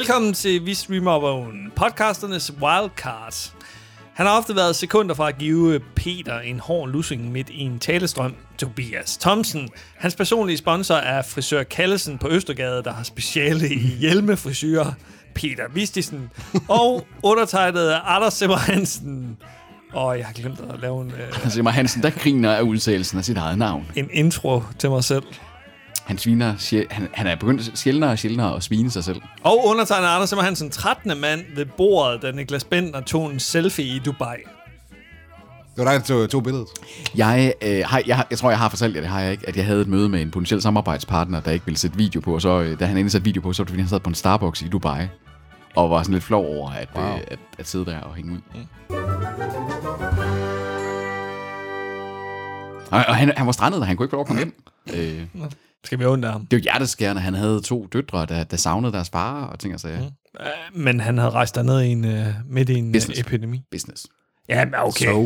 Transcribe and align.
Velkommen 0.00 0.32
til 0.32 0.66
Vi 0.66 0.74
Streamer 0.74 1.24
Own, 1.24 1.72
podcasternes 1.76 2.52
wildcard. 2.52 3.34
Han 4.14 4.26
har 4.26 4.38
ofte 4.38 4.56
været 4.56 4.76
sekunder 4.76 5.14
fra 5.14 5.28
at 5.28 5.38
give 5.38 5.80
Peter 5.96 6.38
en 6.38 6.60
hård 6.60 6.90
lussing 6.90 7.32
midt 7.32 7.50
i 7.50 7.60
en 7.60 7.78
talestrøm. 7.78 8.34
Tobias 8.58 9.16
Thomsen. 9.16 9.68
Hans 9.96 10.16
personlige 10.16 10.56
sponsor 10.56 10.94
er 10.94 11.22
frisør 11.22 11.62
Kallesen 11.62 12.18
på 12.18 12.28
Østergade, 12.28 12.82
der 12.82 12.92
har 12.92 13.02
speciale 13.02 13.68
i 13.68 13.78
hjelmefrisyrer. 13.78 14.92
Peter 15.34 15.64
Vistisen. 15.74 16.30
Og 16.68 17.06
undertegnet 17.22 18.00
Anders 18.04 18.34
Simmer 18.34 18.56
Hansen. 18.56 19.36
Og 19.92 20.18
jeg 20.18 20.26
har 20.26 20.32
glemt 20.32 20.60
at 20.60 20.80
lave 20.80 21.02
en, 21.02 21.10
øh, 21.10 21.50
Simmer 21.50 21.70
Hansen, 21.70 22.02
der 22.02 22.10
griner 22.10 22.52
af 22.52 22.62
udtalelsen 22.62 23.18
af 23.18 23.24
sit 23.24 23.36
eget 23.36 23.58
navn. 23.58 23.86
en 23.96 24.08
intro 24.12 24.62
til 24.78 24.90
mig 24.90 25.04
selv. 25.04 25.24
Han, 26.04 26.18
sviner, 26.18 26.84
han, 26.90 27.08
han 27.12 27.26
er 27.26 27.34
begyndt 27.34 27.78
sjældnere 27.78 28.10
og 28.10 28.18
sjældnere 28.18 28.56
at 28.56 28.62
svine 28.62 28.90
sig 28.90 29.04
selv. 29.04 29.20
Og 29.42 29.64
undertegnet 29.66 30.08
Anders 30.08 30.28
Simmer 30.28 30.42
Hansen, 30.42 30.70
13. 30.70 31.20
mand 31.20 31.40
ved 31.56 31.66
bordet, 31.76 32.22
da 32.22 32.30
Niklas 32.30 32.64
Bentner 32.64 33.00
tog 33.00 33.30
en 33.30 33.40
selfie 33.40 33.84
i 33.96 33.98
Dubai. 33.98 34.36
Det 35.76 35.84
var 35.84 35.92
dig, 35.92 36.00
der 36.00 36.06
tog, 36.06 36.30
tog 36.30 36.42
billedet. 36.42 36.66
Jeg, 37.16 37.54
øh, 37.62 37.82
har, 37.86 38.02
jeg, 38.06 38.16
har- 38.16 38.26
jeg 38.30 38.38
tror, 38.38 38.50
jeg 38.50 38.58
har 38.58 38.68
fortalt 38.68 38.94
jer, 38.94 39.00
det 39.00 39.10
har 39.10 39.20
jeg 39.20 39.32
ikke, 39.32 39.48
at 39.48 39.56
jeg 39.56 39.64
havde 39.66 39.80
et 39.80 39.88
møde 39.88 40.08
med 40.08 40.22
en 40.22 40.30
potentiel 40.30 40.62
samarbejdspartner, 40.62 41.40
der 41.40 41.50
ikke 41.50 41.64
ville 41.64 41.78
sætte 41.78 41.96
video 41.96 42.20
på, 42.20 42.34
og 42.34 42.42
så, 42.42 42.60
øh, 42.60 42.80
da 42.80 42.84
han 42.84 42.96
endelig 42.96 43.12
satte 43.12 43.24
video 43.24 43.40
på, 43.42 43.52
så 43.52 43.62
var 43.62 43.64
det 43.64 43.70
fordi, 43.70 43.80
han 43.80 43.88
sad 43.88 44.00
på 44.00 44.08
en 44.08 44.14
Starbucks 44.14 44.62
i 44.62 44.68
Dubai, 44.68 45.06
og 45.76 45.90
var 45.90 46.02
sådan 46.02 46.12
lidt 46.12 46.24
flov 46.24 46.46
over 46.46 46.70
at, 46.70 46.88
wow. 46.96 47.04
øh, 47.14 47.20
at, 47.28 47.38
at 47.58 47.68
sidde 47.68 47.84
der 47.86 48.00
og 48.00 48.14
hænge 48.14 48.32
ud. 48.32 48.38
Mm. 48.54 48.66
Og, 52.90 53.04
og 53.08 53.16
han, 53.16 53.32
han 53.36 53.46
var 53.46 53.52
strandet, 53.52 53.80
og 53.80 53.86
han 53.86 53.96
kunne 53.96 54.04
ikke 54.04 54.10
få 54.12 54.16
lov 54.16 54.20
at 54.20 54.26
komme 54.26 54.42
hjem. 54.42 54.54
Øh, 54.94 55.42
Skal 55.84 55.98
vi 55.98 56.04
undre 56.04 56.30
ham? 56.30 56.46
det 56.46 56.56
er 56.56 56.60
jo 56.60 56.62
hjerteskærende, 56.62 57.22
han 57.22 57.34
havde 57.34 57.60
to 57.60 57.86
døtre, 57.92 58.26
der, 58.26 58.44
der 58.44 58.56
savnede 58.56 58.92
deres 58.92 59.10
far 59.10 59.44
og 59.44 59.58
ting 59.58 59.74
og 59.74 59.80
sager. 59.80 60.00
Mm. 60.00 60.06
Uh, 60.40 60.80
men 60.80 61.00
han 61.00 61.18
havde 61.18 61.30
rejst 61.30 61.54
derned 61.54 61.80
i 61.80 61.88
en, 61.88 62.04
uh, 62.04 62.26
midt 62.46 62.68
i 62.68 62.74
en 62.74 62.86
uh, 62.86 62.92
Business. 62.92 63.20
epidemi. 63.20 63.62
Business. 63.70 64.06
Ja, 64.48 64.64
men 64.64 64.74
okay. 64.74 65.04
So. 65.06 65.24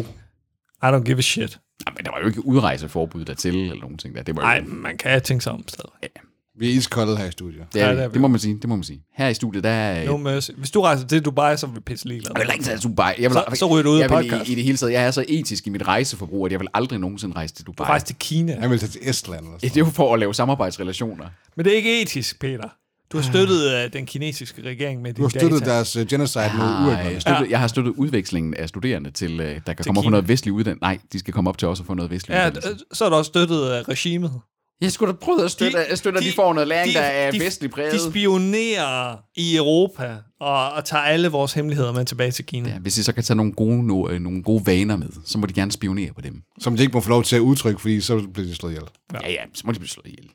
I 0.83 0.87
don't 0.87 1.03
give 1.05 1.19
a 1.19 1.23
shit. 1.23 1.61
Ja, 1.87 1.93
men 1.97 2.05
der 2.05 2.11
var 2.11 2.21
jo 2.21 2.27
ikke 2.27 2.47
udrejseforbud 2.47 3.25
dertil, 3.25 3.57
eller 3.57 3.81
nogen 3.81 3.99
ting 3.99 4.15
der. 4.15 4.23
Det 4.23 4.37
var 4.37 4.43
jo, 4.43 4.61
Nej, 4.61 4.69
man 4.69 4.97
kan 4.97 5.23
tænke 5.23 5.45
sig 5.45 5.53
om 5.53 5.69
stadig. 5.69 6.11
Vi 6.59 6.71
er 6.71 6.75
iskolde 6.75 7.17
her 7.17 7.25
i 7.25 7.31
studiet. 7.31 7.63
det, 7.73 7.83
er, 7.83 7.85
Ja, 7.85 7.91
ja, 7.91 7.97
det 7.99 8.05
er 8.05 8.09
det, 8.09 8.21
må 8.21 8.29
man 8.29 8.41
sige, 8.41 8.55
det 8.55 8.69
må 8.69 8.77
man 8.77 8.83
sige. 8.85 9.03
Her 9.17 9.29
i 9.29 9.35
studiet, 9.35 9.65
der 9.65 9.71
er... 9.71 10.05
No 10.07 10.17
mercy. 10.17 10.51
Hvis 10.57 10.71
du 10.71 10.81
rejser 10.81 11.07
til 11.07 11.23
Dubai, 11.23 11.57
så 11.57 11.67
er 11.67 11.71
vi 11.71 11.81
pisse 11.81 12.09
ligeglade. 12.09 12.35
Jeg 12.39 12.47
vil 12.47 12.53
ikke 12.55 12.65
tage 12.65 12.79
til 12.79 12.89
Dubai. 12.91 13.13
Jeg 13.19 13.31
vil, 13.31 13.35
Så- 13.51 13.57
så 13.59 13.67
ryger 13.67 13.83
du 13.83 13.91
ud 13.91 13.97
af 13.99 14.01
jeg 14.01 14.11
vil 14.11 14.17
podcast. 14.31 14.49
i, 14.49 14.53
i, 14.53 14.55
det 14.55 14.65
hele 14.65 14.77
taget, 14.79 14.93
jeg 14.93 15.05
er 15.07 15.11
så 15.11 15.25
etisk 15.29 15.67
i 15.67 15.71
mit 15.71 15.87
rejseforbrug, 15.87 16.47
at 16.47 16.53
jeg 16.53 16.61
vil 16.61 16.69
aldrig 16.75 16.99
nogensinde 16.99 17.35
rejse 17.37 17.55
til 17.55 17.67
Dubai. 17.67 17.87
Rejse 17.87 18.07
til 18.07 18.17
Kina. 18.19 18.57
Han 18.61 18.71
vil 18.71 18.79
tage 18.79 18.91
til 18.91 19.01
Estland. 19.05 19.45
Eller 19.47 19.59
Det 19.61 19.77
er 19.77 19.81
jo 19.81 19.85
for 19.87 20.15
at 20.15 20.21
lave 20.21 20.35
samarbejdsrelationer. 20.35 21.25
Men 21.57 21.65
det 21.65 21.73
er 21.73 21.77
ikke 21.77 22.03
etisk, 22.03 22.41
Peter. 22.41 22.69
Du 23.13 23.17
har 23.19 23.25
støttet 23.25 23.85
uh, 23.87 23.93
den 23.93 24.07
kinesiske 24.07 24.63
regering 24.63 25.03
med 25.03 25.15
Du 25.15 25.23
har 25.23 25.29
støttet 25.29 25.61
data. 25.61 25.73
deres 25.73 25.97
uh, 25.97 26.07
genocide 26.07 26.51
mod 26.59 26.93
Ah, 26.95 27.13
jeg, 27.13 27.23
støttet, 27.23 27.51
jeg 27.51 27.61
har 27.61 27.67
støttet 27.67 27.93
udvekslingen 27.97 28.55
af 28.55 28.69
studerende 28.69 29.11
til, 29.11 29.41
øh, 29.41 29.61
der 29.67 29.73
kan 29.73 29.85
komme 29.85 29.91
op 29.91 29.95
på 29.95 30.01
Kina. 30.03 30.11
noget 30.11 30.29
vestlig 30.29 30.53
uddannelse. 30.53 30.83
Nej, 30.83 30.99
de 31.13 31.19
skal 31.19 31.35
komme 31.35 31.51
op 31.51 31.59
til 31.59 31.69
os 31.69 31.81
og 31.81 31.87
få 31.87 31.95
noget 31.95 32.11
vestlig 32.11 32.35
Ja, 32.35 32.47
uddannelse. 32.49 32.85
så 32.93 33.05
har 33.05 33.11
du 33.11 33.17
også 33.17 33.29
støttet 33.29 33.57
uh, 33.61 33.89
regimet. 33.89 34.33
Jeg 34.81 34.93
skulle 34.93 35.13
da 35.13 35.17
prøve 35.21 35.45
at 35.45 35.51
støtte, 35.51 35.79
de, 35.91 35.97
støtte 35.97 36.19
at 36.19 36.25
de 36.25 36.33
får 36.33 36.53
noget 36.53 36.69
læring, 36.69 36.95
der 36.95 37.01
er 37.01 37.33
vestlig 37.39 37.71
præget. 37.71 37.93
De 37.93 38.11
spionerer 38.11 39.17
i 39.37 39.57
Europa 39.57 40.17
og, 40.41 40.73
og 40.73 40.85
tager 40.85 41.03
alle 41.03 41.29
vores 41.29 41.53
hemmeligheder 41.53 41.93
med 41.93 42.05
tilbage 42.05 42.31
til 42.31 42.47
Kina. 42.47 42.69
ja, 42.69 42.79
hvis 42.79 42.99
I 42.99 43.03
så 43.03 43.13
kan 43.13 43.23
tage 43.23 43.37
nogle 43.37 43.53
gode, 43.53 43.87
no, 43.87 44.09
øh, 44.09 44.21
nogle 44.21 44.43
gode 44.43 44.67
vaner 44.67 44.97
med, 44.97 45.09
så 45.25 45.39
må 45.39 45.47
de 45.47 45.53
gerne 45.53 45.73
spionere 45.73 46.13
på 46.15 46.21
dem. 46.21 46.43
Som 46.61 46.77
de 46.77 46.83
ikke 46.83 46.95
må 46.95 47.01
få 47.01 47.09
lov 47.09 47.23
til 47.23 47.37
at 47.37 47.41
udtrykke, 47.41 47.81
fordi 47.81 48.01
så 48.01 48.27
bliver 48.35 48.49
de 48.49 48.55
slået 48.55 48.73
ihjel. 48.73 48.89
Ja, 49.13 49.31
ja, 49.31 49.43
så 49.55 49.63
må 49.67 49.73
de 49.73 49.79
blive 49.79 49.89
slået 49.89 50.07
ihjel. 50.07 50.29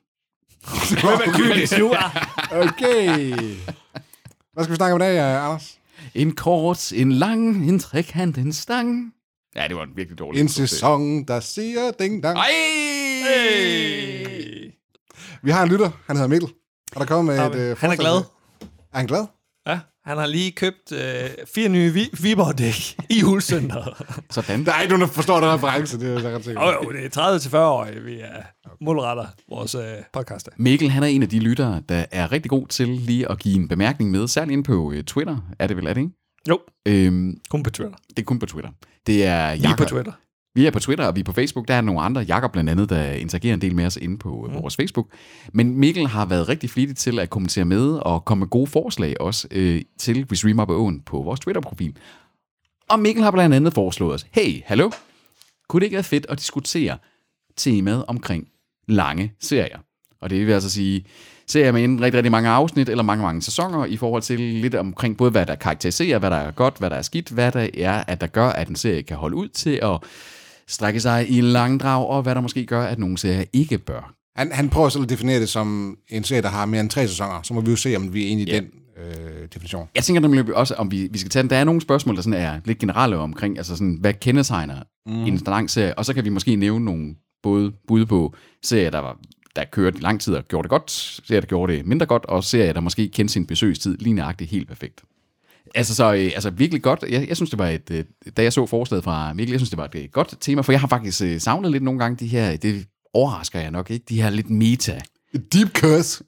Okay. 2.51 3.33
Hvad 4.53 4.63
skal 4.63 4.71
vi 4.71 4.75
snakke 4.75 4.93
om 4.95 5.01
i 5.01 5.03
dag, 5.03 5.35
uh, 5.35 5.45
Anders? 5.45 5.77
En 6.15 6.35
kort, 6.35 6.91
en 6.91 7.11
lang, 7.11 7.69
en 7.69 7.79
trekant, 7.79 8.37
en 8.37 8.53
stang. 8.53 9.13
Ja, 9.55 9.67
det 9.67 9.75
var 9.75 9.83
en 9.83 9.89
virkelig 9.95 10.19
dårlig 10.19 10.41
En 10.41 10.49
sæson, 10.49 11.23
der 11.23 11.39
siger 11.39 11.91
ding 11.99 12.23
dang. 12.23 12.37
Ej! 12.37 12.45
Hey! 13.23 14.38
Vi 15.43 15.51
har 15.51 15.63
en 15.63 15.69
lytter, 15.69 15.89
han 16.07 16.15
hedder 16.15 16.29
Mikkel. 16.29 16.49
Og 16.95 16.99
der 16.99 17.05
kommer 17.05 17.33
med 17.33 17.45
et... 17.67 17.71
Uh, 17.71 17.77
Han 17.77 17.91
er 17.91 17.95
glad. 17.95 18.15
Er 18.93 18.97
han 18.97 19.07
glad? 19.07 19.25
Ja, 19.67 19.79
han 20.05 20.17
har 20.17 20.25
lige 20.25 20.51
købt 20.51 20.91
øh, 20.91 20.99
fire 21.55 21.69
nye 21.69 21.93
vi- 21.93 22.09
Viborg-dæk 22.21 22.95
i 23.09 23.19
julecenteret. 23.19 23.93
Sådan. 24.31 24.65
Der 24.65 24.73
er 24.73 24.81
ikke 24.81 24.89
nogen, 24.91 25.01
der 25.07 25.13
forstår 25.13 25.39
den 25.39 25.49
reference, 25.49 25.99
det 25.99 26.09
er 26.17 26.19
jeg 26.29 26.35
ret 26.35 26.45
sikker 26.45 26.61
Jo, 26.85 26.91
det 26.91 27.17
er 27.17 27.37
30-40-årige, 27.39 28.01
vi 28.01 28.19
er 28.19 28.41
målretter 28.81 29.25
vores 29.49 29.75
øh, 29.75 29.81
podcast. 30.13 30.49
Mikkel, 30.57 30.89
han 30.89 31.03
er 31.03 31.07
en 31.07 31.23
af 31.23 31.29
de 31.29 31.39
lyttere, 31.39 31.81
der 31.89 32.05
er 32.11 32.31
rigtig 32.31 32.49
god 32.49 32.67
til 32.67 32.87
lige 32.87 33.31
at 33.31 33.39
give 33.39 33.55
en 33.55 33.67
bemærkning 33.67 34.11
med, 34.11 34.27
særligt 34.27 34.51
inde 34.53 34.63
på 34.63 34.91
øh, 34.91 35.03
Twitter, 35.03 35.37
er 35.59 35.67
det 35.67 35.77
vel, 35.77 35.87
er 35.87 35.93
det 35.93 36.01
ikke? 36.01 36.13
Jo, 36.49 36.59
Øhm, 36.87 37.37
kun 37.49 37.63
på 37.63 37.69
Twitter. 37.69 37.97
det 38.09 38.19
er 38.19 38.23
kun 38.23 38.39
på 38.39 38.45
Twitter. 38.45 38.71
Det 39.07 39.25
er 39.25 39.53
Lige 39.55 39.63
på 39.63 39.69
Jakob, 39.69 39.87
Twitter. 39.87 40.11
Vi 40.59 40.65
er 40.65 40.71
på 40.71 40.79
Twitter, 40.79 41.05
og 41.05 41.15
vi 41.15 41.19
er 41.19 41.23
på 41.23 41.31
Facebook. 41.31 41.67
Der 41.67 41.73
er 41.73 41.81
nogle 41.81 42.01
andre, 42.01 42.21
Jakob 42.21 42.51
blandt 42.51 42.69
andet, 42.69 42.89
der 42.89 43.11
interagerer 43.11 43.53
en 43.53 43.61
del 43.61 43.75
med 43.75 43.85
os 43.85 43.97
inde 43.97 44.17
på 44.17 44.47
mm. 44.49 44.61
vores 44.61 44.75
Facebook. 44.75 45.07
Men 45.53 45.77
Mikkel 45.77 46.07
har 46.07 46.25
været 46.25 46.49
rigtig 46.49 46.69
flittig 46.69 46.97
til 46.97 47.19
at 47.19 47.29
kommentere 47.29 47.65
med 47.65 47.99
og 48.01 48.25
komme 48.25 48.39
med 48.39 48.47
gode 48.47 48.67
forslag 48.67 49.21
også 49.21 49.47
øh, 49.51 49.81
til 49.99 50.25
We 50.29 50.35
Stream 50.35 50.59
Up 50.59 50.69
Owen 50.69 51.01
på 51.01 51.21
vores 51.21 51.39
Twitter-profil. 51.39 51.97
Og 52.89 52.99
Mikkel 52.99 53.23
har 53.23 53.31
blandt 53.31 53.55
andet 53.55 53.73
foreslået 53.73 54.13
os, 54.13 54.25
hey, 54.31 54.61
hallo, 54.65 54.91
kunne 55.67 55.79
det 55.79 55.85
ikke 55.85 55.95
være 55.95 56.03
fedt 56.03 56.25
at 56.29 56.39
diskutere 56.39 56.97
temaet 57.57 58.05
omkring 58.07 58.47
lange 58.87 59.33
serier? 59.41 59.79
Og 60.21 60.29
det 60.29 60.47
vil 60.47 60.53
altså 60.53 60.69
sige 60.69 61.05
serier 61.47 61.71
med 61.71 61.83
enten 61.83 62.01
rigtig, 62.01 62.17
rigtig 62.17 62.31
mange 62.31 62.49
afsnit 62.49 62.89
eller 62.89 63.03
mange, 63.03 63.23
mange 63.23 63.41
sæsoner 63.41 63.85
i 63.85 63.97
forhold 63.97 64.21
til 64.21 64.39
lidt 64.39 64.75
omkring 64.75 65.17
både, 65.17 65.31
hvad 65.31 65.45
der 65.45 65.55
karakteriserer, 65.55 66.19
hvad 66.19 66.29
der 66.29 66.37
er 66.37 66.51
godt, 66.51 66.77
hvad 66.77 66.89
der 66.89 66.95
er 66.95 67.01
skidt, 67.01 67.29
hvad 67.29 67.51
der 67.51 67.67
er, 67.77 68.03
at 68.07 68.21
der 68.21 68.27
gør, 68.27 68.47
at 68.47 68.67
en 68.67 68.75
serie 68.75 69.03
kan 69.03 69.17
holde 69.17 69.35
ud 69.35 69.47
til 69.47 69.79
at 69.83 69.99
strække 70.69 70.99
sig 70.99 71.29
i 71.29 71.37
en 71.37 71.43
lang 71.43 71.79
drag, 71.79 72.07
og 72.07 72.21
hvad 72.21 72.35
der 72.35 72.41
måske 72.41 72.65
gør, 72.65 72.83
at 72.83 72.99
nogle 72.99 73.17
serier 73.17 73.43
ikke 73.53 73.77
bør. 73.77 74.13
Han, 74.35 74.51
han 74.51 74.69
prøver 74.69 74.89
selv 74.89 75.03
at 75.03 75.09
definere 75.09 75.39
det 75.39 75.49
som 75.49 75.97
en 76.09 76.23
serie, 76.23 76.41
der 76.41 76.49
har 76.49 76.65
mere 76.65 76.81
end 76.81 76.89
tre 76.89 77.07
sæsoner. 77.07 77.41
Så 77.43 77.53
må 77.53 77.61
vi 77.61 77.69
jo 77.69 77.75
se, 77.75 77.95
om 77.95 78.13
vi 78.13 78.27
er 78.27 78.31
enige 78.31 78.49
i 78.49 78.51
den 78.51 78.67
øh, 78.97 79.47
definition. 79.53 79.87
Jeg 79.95 80.03
tænker 80.03 80.21
nemlig 80.21 80.55
også, 80.55 80.73
om 80.73 80.91
vi, 80.91 81.09
vi 81.11 81.17
skal 81.17 81.29
tage 81.29 81.43
den. 81.43 81.49
Der 81.49 81.57
er 81.57 81.63
nogle 81.63 81.81
spørgsmål, 81.81 82.15
der 82.15 82.21
sådan 82.21 82.39
er 82.39 82.59
lidt 82.65 82.79
generelle 82.79 83.17
omkring, 83.17 83.57
altså 83.57 83.75
sådan, 83.75 83.97
hvad 84.01 84.13
kendetegner 84.13 84.83
mm. 85.05 85.23
en 85.23 85.41
lang 85.45 85.69
serie, 85.69 85.97
og 85.97 86.05
så 86.05 86.13
kan 86.13 86.25
vi 86.25 86.29
måske 86.29 86.55
nævne 86.55 86.85
nogle 86.85 87.15
både 87.43 87.71
bud 87.87 88.05
på 88.05 88.33
serier, 88.63 88.89
der 88.89 88.99
var 88.99 89.17
der 89.55 89.65
kørte 89.65 89.97
i 89.97 90.01
lang 90.01 90.21
tid 90.21 90.35
og 90.35 90.47
gjorde 90.47 90.63
det 90.63 90.69
godt, 90.69 90.91
serier, 90.91 91.41
der 91.41 91.47
gjorde 91.47 91.73
det 91.73 91.85
mindre 91.85 92.05
godt, 92.05 92.25
og 92.25 92.43
serier, 92.43 92.73
der 92.73 92.79
måske 92.79 93.09
kendte 93.09 93.33
sin 93.33 93.45
besøgstid 93.45 93.97
lige 93.97 94.13
nøjagtigt 94.13 94.51
helt 94.51 94.67
perfekt. 94.67 95.03
Altså, 95.75 95.95
så, 95.95 96.13
øh, 96.13 96.19
altså 96.19 96.49
virkelig 96.49 96.83
godt. 96.83 97.03
Jeg, 97.09 97.27
jeg 97.27 97.35
synes, 97.35 97.49
det 97.49 97.59
var 97.59 97.67
et, 97.67 97.91
øh, 97.91 98.03
da 98.37 98.43
jeg 98.43 98.53
så 98.53 98.65
forslaget 98.65 99.03
fra 99.03 99.33
Mikkel, 99.33 99.51
jeg 99.51 99.59
synes, 99.59 99.69
det 99.69 99.77
var 99.77 99.85
et 99.85 99.95
øh, 99.95 100.09
godt 100.11 100.35
tema, 100.41 100.61
for 100.61 100.71
jeg 100.71 100.81
har 100.81 100.87
faktisk 100.87 101.21
øh, 101.21 101.41
savnet 101.41 101.71
lidt 101.71 101.83
nogle 101.83 101.99
gange 101.99 102.17
de 102.17 102.27
her, 102.27 102.57
det 102.57 102.87
overrasker 103.13 103.59
jeg 103.59 103.71
nok 103.71 103.91
ikke, 103.91 104.05
de 104.09 104.21
her 104.21 104.29
lidt 104.29 104.49
meta. 104.49 105.01
Deep 105.53 105.77
curse. 105.77 106.23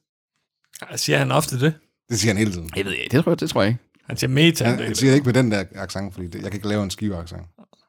Siger 0.96 1.18
han 1.18 1.32
ofte 1.32 1.60
det? 1.60 1.74
Det 2.10 2.20
siger 2.20 2.34
han 2.34 2.38
hele 2.38 2.52
tiden. 2.52 2.70
Jeg 2.76 2.86
ved 2.86 2.94
ikke, 2.94 3.18
det 3.18 3.24
tror 3.24 3.32
jeg, 3.32 3.40
det 3.40 3.50
tror 3.50 3.62
jeg 3.62 3.70
ikke. 3.70 3.82
Han 4.08 4.18
siger 4.18 4.30
meta. 4.30 4.66
Han, 4.66 4.78
det, 4.78 4.86
han 4.86 4.96
siger 4.96 5.14
ikke 5.14 5.26
med 5.26 5.34
den 5.34 5.52
der 5.52 5.64
accent, 5.76 6.14
fordi 6.14 6.28
det, 6.28 6.36
jeg 6.36 6.44
kan 6.44 6.54
ikke 6.54 6.68
lave 6.68 6.84
en 6.84 6.90
skive 6.90 7.18
accent. 7.18 7.42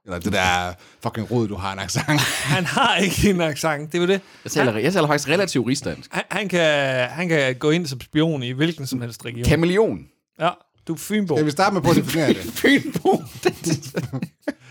Eller 0.05 0.19
det 0.19 0.33
der 0.33 0.73
fucking 1.03 1.31
rod, 1.31 1.49
du 1.49 1.55
har 1.55 1.73
en 1.73 1.79
accent. 1.79 2.21
han 2.57 2.65
har 2.65 2.97
ikke 2.97 3.31
en 3.31 3.41
accent, 3.41 3.93
det 3.93 3.99
er 3.99 4.03
jo 4.03 4.09
det. 4.09 4.21
Jeg 4.45 4.53
taler, 4.53 4.79
jeg 4.79 4.93
taler 4.93 5.07
faktisk 5.07 5.29
relativt 5.29 5.67
rigsdansk. 5.67 6.11
Han, 6.13 6.25
han, 6.31 6.49
kan, 6.49 6.61
han 7.09 7.29
kan 7.29 7.55
gå 7.55 7.71
ind 7.71 7.87
som 7.87 8.01
spion 8.01 8.43
i 8.43 8.51
hvilken 8.51 8.87
som 8.87 9.01
helst 9.01 9.25
region. 9.25 9.45
Kameleon. 9.45 10.07
Ja, 10.41 10.51
du 10.89 10.93
er 10.93 10.99
Fynbo. 10.99 11.37
Skal 11.37 11.47
vi 11.47 11.51
starte 11.51 11.75
med 11.75 11.83
på 11.83 11.91
at 11.91 11.97
definere 11.97 12.29
det? 12.29 12.37
Fynbo. 12.63 13.23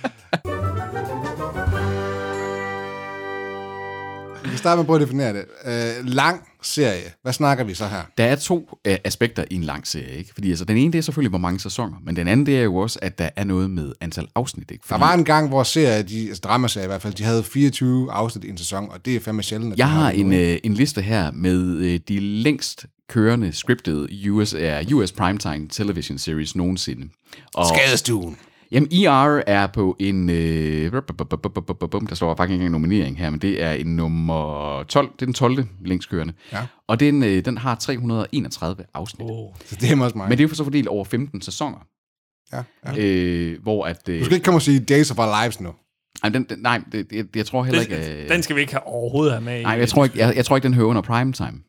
kan 4.51 4.57
starte 4.57 4.77
med 4.77 4.86
på 4.86 4.95
at 4.95 5.01
definere 5.01 5.33
det. 5.33 5.45
Øh, 5.65 6.06
lang 6.06 6.48
serie. 6.62 7.13
Hvad 7.21 7.33
snakker 7.33 7.63
vi 7.63 7.74
så 7.74 7.88
her? 7.88 8.01
Der 8.18 8.24
er 8.24 8.36
to 8.36 8.69
øh, 8.88 8.98
aspekter 9.03 9.44
i 9.50 9.56
en 9.56 9.63
lang 9.63 9.88
serie, 9.88 10.18
ikke? 10.18 10.33
Fordi 10.33 10.50
altså, 10.50 10.65
den 10.65 10.77
ene, 10.77 10.94
det 10.94 10.98
er 10.98 11.03
selvfølgelig, 11.03 11.30
hvor 11.30 11.39
mange 11.39 11.59
sæsoner, 11.59 11.98
men 12.06 12.15
den 12.15 12.27
anden, 12.27 12.45
det 12.45 12.57
er 12.57 12.63
jo 12.63 12.75
også, 12.75 13.00
at 13.01 13.19
der 13.19 13.30
er 13.36 13.44
noget 13.44 13.69
med 13.69 13.94
antal 14.01 14.27
afsnit, 14.36 14.71
ikke? 14.71 14.81
Der 14.81 14.88
Fordi 14.88 15.01
var 15.01 15.13
en 15.13 15.25
gang, 15.25 15.48
hvor 15.48 15.63
serier, 15.63 16.01
de, 16.01 16.27
altså 16.27 16.42
dramaserier 16.44 16.86
i 16.86 16.88
hvert 16.88 17.01
fald, 17.01 17.13
de 17.13 17.24
havde 17.24 17.44
24 17.44 18.12
afsnit 18.12 18.44
i 18.44 18.50
en 18.50 18.57
sæson, 18.57 18.89
og 18.92 19.06
det 19.06 19.15
er 19.15 19.19
fandme 19.19 19.44
sjældent. 19.44 19.74
at 19.74 19.80
jeg 19.80 19.89
har 19.89 20.12
en, 20.12 20.33
øh, 20.33 20.57
en 20.63 20.74
liste 20.74 21.01
her 21.01 21.31
med 21.31 21.77
øh, 21.77 22.00
de 22.07 22.19
længst 22.19 22.86
kørende 23.09 23.54
scripted 23.54 24.30
US, 24.30 24.54
uh, 24.54 24.94
US 24.94 25.12
primetime 25.12 25.68
television 25.68 26.18
series 26.18 26.56
nogensinde. 26.56 27.09
Og, 27.54 27.65
Skadestuen. 27.65 28.38
Jamen, 28.71 28.89
ER 29.06 29.41
er 29.47 29.68
på 29.68 29.95
en... 30.00 30.29
Øh, 30.29 30.91
der 30.91 32.12
står 32.13 32.35
faktisk 32.35 32.51
ikke 32.51 32.53
engang 32.53 32.71
nominering 32.71 33.18
her, 33.18 33.29
men 33.29 33.39
det 33.39 33.63
er 33.63 33.71
en 33.71 33.95
nummer 33.95 34.83
12. 34.83 35.09
Det 35.13 35.21
er 35.21 35.25
den 35.25 35.33
12. 35.33 35.68
længstkørende. 35.85 36.33
Ja. 36.53 36.65
Og 36.88 37.00
den, 37.00 37.23
øh, 37.23 37.45
den 37.45 37.57
har 37.57 37.75
331 37.75 38.85
afsnit. 38.94 39.27
Oh. 39.31 39.53
Så 39.65 39.75
det 39.81 39.91
er 39.91 40.03
også 40.03 40.18
mig. 40.18 40.29
Men 40.29 40.38
det 40.38 40.44
er 40.44 40.47
jo 40.50 40.56
så 40.56 40.63
fordelt 40.63 40.88
over 40.88 41.06
15 41.06 41.41
sæsoner. 41.41 41.77
ja, 42.53 42.63
ja. 42.85 42.94
Øh, 42.97 43.63
hvor 43.63 43.85
at... 43.85 44.09
Øh, 44.09 44.19
Du 44.19 44.25
skal 44.25 44.35
ikke 44.35 44.45
komme 44.45 44.57
og 44.57 44.62
sige 44.62 44.79
Days 44.79 45.12
of 45.12 45.18
Our 45.19 45.44
Lives 45.44 45.62
nu. 45.62 45.69
ej, 46.23 46.29
den, 46.29 46.44
den, 46.44 46.59
nej, 46.59 46.81
det, 46.91 47.07
jeg, 47.12 47.25
jeg 47.35 47.45
tror 47.45 47.63
heller 47.63 47.83
Det, 47.83 47.91
ikke... 47.91 48.23
Øh, 48.23 48.29
den 48.29 48.44
skal 48.44 48.56
vi 48.56 48.62
ikke 48.62 48.73
have 48.73 48.88
overhovedet 48.88 49.33
have 49.33 49.44
med 49.44 49.59
i. 49.59 49.63
nej, 49.63 49.73
jeg 49.73 49.89
tror 49.89 50.03
ikke, 50.03 50.19
jeg, 50.19 50.35
jeg 50.35 50.45
tror 50.45 50.56
ikke, 50.56 50.65
den 50.65 50.73
hører 50.73 50.88
under 50.88 51.01
primetime. 51.01 51.59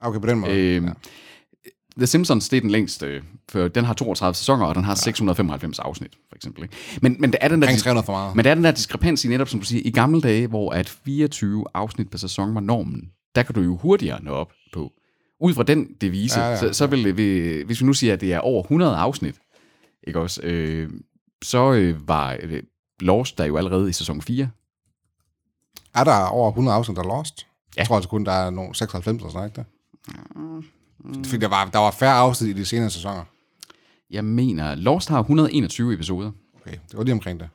Okay, 0.00 0.20
på 0.20 0.26
den 0.26 0.38
måde. 0.38 0.52
Øh, 0.76 0.82
The 1.98 2.06
Simpsons, 2.06 2.48
det 2.48 2.56
er 2.56 2.60
den 2.60 2.70
længste, 2.70 3.22
for 3.48 3.68
den 3.68 3.84
har 3.84 3.94
32 3.94 4.34
sæsoner, 4.34 4.66
og 4.66 4.74
den 4.74 4.84
har 4.84 4.94
695 4.94 5.78
afsnit, 5.78 6.12
for 6.28 6.36
eksempel. 6.36 6.62
Ikke? 6.62 6.76
Men, 7.02 7.16
men 7.18 7.30
det 7.32 7.38
er 7.40 7.48
den 7.48 7.62
der... 7.62 7.66
Omkring 7.66 7.80
300 7.80 8.04
for 8.06 8.12
meget. 8.12 8.36
Men 8.36 8.44
der 8.44 8.50
er 8.50 8.54
den 8.54 8.64
der 8.64 8.70
diskrepans 8.70 9.24
i 9.24 9.28
netop, 9.28 9.48
som 9.48 9.60
du 9.60 9.66
siger, 9.66 9.82
i 9.84 9.90
gamle 9.90 10.20
dage, 10.20 10.46
hvor 10.46 10.70
at 10.72 10.88
24 10.88 11.64
afsnit 11.74 12.10
per 12.10 12.18
sæson 12.18 12.54
var 12.54 12.60
normen, 12.60 13.10
der 13.34 13.42
kan 13.42 13.54
du 13.54 13.60
jo 13.60 13.76
hurtigere 13.76 14.22
nå 14.24 14.30
op 14.30 14.52
på. 14.72 14.92
Ud 15.40 15.54
fra 15.54 15.62
den 15.62 15.88
devise, 16.00 16.40
Ja, 16.40 16.46
ja, 16.46 16.50
ja, 16.52 16.56
så, 16.58 16.72
så 16.72 16.86
vil 16.86 17.04
det, 17.04 17.16
vi- 17.16 17.62
hvis 17.66 17.80
vi 17.80 17.86
nu 17.86 17.92
siger, 17.92 18.12
at 18.12 18.20
det 18.20 18.32
er 18.32 18.38
over 18.38 18.62
100 18.62 18.96
afsnit, 18.96 19.34
ikke 20.06 20.20
også, 20.20 20.40
øh, 20.44 20.90
så 21.44 21.72
øh, 21.72 22.08
var 22.08 22.36
øh, 22.42 22.62
Lost 23.00 23.38
der 23.38 23.44
jo 23.44 23.56
allerede 23.56 23.88
i 23.88 23.92
sæson 23.92 24.22
4. 24.22 24.48
Er 25.94 26.04
der 26.04 26.24
over 26.26 26.48
100 26.50 26.76
afsnit, 26.76 26.96
der 26.96 27.02
er 27.02 27.06
lost? 27.16 27.46
Ja. 27.76 27.80
Jeg 27.80 27.86
tror 27.86 27.96
altså 27.96 28.08
kun, 28.08 28.24
der 28.24 28.32
er 28.32 28.50
nogle 28.50 28.74
96 28.74 29.16
eller 29.16 29.30
sådan 29.32 29.48
ikke 29.48 29.56
det? 29.56 29.66
Fordi 31.14 31.36
der 31.40 31.48
var, 31.48 31.64
der 31.64 31.78
var 31.78 31.90
færre 31.90 32.14
afsnit 32.14 32.56
i 32.56 32.60
de 32.60 32.64
senere 32.64 32.90
sæsoner. 32.90 33.24
Jeg 34.10 34.24
mener, 34.24 34.74
Lost 34.74 35.08
har 35.08 35.20
121 35.20 35.94
episoder. 35.94 36.30
Okay, 36.60 36.76
det 36.90 36.98
var 36.98 37.02
lige 37.02 37.12
omkring 37.12 37.40
det. 37.40 37.48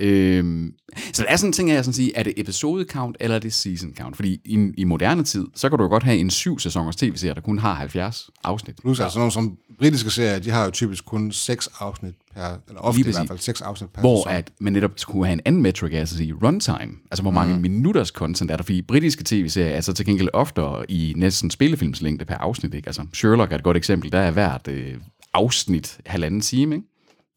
Øhm, 0.00 0.72
så 1.12 1.22
der 1.22 1.28
er 1.28 1.36
sådan 1.36 1.48
en 1.48 1.52
ting, 1.52 1.70
jeg 1.70 1.84
sådan 1.84 1.94
sige, 1.94 2.16
er 2.16 2.22
det 2.22 2.32
episode 2.36 2.84
count, 2.88 3.16
eller 3.20 3.36
er 3.36 3.40
det 3.40 3.52
season 3.52 3.94
count? 3.96 4.16
Fordi 4.16 4.40
i, 4.44 4.72
i 4.78 4.84
moderne 4.84 5.24
tid, 5.24 5.46
så 5.54 5.68
kan 5.68 5.78
du 5.78 5.84
jo 5.84 5.90
godt 5.90 6.02
have 6.02 6.18
en 6.18 6.30
syv 6.30 6.58
sæsoners 6.58 6.96
tv-serie, 6.96 7.34
der 7.34 7.40
kun 7.40 7.58
har 7.58 7.74
70 7.74 8.30
afsnit. 8.44 8.76
Plus, 8.82 9.00
altså 9.00 9.18
nogle 9.18 9.32
som 9.32 9.56
britiske 9.78 10.10
serier, 10.10 10.38
de 10.38 10.50
har 10.50 10.64
jo 10.64 10.70
typisk 10.70 11.04
kun 11.04 11.32
6 11.32 11.68
afsnit 11.78 12.14
per, 12.34 12.42
eller 12.68 12.80
ofte 12.80 13.00
i 13.00 13.02
hvert 13.02 13.28
fald 13.28 13.38
6 13.38 13.60
afsnit 13.60 13.90
per 13.90 14.00
Hvor 14.00 14.18
sæson. 14.18 14.32
at 14.32 14.50
man 14.60 14.72
netop 14.72 14.90
skulle 14.96 15.26
have 15.26 15.32
en 15.32 15.40
anden 15.44 15.62
metric, 15.62 15.92
altså 15.94 16.16
sige 16.16 16.34
runtime. 16.42 16.92
Altså 17.10 17.22
hvor 17.22 17.30
mange 17.30 17.54
mm. 17.54 17.60
minutters 17.60 18.08
content 18.08 18.50
er 18.50 18.56
der, 18.56 18.62
fordi 18.62 18.82
britiske 18.82 19.24
tv-serier 19.26 19.70
er 19.70 19.80
så 19.80 19.92
til 19.92 20.06
gengæld 20.06 20.28
oftere 20.32 20.90
i 20.90 21.14
næsten 21.16 21.50
spillefilmslængde 21.50 22.24
per 22.24 22.34
afsnit. 22.34 22.74
Ikke? 22.74 22.88
Altså 22.88 23.06
Sherlock 23.14 23.52
er 23.52 23.56
et 23.56 23.62
godt 23.62 23.76
eksempel, 23.76 24.12
der 24.12 24.18
er 24.18 24.30
hvert 24.30 24.68
øh, 24.68 24.94
afsnit 25.34 25.98
halvanden 26.06 26.40
time. 26.40 26.74
Ikke? 26.74 26.86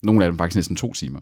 Nogle 0.04 0.26
af 0.26 0.32
dem 0.32 0.38
faktisk 0.38 0.56
næsten 0.56 0.76
to 0.76 0.94
timer. 0.94 1.20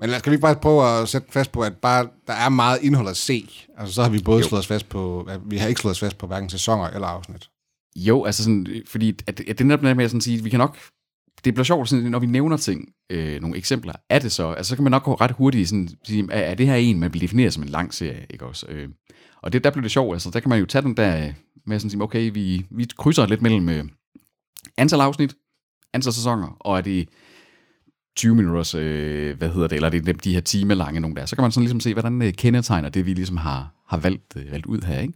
Men 0.00 0.10
lad- 0.10 0.18
skal 0.18 0.30
vi 0.30 0.34
ikke 0.34 0.42
bare 0.42 0.54
prøve 0.54 1.00
at 1.00 1.08
sætte 1.08 1.32
fast 1.32 1.52
på, 1.52 1.60
at 1.60 1.76
bare, 1.76 2.08
der 2.26 2.32
er 2.32 2.48
meget 2.48 2.78
indhold 2.82 3.08
at 3.08 3.16
se? 3.16 3.48
Altså, 3.78 3.94
så 3.94 4.02
har 4.02 4.08
vi 4.10 4.22
både 4.22 4.40
Jo. 4.42 4.48
slået 4.48 4.58
os 4.58 4.66
fast 4.66 4.88
på, 4.88 5.20
at 5.22 5.40
vi 5.46 5.56
har 5.56 5.68
ikke 5.68 5.80
slået 5.80 5.90
os 5.92 6.00
fast 6.00 6.18
på 6.18 6.26
hverken 6.26 6.50
sæsoner 6.50 6.84
eller 6.88 7.06
afsnit. 7.08 7.50
Jo, 7.96 8.24
altså 8.24 8.42
sådan, 8.42 8.66
øh, 8.70 8.82
fordi 8.86 9.18
at, 9.26 9.40
at 9.40 9.58
det 9.58 9.66
netop 9.66 9.82
med 9.82 10.04
at 10.04 10.10
sådan 10.10 10.20
sige, 10.20 10.42
vi 10.42 10.50
kan 10.50 10.58
nok, 10.58 10.78
det 11.44 11.54
bliver 11.54 11.64
sjovt, 11.64 11.88
sådan, 11.88 12.04
når 12.04 12.18
vi 12.18 12.26
nævner 12.26 12.56
ting, 12.56 12.88
øh, 13.10 13.40
nogle 13.40 13.56
eksempler, 13.56 13.92
er 14.10 14.18
det 14.18 14.32
så, 14.32 14.48
altså 14.52 14.70
så 14.70 14.76
kan 14.76 14.82
man 14.82 14.90
nok 14.90 15.02
gå 15.02 15.14
ret 15.14 15.30
hurtigt 15.30 15.68
sådan, 15.68 15.88
sige, 16.04 16.28
er, 16.30 16.40
er 16.40 16.54
det 16.54 16.66
her 16.66 16.74
en, 16.74 17.00
man 17.00 17.12
vil 17.12 17.20
definere 17.20 17.50
som 17.50 17.62
en 17.62 17.68
lang 17.68 17.94
serie, 17.94 18.26
ikke 18.30 18.46
også? 18.46 18.66
Øh, 18.68 18.88
og 19.42 19.52
det, 19.52 19.64
der 19.64 19.70
bliver 19.70 19.82
det 19.82 19.90
sjovt, 19.90 20.14
altså 20.14 20.30
der 20.30 20.40
kan 20.40 20.48
man 20.48 20.58
jo 20.60 20.66
tage 20.66 20.82
den 20.82 20.96
der 20.96 21.32
med 21.66 21.74
at 21.76 21.80
sådan 21.80 21.90
sige, 21.90 22.02
okay, 22.02 22.30
vi, 22.34 22.66
vi 22.70 22.86
krydser 22.98 23.26
lidt 23.26 23.42
mellem 23.42 23.68
øh, 23.68 23.84
antal 24.76 25.00
afsnit, 25.00 25.34
antal 25.94 26.12
sæsoner, 26.12 26.56
og 26.60 26.76
er 26.78 26.80
det 26.80 27.08
20 28.16 28.34
minutters, 28.34 28.74
øh, 28.74 29.38
hvad 29.38 29.48
hedder 29.48 29.68
det, 29.68 29.76
eller 29.76 29.86
er 29.86 29.90
det 29.90 30.06
de, 30.06 30.12
de 30.12 30.34
her 30.34 30.40
timelange 30.40 31.00
nogle 31.00 31.16
der, 31.16 31.26
så 31.26 31.36
kan 31.36 31.42
man 31.42 31.52
sådan 31.52 31.62
ligesom 31.62 31.80
se, 31.80 31.92
hvordan 31.92 32.22
øh, 32.22 32.32
kendetegner 32.32 32.88
det, 32.88 33.06
vi 33.06 33.14
ligesom 33.14 33.36
har, 33.36 33.68
har 33.88 33.96
valgt, 33.96 34.36
øh, 34.36 34.52
valgt 34.52 34.66
ud 34.66 34.80
her, 34.80 35.00
ikke? 35.00 35.14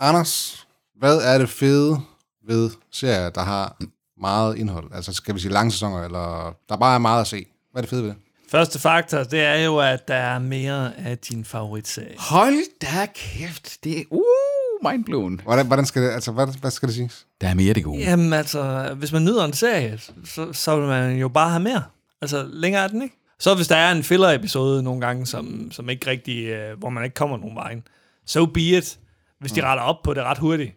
Anders, 0.00 0.66
hvad 0.98 1.18
er 1.18 1.38
det 1.38 1.48
fede 1.48 2.00
ved 2.46 2.70
serier, 2.92 3.30
der 3.30 3.40
har 3.42 3.76
meget 4.20 4.56
indhold? 4.56 4.90
Altså, 4.94 5.12
skal 5.12 5.34
vi 5.34 5.40
sige 5.40 5.52
lange 5.52 5.70
sæsoner, 5.70 6.04
eller 6.04 6.56
der 6.68 6.76
bare 6.76 6.94
er 6.94 6.98
meget 6.98 7.20
at 7.20 7.26
se? 7.26 7.46
Hvad 7.72 7.80
er 7.80 7.82
det 7.82 7.90
fede 7.90 8.02
ved 8.02 8.08
det? 8.08 8.18
Første 8.50 8.78
faktor, 8.78 9.22
det 9.22 9.40
er 9.40 9.64
jo, 9.64 9.78
at 9.78 10.08
der 10.08 10.14
er 10.14 10.38
mere 10.38 10.98
af 10.98 11.18
din 11.18 11.44
favoritserie. 11.44 12.14
Hold 12.18 12.80
da 12.80 13.06
kæft, 13.14 13.84
det 13.84 13.98
er, 13.98 14.04
uh, 14.10 14.90
mindblown. 14.90 15.40
Hvordan, 15.44 15.66
hvordan 15.66 15.86
skal 15.86 16.02
det, 16.02 16.10
altså, 16.10 16.32
hvad, 16.32 16.46
hvad 16.60 16.70
skal 16.70 16.88
det 16.88 16.94
siges? 16.96 17.26
Der 17.40 17.48
er 17.48 17.54
mere 17.54 17.74
det 17.74 17.84
gode. 17.84 17.98
Jamen 17.98 18.32
altså, 18.32 18.94
hvis 18.98 19.12
man 19.12 19.24
nyder 19.24 19.44
en 19.44 19.52
serie, 19.52 19.98
så, 20.24 20.52
så 20.52 20.76
vil 20.76 20.88
man 20.88 21.16
jo 21.16 21.28
bare 21.28 21.50
have 21.50 21.62
mere. 21.62 21.82
Altså, 22.22 22.46
længere 22.52 22.84
er 22.84 22.88
den 22.88 23.02
ikke. 23.02 23.14
Så 23.38 23.54
hvis 23.54 23.68
der 23.68 23.76
er 23.76 23.92
en 23.92 24.02
filler-episode 24.02 24.82
nogle 24.82 25.00
gange, 25.00 25.26
som, 25.26 25.68
som 25.72 25.88
ikke 25.90 26.06
rigtig, 26.10 26.44
øh, 26.46 26.78
hvor 26.78 26.90
man 26.90 27.04
ikke 27.04 27.14
kommer 27.14 27.36
nogen 27.36 27.56
vej, 27.56 27.80
so 28.26 28.46
be 28.46 28.60
it. 28.60 28.98
Hvis 29.40 29.52
de 29.52 29.62
retter 29.64 29.82
op 29.82 29.96
på 30.04 30.14
det 30.14 30.22
ret 30.22 30.38
hurtigt, 30.38 30.72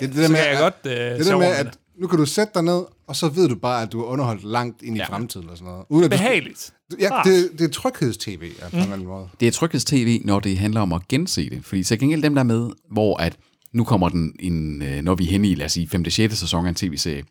ja, 0.00 0.06
det 0.06 0.08
det, 0.08 0.16
der 0.16 0.26
så 0.26 0.32
med, 0.32 0.38
kan 0.40 0.48
jeg 0.48 0.54
at- 0.56 0.60
godt 0.82 0.92
øh, 0.92 0.92
Det 1.18 1.24
se 1.24 1.30
der 1.30 1.38
med, 1.38 1.46
at 1.46 1.78
nu 1.98 2.06
kan 2.06 2.18
du 2.18 2.26
sætte 2.26 2.52
dig 2.54 2.62
ned, 2.62 2.82
og 3.06 3.16
så 3.16 3.28
ved 3.28 3.48
du 3.48 3.54
bare, 3.54 3.82
at 3.82 3.92
du 3.92 4.00
er 4.00 4.04
underholdt 4.04 4.44
langt 4.44 4.82
ind 4.82 4.96
i 4.96 4.98
Ja. 4.98 5.06
fremtiden 5.06 5.48
og 5.48 5.56
sådan 5.56 5.70
noget. 5.72 5.86
Uden 5.88 6.04
at 6.04 6.10
du, 6.10 6.16
Behageligt. 6.16 6.72
ja, 7.00 7.08
Rart. 7.12 7.26
det, 7.26 7.50
det 7.58 7.64
er 7.64 7.68
trygheds-tv 7.68 8.50
ja, 8.60 8.68
på 8.68 8.76
en 8.76 8.82
eller 8.82 8.92
anden 8.94 9.08
måde. 9.08 9.28
Det 9.40 9.48
er 9.48 9.52
trygheds-tv, 9.52 10.20
når 10.24 10.40
det 10.40 10.58
handler 10.58 10.80
om 10.80 10.92
at 10.92 11.08
gense 11.08 11.50
det. 11.50 11.64
Fordi 11.64 11.82
så 11.82 11.96
gengæld 11.96 12.22
dem 12.22 12.34
der 12.34 12.40
er 12.42 12.44
med, 12.46 12.70
hvor 12.92 13.16
at 13.16 13.36
nu 13.72 13.84
kommer 13.84 14.08
den, 14.08 14.32
en, 14.40 14.82
øh, 14.82 15.02
når 15.02 15.14
vi 15.14 15.24
er 15.24 15.30
henne 15.30 15.48
i, 15.48 15.54
lad 15.54 15.66
os 15.66 15.72
sige, 15.72 15.88
5. 15.88 16.10
6. 16.10 16.38
sæson 16.38 16.64
af 16.64 16.68
en 16.68 16.74
tv-serie, 16.74 17.22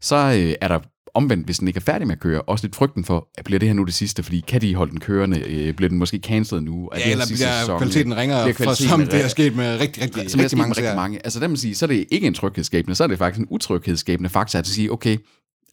så 0.00 0.16
øh, 0.16 0.54
er 0.60 0.68
der 0.68 0.78
omvendt, 1.14 1.44
hvis 1.44 1.58
den 1.58 1.68
ikke 1.68 1.78
er 1.78 1.82
færdig 1.82 2.06
med 2.06 2.14
at 2.14 2.20
køre, 2.20 2.42
også 2.42 2.66
lidt 2.66 2.76
frygten 2.76 3.04
for, 3.04 3.28
at 3.38 3.44
bliver 3.44 3.58
det 3.58 3.68
her 3.68 3.74
nu 3.74 3.84
det 3.84 3.94
sidste, 3.94 4.22
fordi 4.22 4.44
kan 4.48 4.60
de 4.60 4.74
holde 4.74 4.90
den 4.90 5.00
kørende, 5.00 5.40
øh, 5.40 5.74
bliver 5.74 5.88
den 5.88 5.98
måske 5.98 6.20
cancelled 6.24 6.64
nu? 6.64 6.86
Er 6.88 6.94
det 6.94 7.00
Ja, 7.00 7.04
her 7.04 7.12
eller 7.12 7.26
bliver 7.26 7.60
sæson? 7.60 7.78
kvaliteten 7.78 8.16
ringere, 8.16 8.44
Bliver 8.44 8.54
for, 8.54 8.64
kvaliteten 8.64 8.88
som 8.88 9.06
det 9.06 9.24
er 9.24 9.28
sket 9.28 9.56
med 9.56 9.80
rigtig, 9.80 10.02
rigtig, 10.02 10.22
rigtig 10.22 10.30
sket 10.48 10.58
mange 10.58 10.74
rigtig 10.76 10.94
mange. 10.96 11.18
Altså 11.24 11.40
der 11.40 11.48
man 11.48 11.56
sige, 11.56 11.74
så 11.74 11.84
er 11.84 11.86
det 11.86 12.06
ikke 12.10 12.26
en 12.26 12.34
tryghedsskabende, 12.34 12.94
så 12.94 13.04
er 13.04 13.08
det 13.08 13.18
faktisk 13.18 13.40
en 13.40 13.46
utryghedsskabende 13.50 14.30
faktor 14.30 14.58
at 14.58 14.66
sige, 14.66 14.92
okay, 14.92 15.16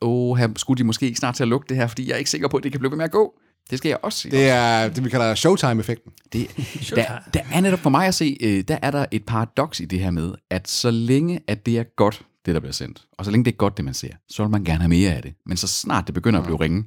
åh, 0.01 0.37
her 0.37 0.47
skulle 0.57 0.77
de 0.77 0.83
måske 0.83 1.05
ikke 1.05 1.19
snart 1.19 1.35
til 1.35 1.43
at 1.43 1.47
lukke 1.49 1.65
det 1.69 1.77
her, 1.77 1.87
fordi 1.87 2.07
jeg 2.07 2.13
er 2.13 2.17
ikke 2.17 2.29
sikker 2.29 2.47
på, 2.47 2.57
at 2.57 2.63
det 2.63 2.71
kan 2.71 2.79
blive 2.79 2.91
ved 2.91 2.97
med 2.97 3.05
at 3.05 3.11
gå. 3.11 3.33
Det 3.69 3.77
skal 3.77 3.89
jeg 3.89 3.97
også 4.03 4.19
sige. 4.19 4.31
Det 4.31 4.49
er 4.49 4.87
det, 4.89 5.03
vi 5.03 5.09
kalder 5.09 5.35
showtime-effekten. 5.35 6.11
Det, 6.33 6.47
der, 6.95 7.05
der 7.33 7.39
er 7.53 7.61
netop 7.61 7.79
for 7.79 7.89
mig 7.89 8.07
at 8.07 8.15
se, 8.15 8.37
øh, 8.41 8.63
der 8.67 8.77
er 8.81 8.91
der 8.91 9.05
et 9.11 9.25
paradoks 9.25 9.79
i 9.79 9.85
det 9.85 9.99
her 9.99 10.11
med, 10.11 10.31
at 10.51 10.69
så 10.69 10.91
længe 10.91 11.39
at 11.47 11.65
det 11.65 11.77
er 11.77 11.83
godt, 11.97 12.21
det 12.45 12.53
der 12.55 12.59
bliver 12.59 12.73
sendt, 12.73 13.01
og 13.17 13.25
så 13.25 13.31
længe 13.31 13.45
det 13.45 13.51
er 13.51 13.55
godt, 13.55 13.77
det 13.77 13.85
man 13.85 13.93
ser, 13.93 14.09
så 14.29 14.43
vil 14.43 14.49
man 14.51 14.63
gerne 14.63 14.79
have 14.79 14.89
mere 14.89 15.13
af 15.15 15.21
det. 15.21 15.33
Men 15.45 15.57
så 15.57 15.67
snart 15.67 16.07
det 16.07 16.13
begynder 16.13 16.39
at 16.39 16.45
blive 16.45 16.59
ringe, 16.59 16.83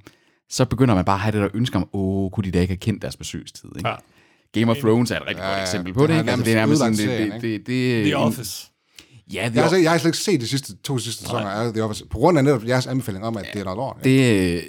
så 0.50 0.64
begynder 0.64 0.94
man 0.94 1.05
bare 1.05 1.14
at 1.17 1.20
have 1.20 1.32
det 1.32 1.41
der 1.41 1.49
ønske 1.55 1.76
om, 1.76 1.88
åh, 1.93 2.31
kunne 2.31 2.44
de 2.44 2.50
da 2.50 2.61
ikke 2.61 2.73
have 2.73 2.79
kendt 2.79 3.03
deres 3.03 3.17
besøgstid. 3.17 3.69
Ikke? 3.76 3.88
Ja. 3.88 3.94
Game 4.61 4.70
of 4.70 4.76
Thrones 4.76 5.11
er 5.11 5.17
et 5.17 5.23
rigtig 5.26 5.43
Ja, 5.43 5.47
godt 5.49 5.56
ja, 5.56 5.62
eksempel 5.62 5.87
det 5.93 5.94
på 5.99 6.06
det. 6.06 6.14
har 6.14 6.23
Ikke? 6.23 6.31
Altså, 6.31 6.44
det 6.44 6.53
er 6.53 6.56
nærmest 6.56 6.79
sådan, 6.79 6.93
det, 6.93 7.00
serien, 7.00 7.32
det, 7.32 7.43
det, 7.43 7.67
det, 7.67 8.03
The 8.05 8.08
en- 8.11 8.14
Office. 8.14 8.67
Ja, 9.32 9.43
Jeg 9.43 9.50
The 9.50 9.61
har, 9.61 9.69
slet- 9.69 9.82
jeg 9.82 9.91
har 9.91 9.99
slet 9.99 10.08
ikke 10.08 10.19
set 10.19 10.41
de 10.41 10.49
sidste, 10.49 10.76
to 10.76 10.99
sidste 10.99 11.23
sæsoner 11.23 11.47
af 11.47 11.73
The 11.73 11.82
Office, 11.85 12.06
på 12.11 12.19
grund 12.19 12.38
af 12.38 12.44
netop 12.44 12.64
jeres 12.67 12.87
anbefaling 12.87 13.25
om, 13.25 13.37
at 13.37 13.47
det 13.52 13.61
er 13.61 13.64
noget 13.64 13.76
lort. 13.76 13.97
Det, 14.05 14.64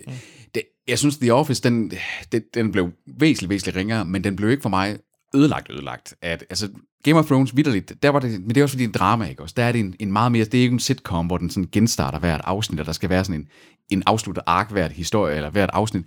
det, 0.55 0.63
jeg 0.87 0.99
synes, 0.99 1.17
The 1.17 1.33
Office, 1.33 1.63
den, 1.63 1.91
det, 2.31 2.43
den 2.53 2.71
blev 2.71 2.89
væsentligt, 3.19 3.49
væsentligt 3.49 3.77
ringere, 3.77 4.05
men 4.05 4.23
den 4.23 4.35
blev 4.35 4.49
ikke 4.49 4.61
for 4.61 4.69
mig 4.69 4.97
ødelagt, 5.35 5.71
ødelagt. 5.71 6.15
At, 6.21 6.45
altså, 6.49 6.69
Game 7.03 7.19
of 7.19 7.25
Thrones, 7.25 7.55
vidderligt, 7.55 7.93
der 8.03 8.09
var 8.09 8.19
det, 8.19 8.31
men 8.31 8.49
det 8.49 8.57
er 8.57 8.63
også 8.63 8.73
fordi, 8.73 8.83
det 8.83 8.89
er 8.89 8.93
en 8.93 8.99
drama, 8.99 9.25
ikke 9.25 9.41
også? 9.41 9.53
Der 9.57 9.63
er 9.63 9.71
det 9.71 9.79
en, 9.79 9.95
en 9.99 10.11
meget 10.11 10.31
mere, 10.31 10.45
det 10.45 10.53
er 10.57 10.61
ikke 10.61 10.73
en 10.73 10.79
sitcom, 10.79 11.25
hvor 11.27 11.37
den 11.37 11.49
sådan 11.49 11.69
genstarter 11.71 12.19
hvert 12.19 12.41
afsnit, 12.43 12.79
og 12.79 12.85
der 12.85 12.91
skal 12.91 13.09
være 13.09 13.23
sådan 13.25 13.41
en, 13.41 13.47
en 13.89 14.03
afsluttet 14.05 14.43
ark 14.47 14.71
hvert 14.71 14.91
historie, 14.91 15.35
eller 15.35 15.49
hvert 15.49 15.69
afsnit. 15.73 16.05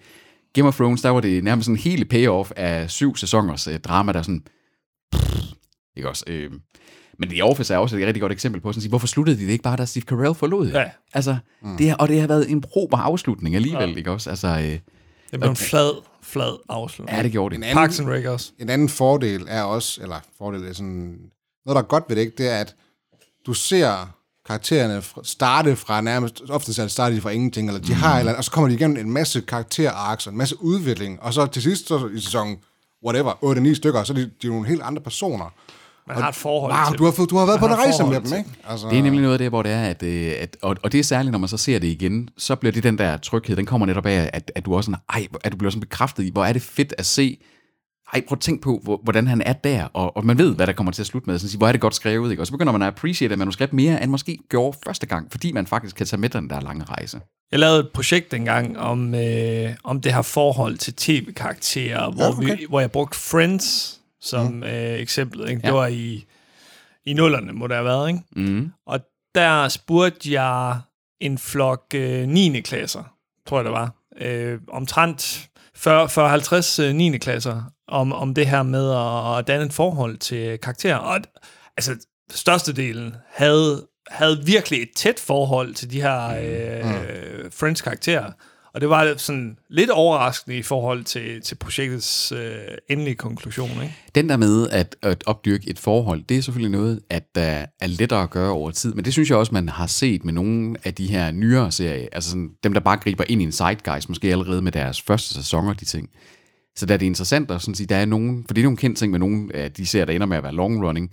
Game 0.52 0.68
of 0.68 0.76
Thrones, 0.76 1.02
der 1.02 1.08
var 1.10 1.20
det 1.20 1.44
nærmest 1.44 1.66
sådan 1.66 1.76
en 1.76 1.80
hele 1.82 2.04
payoff 2.04 2.50
af 2.56 2.90
syv 2.90 3.16
sæsoners 3.16 3.66
øh, 3.66 3.78
drama, 3.80 4.12
der 4.12 4.22
sådan, 4.22 4.42
ikke 5.96 6.08
også? 6.08 6.24
Øh, 6.26 6.50
men 7.18 7.28
The 7.28 7.44
Office 7.44 7.74
er 7.74 7.78
også 7.78 7.96
et 7.96 8.06
rigtig 8.06 8.20
godt 8.20 8.32
eksempel 8.32 8.60
på, 8.60 8.72
sådan 8.72 8.78
at 8.78 8.82
sige, 8.82 8.88
hvorfor 8.88 9.06
sluttede 9.06 9.38
de 9.38 9.44
det 9.44 9.50
ikke 9.52 9.62
bare, 9.62 9.76
da 9.76 9.84
Steve 9.84 10.02
Carell 10.02 10.34
forlod? 10.34 10.70
Ja. 10.70 10.84
Altså, 11.14 11.36
mm. 11.62 11.76
det, 11.76 11.88
har- 11.88 11.96
og 11.96 12.08
det 12.08 12.20
har 12.20 12.26
været 12.28 12.50
en 12.50 12.60
prober 12.60 12.98
afslutning 12.98 13.56
alligevel, 13.56 13.90
ja. 13.90 13.96
ikke 13.96 14.10
også? 14.10 14.30
Altså, 14.30 14.48
øh, 14.48 14.78
Det 15.30 15.40
blev 15.40 15.50
en 15.50 15.56
flad, 15.56 16.02
flad 16.22 16.56
afslutning. 16.68 17.16
ja, 17.16 17.22
det 17.22 17.32
gjorde 17.32 17.54
En 17.54 17.60
det. 17.62 17.66
anden, 17.66 17.76
Parks 17.82 18.00
and 18.00 18.08
Rec 18.08 18.26
også. 18.26 18.52
en 18.58 18.70
anden 18.70 18.88
fordel 18.88 19.46
er 19.48 19.62
også, 19.62 20.02
eller 20.02 20.20
fordel 20.38 20.64
er 20.64 20.72
sådan, 20.72 21.18
noget 21.66 21.74
der 21.76 21.82
er 21.82 21.86
godt 21.86 22.04
ved 22.08 22.16
det, 22.16 22.22
ikke, 22.22 22.34
det 22.38 22.48
er, 22.48 22.58
at 22.58 22.74
du 23.46 23.52
ser 23.52 24.14
karaktererne 24.46 25.02
starte 25.22 25.76
fra 25.76 26.00
nærmest, 26.00 26.42
ofte 26.48 26.74
så 26.74 26.88
starter 26.88 27.14
de 27.14 27.20
fra 27.20 27.30
ingenting, 27.30 27.68
eller 27.68 27.80
de 27.80 27.94
har 27.94 28.14
et 28.14 28.18
eller 28.18 28.32
andet, 28.32 28.38
og 28.38 28.44
så 28.44 28.50
kommer 28.50 28.68
de 28.68 28.74
igennem 28.74 28.96
en 28.96 29.10
masse 29.12 29.40
karakterarks 29.40 30.26
og 30.26 30.32
en 30.32 30.38
masse 30.38 30.62
udvikling, 30.62 31.22
og 31.22 31.34
så 31.34 31.46
til 31.46 31.62
sidst, 31.62 31.88
så 31.88 32.08
i 32.14 32.20
sæson 32.20 32.58
whatever, 33.06 33.32
8-9 33.72 33.74
stykker, 33.74 34.04
så 34.04 34.12
er 34.12 34.14
de, 34.14 34.30
de 34.42 34.46
er 34.46 34.50
nogle 34.50 34.66
helt 34.66 34.82
andre 34.82 35.02
personer. 35.02 35.54
Man 36.14 36.22
har 36.22 36.28
et 36.28 36.34
forhold 36.34 36.72
Wow, 36.72 36.84
til 36.90 36.98
du 36.98 37.04
har, 37.04 37.10
fået- 37.12 37.30
du 37.30 37.36
har 37.36 37.46
været 37.46 37.60
Man 37.60 37.68
på 37.68 37.74
en 37.74 37.80
rejse 37.80 38.04
med 38.04 38.20
dem, 38.20 38.38
ikke? 38.38 38.50
Altså, 38.68 38.88
Det 38.88 38.98
er 38.98 39.02
nemlig 39.02 39.20
noget 39.22 39.32
af 39.34 39.38
det, 39.38 39.48
hvor 39.48 39.62
det 39.62 39.72
er, 39.72 39.82
at, 39.82 40.02
øh, 40.02 40.32
at 40.40 40.56
og, 40.62 40.76
og 40.82 40.92
det 40.92 41.00
er 41.00 41.04
særligt, 41.04 41.32
når 41.32 41.38
man 41.38 41.48
så 41.48 41.56
ser 41.56 41.78
det 41.78 41.88
igen, 41.88 42.28
så 42.38 42.54
bliver 42.54 42.72
det 42.72 42.82
den 42.82 42.98
der 42.98 43.16
tryghed, 43.16 43.56
den 43.56 43.66
kommer 43.66 43.86
netop 43.86 44.06
af, 44.06 44.30
at, 44.32 44.52
at 44.54 44.64
du 44.64 44.76
også 44.76 44.86
sådan, 44.86 45.00
ej, 45.12 45.26
at 45.44 45.52
du 45.52 45.56
bliver 45.56 45.70
sådan 45.70 45.80
bekræftet 45.80 46.24
i, 46.24 46.30
hvor 46.32 46.44
er 46.44 46.52
det 46.52 46.62
fedt 46.62 46.94
at 46.98 47.06
se, 47.06 47.38
ej, 48.14 48.22
prøv 48.28 48.36
at 48.36 48.40
tænke 48.40 48.62
på, 48.62 48.80
hvor, 48.82 49.00
hvordan 49.02 49.26
han 49.26 49.42
er 49.46 49.52
der, 49.52 49.84
og, 49.84 50.16
og 50.16 50.26
man 50.26 50.38
ved, 50.38 50.54
hvad 50.54 50.66
der 50.66 50.72
kommer 50.72 50.92
til 50.92 51.02
at 51.02 51.06
slutte 51.06 51.30
med, 51.30 51.38
sådan 51.38 51.48
sige, 51.48 51.58
hvor 51.58 51.68
er 51.68 51.72
det 51.72 51.80
godt 51.80 51.94
skrevet, 51.94 52.30
ikke? 52.30 52.42
og 52.42 52.46
så 52.46 52.52
begynder 52.52 52.72
man 52.72 52.82
at 52.82 52.88
appreciate 52.88 53.36
manuskript 53.36 53.72
mere, 53.72 54.02
end 54.02 54.10
måske 54.10 54.38
gjorde 54.50 54.78
første 54.84 55.06
gang, 55.06 55.26
fordi 55.30 55.52
man 55.52 55.66
faktisk 55.66 55.96
kan 55.96 56.06
tage 56.06 56.20
med 56.20 56.28
den 56.28 56.50
der 56.50 56.60
lange 56.60 56.84
rejse. 56.84 57.20
Jeg 57.52 57.60
lavede 57.60 57.80
et 57.80 57.88
projekt 57.94 58.34
engang 58.34 58.78
om, 58.78 59.14
øh, 59.14 59.70
om 59.84 60.00
det 60.00 60.14
her 60.14 60.22
forhold 60.22 60.76
til 60.78 60.94
tv-karakterer, 60.94 62.10
hvor, 62.10 62.38
okay. 62.38 62.56
vi, 62.56 62.66
hvor 62.68 62.80
jeg 62.80 62.90
brugte 62.90 63.18
Friends 63.18 63.99
som 64.20 64.52
mm. 64.52 64.62
øh, 64.62 65.00
eksempel. 65.00 65.48
Ikke? 65.48 65.62
Det 65.62 65.68
Ja. 65.68 65.72
var 65.72 65.86
i, 65.86 66.24
i 67.04 67.12
nullerne, 67.12 67.52
må 67.52 67.66
det 67.66 67.76
have 67.76 67.84
været. 67.84 68.08
Ikke? 68.08 68.20
Mm. 68.36 68.72
Og 68.86 69.00
der 69.34 69.68
spurgte 69.68 70.32
jeg 70.32 70.80
en 71.20 71.38
flok 71.38 71.82
øh, 71.94 72.28
9. 72.28 72.60
klasser, 72.60 73.14
tror 73.46 73.58
jeg 73.58 73.64
det 73.64 73.72
var, 73.72 73.94
øh, 74.20 74.58
omtrent 74.68 75.48
40-50 75.78 76.82
øh, 76.82 76.94
9. 76.94 77.18
klasser, 77.18 77.62
om, 77.88 78.12
om 78.12 78.34
det 78.34 78.46
her 78.46 78.62
med 78.62 78.90
at, 78.90 79.38
at 79.38 79.46
danne 79.46 79.66
et 79.66 79.72
forhold 79.72 80.16
til 80.18 80.58
karakterer. 80.58 80.96
Og 80.96 81.20
altså, 81.76 81.96
størstedelen 82.30 83.16
havde, 83.28 83.86
havde 84.06 84.42
virkelig 84.46 84.82
et 84.82 84.90
tæt 84.96 85.20
forhold 85.20 85.74
til 85.74 85.90
de 85.90 86.00
her 86.02 86.26
øh, 86.26 87.50
Friends 87.52 87.80
karakterer. 87.82 88.32
Og 88.74 88.80
det 88.80 88.88
var 88.88 89.14
sådan 89.16 89.56
lidt 89.68 89.90
overraskende 89.90 90.56
i 90.56 90.62
forhold 90.62 91.04
til, 91.04 91.40
til 91.40 91.54
projektets 91.54 92.32
øh, 92.32 92.54
endelige 92.88 93.14
konklusion. 93.14 93.70
Ikke? 93.70 93.94
Den 94.14 94.28
der 94.28 94.36
med 94.36 94.70
at, 94.70 94.96
at 95.02 95.24
opdyrke 95.26 95.70
et 95.70 95.78
forhold, 95.78 96.22
det 96.22 96.36
er 96.36 96.42
selvfølgelig 96.42 96.78
noget, 96.78 97.00
at 97.10 97.34
der 97.34 97.66
er 97.80 97.86
lettere 97.86 98.22
at 98.22 98.30
gøre 98.30 98.50
over 98.50 98.70
tid. 98.70 98.94
Men 98.94 99.04
det 99.04 99.12
synes 99.12 99.30
jeg 99.30 99.38
også, 99.38 99.54
man 99.54 99.68
har 99.68 99.86
set 99.86 100.24
med 100.24 100.32
nogle 100.32 100.76
af 100.84 100.94
de 100.94 101.06
her 101.06 101.30
nyere 101.30 101.72
serier. 101.72 102.08
Altså 102.12 102.30
sådan, 102.30 102.50
dem, 102.64 102.72
der 102.72 102.80
bare 102.80 102.96
griber 102.96 103.24
ind 103.28 103.40
i 103.40 103.44
en 103.44 103.52
zeitgeist, 103.52 104.08
måske 104.08 104.32
allerede 104.32 104.62
med 104.62 104.72
deres 104.72 105.02
første 105.02 105.34
sæsoner, 105.34 105.72
de 105.72 105.84
ting. 105.84 106.08
Så 106.76 106.86
der 106.86 106.94
er 106.94 106.98
det 106.98 107.06
interessant 107.06 107.50
at 107.50 107.60
sådan 107.60 107.74
sige, 107.74 107.86
der 107.86 107.96
er 107.96 108.04
nogen, 108.04 108.44
for 108.46 108.54
det 108.54 108.60
er 108.60 108.64
nogle 108.64 108.76
kendte 108.76 109.00
ting 109.00 109.10
med 109.10 109.18
nogle 109.18 109.54
af 109.54 109.72
de 109.72 109.86
serier, 109.86 110.04
der 110.04 110.12
ender 110.12 110.26
med 110.26 110.36
at 110.36 110.42
være 110.42 110.54
long 110.54 110.86
running, 110.86 111.10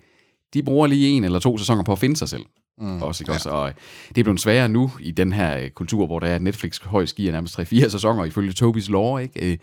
de 0.54 0.64
bruger 0.64 0.88
lige 0.88 1.10
en 1.10 1.24
eller 1.24 1.40
to 1.40 1.58
sæsoner 1.58 1.84
på 1.84 1.92
at 1.92 2.00
finde 2.00 2.16
sig 2.16 2.30
selv. 2.30 2.44
Mm, 2.81 3.01
også, 3.01 3.24
ikke? 3.24 3.31
Ja. 3.31 3.36
Også, 3.36 3.50
og 3.50 3.74
det 4.10 4.17
er 4.17 4.24
blevet 4.24 4.39
sværere 4.39 4.69
nu 4.69 4.91
i 5.00 5.12
den 5.12 5.34
her 5.34 5.57
øh, 5.57 5.69
kultur, 5.69 6.05
hvor 6.05 6.19
der 6.19 6.27
er 6.27 6.39
Netflix 6.39 6.81
højst 6.81 7.15
giver 7.15 7.31
nærmest 7.31 7.60
3-4 7.60 7.89
sæsoner 7.89 8.25
ifølge 8.25 8.53
Tobis 8.53 8.89
lore, 8.89 9.24
ikke? 9.24 9.51
Øh, 9.51 9.57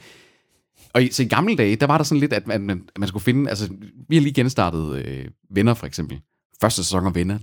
og 0.94 1.02
i, 1.02 1.10
så 1.12 1.22
i 1.22 1.26
gamle 1.26 1.56
dage, 1.56 1.76
der 1.76 1.86
var 1.86 1.96
der 1.98 2.04
sådan 2.04 2.20
lidt, 2.20 2.32
at 2.32 2.46
man, 2.46 2.60
man, 2.60 2.88
man 2.98 3.08
skulle 3.08 3.22
finde, 3.22 3.50
altså 3.50 3.68
vi 4.08 4.16
har 4.16 4.22
lige 4.22 4.32
genstartet 4.32 5.04
øh, 5.06 5.24
Venner 5.50 5.74
for 5.74 5.86
eksempel. 5.86 6.20
Første 6.60 6.84
sæson 6.84 7.06
af 7.06 7.14
Venner. 7.14 7.38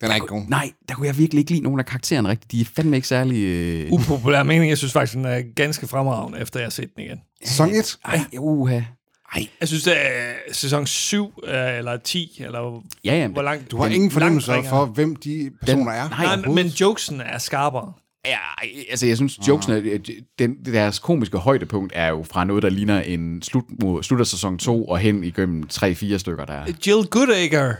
Den 0.00 0.10
er 0.10 0.14
ikke 0.14 0.26
god. 0.26 0.42
Nej, 0.48 0.72
der 0.88 0.94
kunne 0.94 1.06
jeg 1.06 1.18
virkelig 1.18 1.40
ikke 1.40 1.50
lide 1.50 1.62
nogen 1.62 1.80
af 1.80 1.86
karaktererne 1.86 2.28
rigtigt. 2.28 2.52
De 2.52 2.60
er 2.60 2.64
fandme 2.64 2.96
ikke 2.96 3.08
særlig... 3.08 3.44
Øh... 3.44 3.92
Upopulær 3.92 4.42
mening, 4.42 4.70
jeg 4.70 4.78
synes 4.78 4.92
faktisk, 4.92 5.16
den 5.16 5.24
er 5.24 5.42
ganske 5.56 5.86
fremragende, 5.86 6.40
efter 6.40 6.60
jeg 6.60 6.64
har 6.66 6.70
set 6.70 6.94
den 6.96 7.04
igen. 7.04 7.20
Sæson 7.44 7.70
1? 7.70 7.98
Ej, 8.04 8.20
uha. 8.38 8.80
Ej. 9.34 9.46
Jeg 9.60 9.68
synes, 9.68 9.84
det 9.84 9.92
er 9.96 10.32
sæson 10.52 10.86
7 10.86 11.32
øh, 11.44 11.78
eller 11.78 11.96
10, 11.96 12.42
eller 12.44 12.82
Ja, 13.04 13.14
ja. 13.16 13.28
hvor 13.28 13.42
langt... 13.42 13.70
Du 13.70 13.76
har 13.76 13.84
den 13.84 13.92
ingen 13.94 14.10
fornemmelse 14.10 14.52
for, 14.68 14.84
hvem 14.84 15.16
de 15.16 15.50
personer 15.60 15.92
er. 15.92 16.08
nej, 16.08 16.36
Nej, 16.36 16.48
men 16.48 16.66
jokesen 16.66 17.20
er 17.20 17.38
skarpere. 17.38 17.92
Ja, 18.26 18.36
altså 18.90 19.06
jeg 19.06 19.16
synes, 19.16 19.48
jokesene, 19.48 19.76
øh, 19.76 20.00
den, 20.38 20.54
deres 20.64 20.98
komiske 20.98 21.38
højdepunkt 21.38 21.92
er 21.96 22.08
jo 22.08 22.24
fra 22.30 22.44
noget, 22.44 22.62
der 22.62 22.68
ligner 22.68 23.00
en 23.00 23.42
slut, 23.42 23.64
mod, 23.82 24.02
slut 24.02 24.20
af 24.20 24.26
sæson 24.26 24.58
2 24.58 24.84
og 24.84 24.98
hen 24.98 25.24
igennem 25.24 25.64
3-4 25.72 26.16
stykker 26.18 26.44
der. 26.44 26.64
Jill 26.86 27.06
Goodacre. 27.06 27.74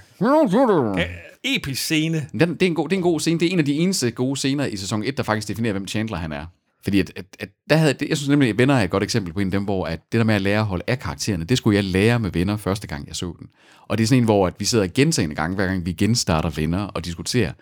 Øh, 0.98 1.04
Episk 1.44 1.82
scene. 1.82 2.26
Den, 2.32 2.40
det, 2.40 2.62
er 2.62 2.66
en 2.66 2.74
god, 2.74 2.88
det 2.88 2.96
er 2.96 2.98
en 2.98 3.02
god 3.02 3.20
scene. 3.20 3.40
Det 3.40 3.46
er 3.48 3.52
en 3.52 3.58
af 3.58 3.64
de 3.64 3.72
eneste 3.74 4.10
gode 4.10 4.36
scener 4.36 4.66
i 4.66 4.76
sæson 4.76 5.02
1, 5.02 5.16
der 5.16 5.22
faktisk 5.22 5.48
definerer, 5.48 5.72
hvem 5.72 5.88
Chandler 5.88 6.16
han 6.16 6.32
er. 6.32 6.46
Fordi 6.84 7.00
at, 7.00 7.12
at, 7.16 7.24
at 7.40 7.48
der 7.70 7.76
havde, 7.76 7.92
det, 7.92 8.08
jeg 8.08 8.16
synes 8.16 8.28
nemlig, 8.28 8.48
at 8.48 8.58
Venner 8.58 8.74
er 8.74 8.82
et 8.82 8.90
godt 8.90 9.02
eksempel 9.02 9.32
på 9.32 9.40
en 9.40 9.46
af 9.46 9.50
dem, 9.50 9.64
hvor 9.64 9.86
at 9.86 10.00
det 10.12 10.18
der 10.18 10.24
med 10.24 10.34
at 10.34 10.42
lære 10.42 10.58
at 10.60 10.66
holde 10.66 10.84
af 10.86 10.98
karaktererne, 10.98 11.44
det 11.44 11.58
skulle 11.58 11.76
jeg 11.76 11.84
lære 11.84 12.18
med 12.18 12.30
Venner 12.30 12.56
første 12.56 12.86
gang, 12.86 13.08
jeg 13.08 13.16
så 13.16 13.34
den. 13.38 13.48
Og 13.88 13.98
det 13.98 14.04
er 14.04 14.08
sådan 14.08 14.22
en, 14.22 14.24
hvor 14.24 14.46
at 14.46 14.54
vi 14.58 14.64
sidder 14.64 14.86
gentagende 14.86 15.34
gange, 15.34 15.56
hver 15.56 15.66
gang 15.66 15.86
vi 15.86 15.92
genstarter 15.92 16.50
Venner 16.50 16.84
og 16.84 17.04
diskuterer, 17.04 17.52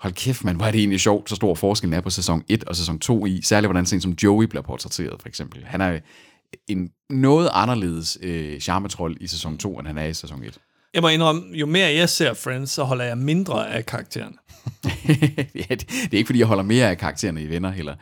hold 0.00 0.12
kæft 0.12 0.44
man, 0.44 0.56
hvor 0.56 0.66
er 0.66 0.70
det 0.70 0.78
egentlig 0.78 1.00
sjovt, 1.00 1.30
så 1.30 1.36
stor 1.36 1.54
forskellen 1.54 1.94
er 1.94 2.00
på 2.00 2.10
sæson 2.10 2.42
1 2.48 2.64
og 2.64 2.76
sæson 2.76 2.98
2 2.98 3.26
i. 3.26 3.40
Særligt 3.42 3.68
hvordan 3.68 3.86
sådan 3.86 3.96
en 3.96 4.02
som 4.02 4.12
Joey 4.22 4.44
bliver 4.44 4.62
portrætteret, 4.62 5.20
for 5.20 5.28
eksempel. 5.28 5.64
Han 5.64 5.80
er 5.80 5.98
en 6.68 6.90
noget 7.10 7.50
anderledes 7.52 8.18
øh, 8.22 8.60
charmetrol 8.60 9.16
i 9.20 9.26
sæson 9.26 9.58
2, 9.58 9.78
end 9.78 9.86
han 9.86 9.98
er 9.98 10.04
i 10.04 10.14
sæson 10.14 10.44
1. 10.44 10.58
Jeg 10.94 11.02
må 11.02 11.08
indrømme, 11.08 11.42
jo 11.52 11.66
mere 11.66 11.94
jeg 11.94 12.08
ser 12.08 12.34
Friends, 12.34 12.70
så 12.70 12.84
holder 12.84 13.04
jeg 13.04 13.18
mindre 13.18 13.70
af 13.70 13.86
karakteren. 13.86 14.34
ja, 15.54 15.74
det, 15.74 15.88
det 15.88 16.12
er 16.12 16.16
ikke, 16.18 16.26
fordi 16.26 16.38
jeg 16.38 16.46
holder 16.46 16.62
mere 16.64 16.90
af 16.90 16.98
karaktererne 16.98 17.42
i 17.42 17.48
Venner 17.48 17.70
heller. 17.70 17.94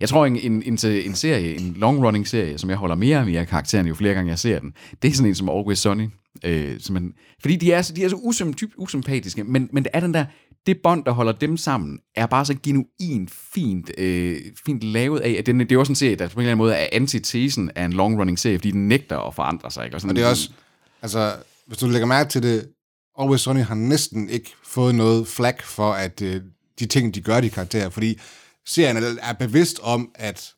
Jeg 0.00 0.08
tror, 0.08 0.26
en, 0.26 0.36
en, 0.36 0.52
en, 0.62 0.78
en 0.84 1.14
serie, 1.14 1.54
en 1.60 1.74
long-running 1.76 2.28
serie, 2.28 2.58
som 2.58 2.70
jeg 2.70 2.78
holder 2.78 2.94
mere 2.96 3.18
og 3.18 3.26
mere 3.26 3.40
af 3.40 3.46
karaktererne, 3.48 3.88
jo 3.88 3.94
flere 3.94 4.14
gange 4.14 4.30
jeg 4.30 4.38
ser 4.38 4.58
den, 4.58 4.72
det 5.02 5.08
er 5.10 5.12
sådan 5.14 5.28
en 5.28 5.34
som 5.34 5.48
Always 5.48 5.78
Sunny. 5.78 6.08
Øh, 6.44 6.80
som 6.80 6.92
man, 6.94 7.12
fordi 7.40 7.56
de 7.56 7.72
er, 7.72 7.82
så- 7.82 7.92
de 7.94 8.04
er 8.04 8.08
så 8.08 8.16
usym, 8.16 8.52
dybt 8.52 8.72
usympatiske, 8.76 9.44
men, 9.44 9.68
men 9.72 9.82
det 9.84 9.90
er 9.94 10.00
den 10.00 10.14
der, 10.14 10.24
det 10.66 10.76
bånd, 10.82 11.04
der 11.04 11.10
holder 11.10 11.32
dem 11.32 11.56
sammen, 11.56 11.98
er 12.16 12.26
bare 12.26 12.44
så 12.44 12.54
genuint 12.62 13.30
fint, 13.54 13.90
øh, 13.98 14.36
fint 14.66 14.82
lavet 14.82 15.20
af, 15.20 15.30
at 15.38 15.46
den, 15.46 15.60
det 15.60 15.72
er 15.72 15.78
også 15.78 15.92
en 15.92 15.96
serie, 15.96 16.16
der 16.16 16.28
på 16.28 16.32
en 16.34 16.40
eller 16.40 16.50
anden 16.50 16.58
måde 16.58 16.74
er 16.74 16.86
antitesen 16.92 17.70
af 17.76 17.84
en 17.84 17.92
long-running 17.92 18.38
serie, 18.38 18.58
fordi 18.58 18.70
den 18.70 18.88
nægter 18.88 19.18
at 19.18 19.34
forandre 19.34 19.70
sig. 19.70 19.84
Ikke? 19.84 19.96
Og, 19.96 20.00
sådan, 20.00 20.10
Og 20.10 20.16
det 20.16 20.24
er 20.24 20.28
også, 20.28 20.50
altså, 21.02 21.32
hvis 21.66 21.78
du 21.78 21.86
lægger 21.88 22.06
mærke 22.06 22.30
til 22.30 22.42
det, 22.42 22.68
Always 23.20 23.40
Sunny 23.40 23.60
har 23.60 23.74
næsten 23.74 24.28
ikke 24.28 24.54
fået 24.64 24.94
noget 24.94 25.28
flag 25.28 25.54
for, 25.62 25.92
at 25.92 26.22
øh, 26.22 26.40
de 26.78 26.86
ting, 26.86 27.14
de 27.14 27.20
gør, 27.20 27.40
de 27.40 27.50
karakterer, 27.50 27.90
fordi 27.90 28.18
serien 28.66 28.96
er, 28.96 29.16
er 29.22 29.32
bevidst 29.32 29.80
om, 29.82 30.10
at 30.14 30.52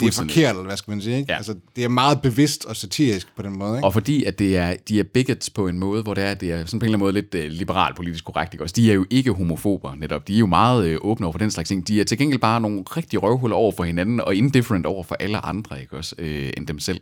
det 0.00 0.08
er 0.08 0.12
forkert, 0.12 0.50
eller 0.50 0.66
hvad 0.66 0.76
skal 0.76 0.90
man 0.90 1.00
sige, 1.00 1.16
ikke? 1.16 1.32
Ja. 1.32 1.36
Altså, 1.36 1.54
det 1.76 1.84
er 1.84 1.88
meget 1.88 2.22
bevidst 2.22 2.64
og 2.64 2.76
satirisk 2.76 3.36
på 3.36 3.42
den 3.42 3.58
måde, 3.58 3.76
ikke? 3.76 3.86
Og 3.86 3.92
fordi 3.92 4.24
at 4.24 4.38
det 4.38 4.56
er, 4.56 4.76
de 4.88 5.00
er 5.00 5.04
bigots 5.14 5.50
på 5.50 5.68
en 5.68 5.78
måde, 5.78 6.02
hvor 6.02 6.14
det 6.14 6.24
er, 6.24 6.34
det 6.34 6.52
er 6.52 6.64
sådan 6.66 6.80
på 6.80 6.84
en 6.84 6.94
eller 6.94 6.98
anden 6.98 7.04
måde 7.04 7.12
lidt 7.12 7.34
uh, 7.34 7.58
liberalt 7.58 7.96
politisk 7.96 8.24
korrekt. 8.24 8.54
Ikke? 8.54 8.64
Også 8.64 8.74
de 8.76 8.90
er 8.90 8.94
jo 8.94 9.06
ikke 9.10 9.32
homofober 9.32 9.94
netop. 9.94 10.28
De 10.28 10.34
er 10.34 10.38
jo 10.38 10.46
meget 10.46 10.94
uh, 10.94 11.10
åbne 11.10 11.26
over 11.26 11.32
for 11.32 11.38
den 11.38 11.50
slags 11.50 11.68
ting. 11.68 11.88
De 11.88 12.00
er 12.00 12.04
til 12.04 12.18
gengæld 12.18 12.40
bare 12.40 12.60
nogle 12.60 12.82
rigtige 12.96 13.20
røvhuller 13.20 13.56
over 13.56 13.72
for 13.76 13.84
hinanden, 13.84 14.20
og 14.20 14.34
indifferent 14.34 14.86
over 14.86 15.02
for 15.02 15.16
alle 15.20 15.38
andre, 15.38 15.80
ikke 15.80 15.96
også, 15.96 16.14
uh, 16.18 16.26
end 16.26 16.66
dem 16.66 16.78
selv. 16.78 17.00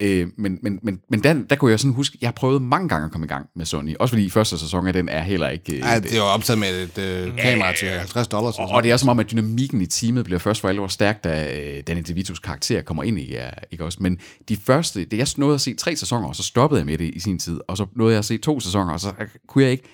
Øh, 0.00 0.26
men 0.36 0.58
men, 0.62 0.78
men, 0.82 1.00
men 1.10 1.22
der, 1.22 1.34
der 1.50 1.56
kunne 1.56 1.70
jeg 1.70 1.80
sådan 1.80 1.94
huske, 1.94 2.18
jeg 2.20 2.26
har 2.26 2.32
prøvet 2.32 2.62
mange 2.62 2.88
gange 2.88 3.04
at 3.04 3.12
komme 3.12 3.24
i 3.24 3.28
gang 3.28 3.46
med 3.56 3.66
Sony. 3.66 3.96
Også 4.00 4.12
fordi 4.12 4.30
første 4.30 4.58
sæson 4.58 4.86
af 4.86 4.92
den 4.92 5.08
er 5.08 5.22
heller 5.22 5.48
ikke... 5.48 5.76
øh, 5.76 5.80
Ej, 5.82 5.98
det 5.98 6.12
er 6.12 6.16
jo 6.16 6.24
optaget 6.24 6.58
med 6.58 6.82
et 6.82 6.98
øh, 6.98 7.36
kamera 7.38 7.72
til 7.72 7.88
50 7.88 8.28
dollars. 8.28 8.58
og, 8.58 8.68
og 8.68 8.82
det 8.82 8.90
er 8.92 8.96
som 8.96 9.08
om, 9.08 9.18
at 9.18 9.30
dynamikken 9.30 9.80
i 9.80 9.86
teamet 9.86 10.24
bliver 10.24 10.38
først 10.38 10.60
for 10.60 10.68
alvor 10.68 10.86
stærkt, 10.86 11.24
da 11.24 11.56
øh, 11.56 11.82
Danny 11.86 12.02
DeVitos 12.08 12.38
karakter 12.38 12.82
kommer 12.82 13.02
ind 13.02 13.18
i 13.18 13.34
jer, 13.34 13.50
ikke 13.70 13.84
også? 13.84 13.98
Men 14.00 14.18
de 14.48 14.56
første, 14.56 15.04
det 15.04 15.18
jeg 15.18 15.26
nåede 15.36 15.54
at 15.54 15.60
se 15.60 15.74
tre 15.74 15.96
sæsoner, 15.96 16.28
og 16.28 16.36
så 16.36 16.42
stoppede 16.42 16.78
jeg 16.78 16.86
med 16.86 16.98
det 16.98 17.14
i 17.14 17.20
sin 17.20 17.38
tid, 17.38 17.60
og 17.68 17.76
så 17.76 17.86
nåede 17.96 18.12
jeg 18.12 18.18
at 18.18 18.24
se 18.24 18.38
to 18.38 18.60
sæsoner, 18.60 18.92
og 18.92 19.00
så 19.00 19.08
øh, 19.20 19.26
kunne 19.48 19.64
jeg 19.64 19.70
ikke... 19.72 19.84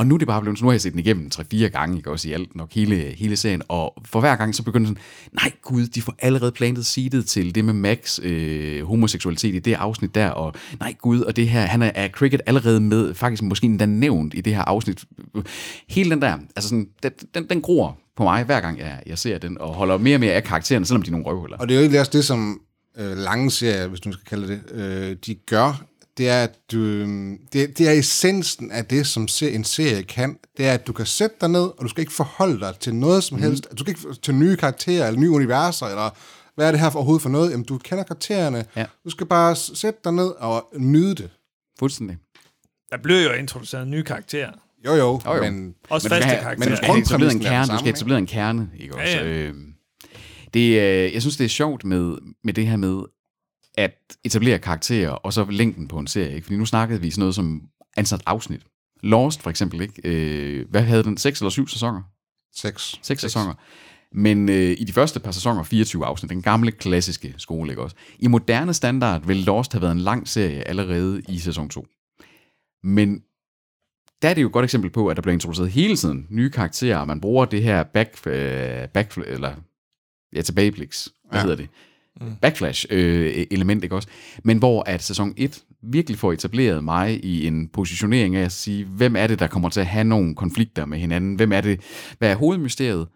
Og 0.00 0.06
nu 0.06 0.14
er 0.14 0.18
det 0.18 0.26
bare 0.26 0.40
blevet, 0.40 0.58
så 0.58 0.64
nu 0.64 0.68
har 0.68 0.72
jeg 0.72 0.80
set 0.80 0.92
den 0.92 1.00
igennem 1.00 1.30
3-4 1.34 1.56
gange, 1.68 1.96
ikke 1.96 2.10
også 2.10 2.28
i 2.28 2.32
alt 2.32 2.56
nok 2.56 2.72
hele, 2.72 2.96
hele 2.96 3.36
serien, 3.36 3.62
og 3.68 3.94
for 4.04 4.20
hver 4.20 4.36
gang 4.36 4.54
så 4.54 4.62
begynder 4.62 4.86
sådan, 4.86 5.02
nej 5.32 5.52
gud, 5.62 5.86
de 5.86 6.02
får 6.02 6.14
allerede 6.18 6.52
plantet 6.52 6.86
seedet 6.86 7.26
til 7.26 7.54
det 7.54 7.64
med 7.64 7.74
Max 7.74 8.18
øh, 8.22 8.86
homoseksualitet 8.86 9.54
i 9.54 9.58
det 9.58 9.74
afsnit 9.74 10.14
der, 10.14 10.28
og 10.28 10.54
nej 10.80 10.94
gud, 11.00 11.20
og 11.20 11.36
det 11.36 11.48
her, 11.48 11.60
han 11.60 11.82
er, 11.82 11.90
er 11.94 12.08
Cricket 12.08 12.40
allerede 12.46 12.80
med, 12.80 13.14
faktisk 13.14 13.42
måske 13.42 13.64
endda 13.64 13.86
nævnt 13.86 14.34
i 14.34 14.40
det 14.40 14.54
her 14.54 14.62
afsnit. 14.62 15.04
Hele 15.88 16.10
den 16.10 16.22
der, 16.22 16.38
altså 16.56 16.68
sådan, 16.68 16.88
den, 17.02 17.12
den, 17.34 17.46
den 17.48 17.62
gror 17.62 17.98
på 18.16 18.22
mig, 18.22 18.44
hver 18.44 18.60
gang 18.60 18.78
jeg, 18.78 19.02
jeg 19.06 19.18
ser 19.18 19.38
den, 19.38 19.58
og 19.60 19.74
holder 19.74 19.98
mere 19.98 20.16
og 20.16 20.20
mere 20.20 20.32
af 20.32 20.44
karaktererne, 20.44 20.86
selvom 20.86 21.02
de 21.02 21.08
er 21.08 21.12
nogle 21.12 21.26
røvhuller. 21.26 21.56
Og 21.56 21.68
det 21.68 21.74
er 21.74 21.78
jo 21.78 21.82
egentlig 21.82 22.00
også 22.00 22.12
det, 22.12 22.24
som 22.24 22.60
øh, 22.98 23.16
lange 23.16 23.50
serier, 23.50 23.86
hvis 23.86 24.00
du 24.00 24.12
skal 24.12 24.24
kalde 24.24 24.48
det, 24.48 24.60
øh, 24.72 25.16
de 25.26 25.34
gør. 25.34 25.89
Det 26.20 26.28
er, 26.28 26.42
at 26.42 26.50
du, 26.72 26.78
øh, 26.78 27.08
det, 27.52 27.78
det 27.78 27.88
er 27.88 27.92
essensen 27.92 28.70
af 28.72 28.84
det, 28.84 29.06
som 29.06 29.28
se, 29.28 29.50
en 29.52 29.64
serie 29.64 30.02
kan. 30.02 30.38
Det 30.56 30.66
er, 30.66 30.72
at 30.74 30.86
du 30.86 30.92
kan 30.92 31.06
sætte 31.06 31.36
dig 31.40 31.48
ned, 31.50 31.60
og 31.62 31.78
du 31.82 31.88
skal 31.88 32.00
ikke 32.00 32.12
forholde 32.12 32.60
dig 32.60 32.74
til 32.80 32.94
noget 32.94 33.24
som 33.24 33.38
helst. 33.38 33.66
Du 33.70 33.76
skal 33.84 33.88
ikke 33.88 34.20
til 34.22 34.34
nye 34.34 34.56
karakterer, 34.56 35.06
eller 35.06 35.20
nye 35.20 35.30
universer, 35.30 35.86
eller 35.86 36.10
hvad 36.54 36.66
er 36.66 36.70
det 36.70 36.80
her 36.80 36.90
for 36.90 36.98
overhovedet 36.98 37.22
for 37.22 37.28
noget? 37.28 37.50
Jamen, 37.50 37.64
du 37.66 37.78
kender 37.78 38.04
karaktererne. 38.04 38.64
Ja. 38.76 38.84
Du 39.04 39.10
skal 39.10 39.26
bare 39.26 39.56
sætte 39.56 40.00
dig 40.04 40.12
ned 40.12 40.26
og 40.38 40.68
nyde 40.78 41.14
det. 41.14 41.30
Fuldstændig. 41.78 42.16
Der 42.90 42.96
bliver 43.02 43.20
jo 43.22 43.30
introduceret 43.32 43.88
nye 43.88 44.02
karakterer. 44.04 44.50
Jo, 44.86 44.92
jo, 44.94 45.20
Jo, 45.26 45.34
jo. 45.34 45.42
men 45.42 45.74
Også 45.90 46.08
Men 46.08 46.10
du 46.10 46.14
faste 46.16 46.28
have- 46.28 46.42
karakterer. 46.42 46.58
men 46.68 46.68
Du 46.70 46.76
skal 46.76 46.86
have 46.88 46.98
etableret 47.02 47.32
en 47.34 47.40
er 47.42 47.50
kerne, 47.50 47.72
du 47.72 47.78
skal 47.78 47.92
etablere 47.92 48.18
en 48.18 48.26
kerne, 48.26 48.70
ikke 48.80 48.94
også? 48.94 49.16
Ja, 49.16 49.24
ja. 49.26 49.28
Øh, 49.48 49.54
det, 50.54 50.68
øh, 50.80 51.14
jeg 51.14 51.20
synes, 51.22 51.36
det 51.36 51.44
er 51.44 51.48
sjovt 51.48 51.84
med, 51.84 52.16
med 52.44 52.54
det 52.54 52.66
her 52.66 52.76
med 52.76 53.02
at 53.80 54.16
etablere 54.24 54.58
karakterer, 54.58 55.10
og 55.10 55.32
så 55.32 55.44
længden 55.50 55.88
på 55.88 55.98
en 55.98 56.06
serie. 56.06 56.34
Ikke? 56.34 56.44
Fordi 56.44 56.56
nu 56.56 56.66
snakkede 56.66 57.00
vi 57.00 57.10
sådan 57.10 57.20
noget 57.20 57.34
som 57.34 57.62
ansat 57.96 58.22
afsnit. 58.26 58.66
Lost 59.02 59.42
for 59.42 59.50
eksempel, 59.50 59.80
ikke? 59.80 60.00
Øh, 60.04 60.68
hvad 60.70 60.82
havde 60.82 61.04
den? 61.04 61.16
6 61.16 61.40
eller 61.40 61.50
7 61.50 61.68
sæsoner? 61.68 62.02
Seks. 62.54 63.00
6 63.02 63.20
sæsoner. 63.20 63.54
Men 64.12 64.48
øh, 64.48 64.76
i 64.78 64.84
de 64.84 64.92
første 64.92 65.20
par 65.20 65.30
sæsoner, 65.30 65.62
24 65.62 66.06
afsnit, 66.06 66.30
den 66.30 66.42
gamle 66.42 66.72
klassiske 66.72 67.34
skole, 67.36 67.70
ikke 67.70 67.82
også? 67.82 67.96
I 68.18 68.26
moderne 68.26 68.74
standard 68.74 69.26
ville 69.26 69.44
Lost 69.44 69.72
have 69.72 69.82
været 69.82 69.92
en 69.92 70.00
lang 70.00 70.28
serie 70.28 70.68
allerede 70.68 71.22
i 71.28 71.38
sæson 71.38 71.68
2. 71.68 71.86
Men 72.82 73.22
der 74.22 74.28
er 74.28 74.34
det 74.34 74.42
jo 74.42 74.46
et 74.46 74.52
godt 74.52 74.64
eksempel 74.64 74.90
på, 74.90 75.08
at 75.08 75.16
der 75.16 75.22
bliver 75.22 75.32
introduceret 75.32 75.70
hele 75.70 75.96
tiden 75.96 76.26
nye 76.30 76.50
karakterer, 76.50 76.98
og 76.98 77.06
man 77.06 77.20
bruger 77.20 77.44
det 77.44 77.62
her 77.62 77.82
back, 77.82 78.26
øh, 78.26 78.88
back 78.88 79.16
eller 79.16 79.54
ja, 80.32 80.42
tilbagebliks, 80.42 81.08
hvad 81.30 81.40
ja. 81.40 81.42
hedder 81.42 81.56
det? 81.56 81.68
Mm. 82.20 82.26
Backflash 82.42 82.86
øh, 82.90 83.46
element, 83.50 83.84
ikke 83.84 83.96
også? 83.96 84.08
Men 84.44 84.58
hvor 84.58 84.82
at 84.86 85.02
sæson 85.02 85.34
1 85.36 85.62
virkelig 85.82 86.18
får 86.18 86.32
etableret 86.32 86.84
mig 86.84 87.24
i 87.24 87.46
en 87.46 87.68
positionering 87.68 88.36
af 88.36 88.44
at 88.44 88.52
sige, 88.52 88.84
hvem 88.84 89.16
er 89.16 89.26
det, 89.26 89.38
der 89.38 89.46
kommer 89.46 89.68
til 89.68 89.80
at 89.80 89.86
have 89.86 90.04
nogle 90.04 90.34
konflikter 90.34 90.84
med 90.86 90.98
hinanden? 90.98 91.34
Hvem 91.34 91.52
er 91.52 91.60
det? 91.60 91.80
Hvad 92.18 92.30
er 92.30 92.36
hovedmysteriet? 92.36 93.08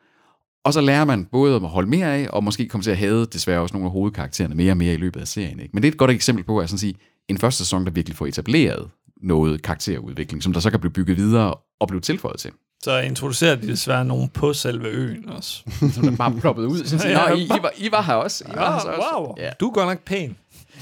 Og 0.65 0.73
så 0.73 0.81
lærer 0.81 1.05
man 1.05 1.25
både 1.25 1.55
at 1.55 1.61
holde 1.61 1.91
mere 1.91 2.15
af, 2.17 2.29
og 2.31 2.45
måske 2.45 2.69
komme 2.69 2.83
til 2.83 2.91
at 2.91 2.97
have 2.97 3.25
desværre 3.25 3.61
også 3.61 3.75
nogle 3.75 3.87
af 3.87 3.93
hovedkaraktererne 3.93 4.55
mere 4.55 4.73
og 4.73 4.77
mere 4.77 4.95
i 4.95 4.97
løbet 4.97 5.21
af 5.21 5.29
serien. 5.29 5.61
Ikke? 5.61 5.71
Men 5.73 5.83
det 5.83 5.89
er 5.89 5.93
et 5.93 5.99
godt 5.99 6.11
eksempel 6.11 6.45
på, 6.45 6.59
at 6.59 6.69
sådan 6.69 6.79
sige, 6.79 6.95
en 7.29 7.39
første 7.39 7.59
sæson, 7.59 7.85
der 7.85 7.91
virkelig 7.91 8.17
får 8.17 8.27
etableret 8.27 8.89
noget 9.25 9.63
karakterudvikling, 9.63 10.43
som 10.43 10.53
der 10.53 10.61
så 10.61 10.71
kan 10.71 10.81
blive 10.81 10.93
bygget 10.93 11.17
videre 11.17 11.55
og 11.81 11.89
blev 11.89 12.01
tilføjet 12.01 12.41
til. 12.41 12.51
Så 12.83 12.99
introducerer 12.99 13.55
de 13.57 13.67
desværre 13.69 14.05
nogen 14.05 14.29
på 14.29 14.53
selve 14.53 14.89
øen 14.89 15.29
også. 15.29 15.63
Så 15.95 16.01
den 16.01 16.17
bare 16.17 16.35
ploppet 16.41 16.65
ud. 16.67 16.85
Så 16.85 16.99
siger, 16.99 17.23
Ja, 17.23 17.29
Nå, 17.29 17.35
I, 17.37 17.43
I, 17.45 17.49
var, 17.49 17.73
I 17.77 17.91
var 17.93 18.03
her 18.03 18.15
også. 18.15 18.45
I 18.45 18.57
var 18.57 18.73
her 18.73 18.81
så 18.81 18.89
også. 18.89 19.09
Ah, 19.15 19.23
wow, 19.23 19.35
Ja. 19.39 19.51
du 19.61 19.69
er 19.69 19.73
godt 19.73 19.89
nok 19.89 19.99
pæn. 20.05 20.37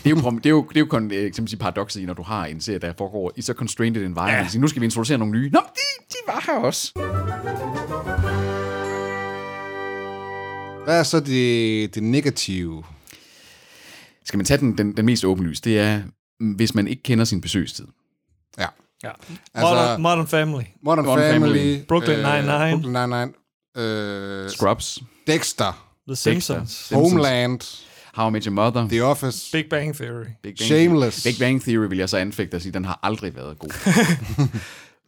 Det 0.05 0.07
er 0.07 0.11
jo, 0.11 0.31
det 0.31 0.47
er 0.47 0.51
jo, 0.51 0.63
det 0.69 0.77
er 0.77 0.81
jo 0.81 0.87
kun, 0.87 1.11
øh, 1.13 1.33
sige, 1.35 1.57
paradokset 1.57 2.01
i, 2.01 2.05
når 2.07 2.15
du 2.15 2.23
har 2.23 2.47
en 2.47 2.61
serie, 2.61 2.79
der 2.79 2.93
foregår 2.99 3.33
i 3.37 3.43
så 3.43 3.53
constrained 3.53 3.97
et 4.01 4.05
environment. 4.07 4.39
Ja. 4.39 4.49
Ja. 4.55 4.59
Nu 4.61 4.69
skal 4.69 4.81
vi 4.81 4.87
introducere 4.87 5.19
nogle 5.19 5.33
nye. 5.33 5.51
Nå, 5.53 5.61
men 5.61 5.69
de, 5.75 6.15
de 6.15 6.17
var 6.27 6.45
her 6.47 6.59
også. 6.59 6.93
Hvad 10.85 10.99
er 10.99 11.03
så 11.03 11.21
det, 11.21 11.95
det 11.95 12.03
negative? 12.03 12.83
Skal 14.25 14.37
man 14.37 14.47
tage 14.47 14.59
den, 14.61 14.79
den, 14.79 14.97
den 14.97 15.07
mest 15.07 15.25
åbenlyse, 15.25 15.63
det 15.63 15.79
er, 15.79 16.03
mm, 16.41 16.53
hvis 16.53 16.75
man 16.75 16.89
ikke 16.89 17.03
kender 17.03 17.25
sin 17.25 17.41
besøgstid. 17.41 17.87
Ja. 18.59 18.67
Ja. 19.05 19.11
Altså- 19.55 19.75
Modern, 19.75 20.03
Modern 20.03 20.27
Family. 20.27 20.65
Modern, 20.83 21.05
Modern 21.05 21.33
Family, 21.33 21.59
Family. 21.59 21.85
Brooklyn 21.89 22.19
Nine-Nine. 22.19 22.71
Brooklyn 22.71 22.93
Nine-Nine, 22.97 23.33
øh, 23.83 24.51
Scrubs, 24.51 24.99
Dexter, 25.27 25.89
The 26.09 26.17
Simpsons. 26.17 26.89
Homeland, 26.95 27.61
How 28.15 28.29
I 28.29 28.33
Met 28.33 28.45
Your 28.45 28.55
Mother, 28.55 28.89
The 28.89 29.05
Office, 29.05 29.49
Big 29.53 29.65
Bang 29.71 29.95
Theory. 29.97 30.25
Big 30.43 30.59
Shameless. 30.59 31.23
Big 31.25 31.35
Bang 31.39 31.63
Theory 31.63 31.89
vil 31.89 31.99
jeg 31.99 32.09
så 32.09 32.17
anfægte 32.17 32.55
og 32.55 32.63
sige, 32.63 32.73
den 32.73 32.85
har 32.85 32.99
aldrig 33.03 33.37
været 33.37 33.59
god. 33.59 33.71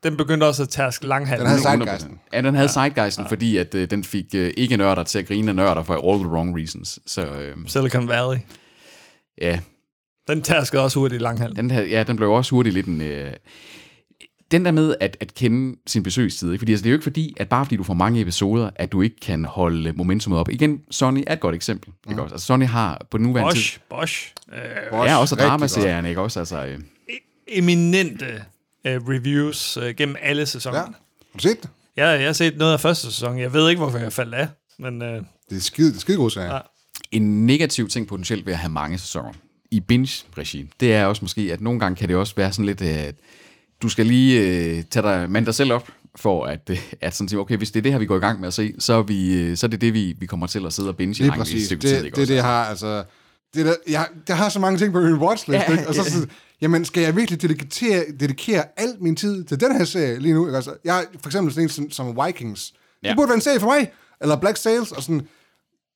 Den 0.03 0.17
begyndte 0.17 0.45
også 0.45 0.63
at 0.63 0.69
tærske 0.69 1.07
langhals. 1.07 1.39
Den 1.41 1.49
havde 1.49 1.61
100%. 1.61 1.63
Zeitgeisten. 1.63 2.21
Ja, 2.33 2.41
den 2.41 2.55
havde 2.55 2.69
ja. 2.69 2.73
Zeitgeisten, 2.73 3.27
fordi 3.29 3.57
at, 3.57 3.75
øh, 3.75 3.91
den 3.91 4.05
fik 4.05 4.25
øh, 4.35 4.53
ikke 4.57 4.77
nørder 4.77 5.03
til 5.03 5.19
at 5.19 5.27
grine 5.27 5.49
af 5.49 5.55
nørder 5.57 5.83
for 5.83 6.13
all 6.13 6.23
the 6.25 6.29
wrong 6.33 6.59
reasons. 6.59 6.99
Så 7.07 7.27
øh, 7.27 7.57
Silicon 7.67 8.09
Valley. 8.09 8.39
ja, 9.41 9.61
Den 10.29 10.43
tærskede 10.43 10.83
også 10.83 10.99
hurtigt 10.99 11.23
langhals. 11.23 11.55
den, 11.57 11.71
havde, 11.71 11.89
ja, 11.89 12.03
den 12.03 12.17
blev 12.17 12.31
også 12.31 12.51
hurtigt 12.51 12.75
lidt 12.75 12.87
en... 12.87 13.01
Øh, 13.01 13.33
den 14.51 14.65
der 14.65 14.71
med 14.71 14.95
at, 15.01 15.17
at 15.21 15.35
kende 15.35 15.77
sin 15.87 16.03
besøgstid, 16.03 16.53
ikke? 16.53 16.59
fordi 16.61 16.73
altså, 16.73 16.83
det 16.83 16.89
er 16.89 16.91
jo 16.93 16.95
ikke 16.95 17.03
fordi, 17.03 17.35
at 17.37 17.49
bare 17.49 17.65
fordi 17.65 17.77
du 17.77 17.83
får 17.83 17.95
mange 17.95 18.21
episoder, 18.21 18.71
at 18.77 18.93
du 18.93 19.03
ikke 19.03 19.17
kan 19.21 19.45
holde 19.45 19.93
momentumet 19.93 20.41
op. 20.41 20.49
Igen, 20.49 20.81
Sony 20.91 21.25
er 21.27 21.33
et 21.33 21.41
godt 21.41 21.55
eksempel. 21.55 21.93
Mm. 22.05 22.11
Ikke 22.13 22.23
også? 22.23 22.35
Altså, 22.35 22.47
Sony 22.47 22.67
har 22.67 23.07
på 23.11 23.19
den 23.19 23.27
nuværende 23.27 23.51
Bosch. 23.53 23.79
Bosch. 23.91 24.33
Øh, 24.53 24.59
Bosch, 24.91 25.11
Ja, 25.11 25.17
også 25.17 25.35
rigtig 25.35 25.49
dramaserierne, 25.49 26.09
ikke 26.09 26.21
også? 26.21 26.39
Altså, 26.39 26.65
øh, 26.67 26.79
eminente 27.49 28.27
øh, 28.87 29.01
reviews 29.09 29.77
øh, 29.77 29.95
gennem 29.95 30.17
alle 30.23 30.47
sæsoner. 30.47 30.79
Ja. 30.79 30.85
Har 30.85 30.93
du 31.35 31.39
set 31.39 31.63
det? 31.63 31.71
Ja. 31.97 32.09
Jeg, 32.09 32.19
jeg 32.21 32.29
har 32.29 32.33
set 32.33 32.57
noget 32.57 32.73
af 32.73 32.81
første 32.81 33.07
sæson. 33.07 33.39
Jeg 33.39 33.53
ved 33.53 33.69
ikke, 33.69 33.83
hvorfor 33.83 33.99
jeg 33.99 34.13
faldt 34.13 34.35
af. 34.35 34.49
Men 34.79 35.03
øh, 35.03 35.23
Det 35.51 35.57
er 35.57 35.61
skide, 35.61 35.89
det 35.89 35.97
er 35.97 36.01
skide 36.01 36.17
god 36.17 36.31
serie. 36.31 36.55
Ja. 36.55 36.61
en 37.13 37.47
negativ 37.47 37.89
ting 37.89 38.07
potentielt 38.07 38.47
ved 38.47 38.53
at 38.53 38.59
have 38.59 38.73
mange 38.73 38.99
sæsoner 38.99 39.33
i 39.75 39.81
binge-regi, 39.81 40.71
det 40.81 40.95
er 40.95 41.07
også 41.07 41.25
måske, 41.25 41.53
at 41.53 41.61
nogle 41.61 41.81
gange 41.81 41.97
kan 41.97 42.09
det 42.09 42.17
også 42.17 42.35
være 42.37 42.53
sådan 42.53 42.65
lidt, 42.67 42.83
at 42.83 43.15
du 43.83 43.89
skal 43.89 44.07
lige 44.07 44.41
øh, 44.41 44.83
tage 44.91 45.03
dig, 45.03 45.31
mand 45.31 45.47
dig 45.47 45.55
selv 45.55 45.73
op, 45.73 45.89
for 46.17 46.45
at, 46.45 46.71
øh, 46.71 46.93
at 47.01 47.15
sådan 47.15 47.29
sige, 47.29 47.39
okay, 47.41 47.57
hvis 47.57 47.71
det 47.71 47.81
er 47.81 47.83
det 47.83 47.93
her, 47.93 47.99
vi 47.99 48.07
går 48.07 48.17
i 48.17 48.21
gang 48.21 48.41
med 48.41 48.49
at 48.49 48.55
se, 48.55 48.75
så 48.79 48.93
er, 48.93 49.03
vi, 49.03 49.35
øh, 49.35 49.57
så 49.57 49.67
er 49.67 49.69
det 49.69 49.81
det, 49.81 49.95
vi, 49.95 50.17
vi 50.19 50.27
kommer 50.27 50.47
til 50.47 50.67
at 50.67 50.73
sidde 50.73 50.89
og 50.89 50.97
binge 50.97 51.13
i 51.13 51.15
Lige 51.15 51.29
lang 51.29 51.39
præcis. 51.39 51.67
stykke 51.67 51.83
Det, 51.83 51.89
tid, 51.89 51.99
det, 51.99 52.05
ikke 52.05 52.17
det, 52.21 52.29
det, 52.29 52.35
jeg 52.35 52.45
har, 52.45 52.65
altså... 52.65 53.05
Det 53.55 53.67
der, 53.67 53.75
jeg, 53.89 54.09
jeg 54.29 54.37
har 54.37 54.49
så 54.49 54.59
mange 54.59 54.79
ting 54.79 54.93
på 54.93 55.01
min 55.01 55.15
watchlist, 55.15 55.63
Ja, 55.69 55.73
ikke? 55.73 55.89
og 55.89 55.95
så, 55.95 56.03
ja. 56.05 56.11
så 56.11 56.27
jamen, 56.61 56.85
skal 56.85 57.03
jeg 57.03 57.17
virkelig 57.17 57.43
dedikere, 57.43 58.05
dedikere 58.21 58.65
al 58.77 58.97
min 59.01 59.17
tid 59.17 59.45
til 59.45 59.61
den 59.61 59.77
her 59.77 59.85
serie 59.85 60.19
lige 60.19 60.35
nu? 60.35 60.47
Ikke? 60.47 60.57
Altså, 60.57 60.75
jeg 60.85 60.95
har 60.95 61.05
for 61.23 61.29
eksempel 61.29 61.53
sådan 61.53 61.65
en 61.65 61.69
som, 61.69 61.91
som 61.91 62.19
Vikings. 62.27 62.73
Ja. 63.03 63.09
Det 63.09 63.17
burde 63.17 63.29
være 63.29 63.35
en 63.35 63.41
serie 63.41 63.61
for 63.61 63.67
mig. 63.67 63.91
Eller 64.21 64.37
Black 64.37 64.57
Sails, 64.57 64.93
og 64.93 65.03
sådan... 65.03 65.23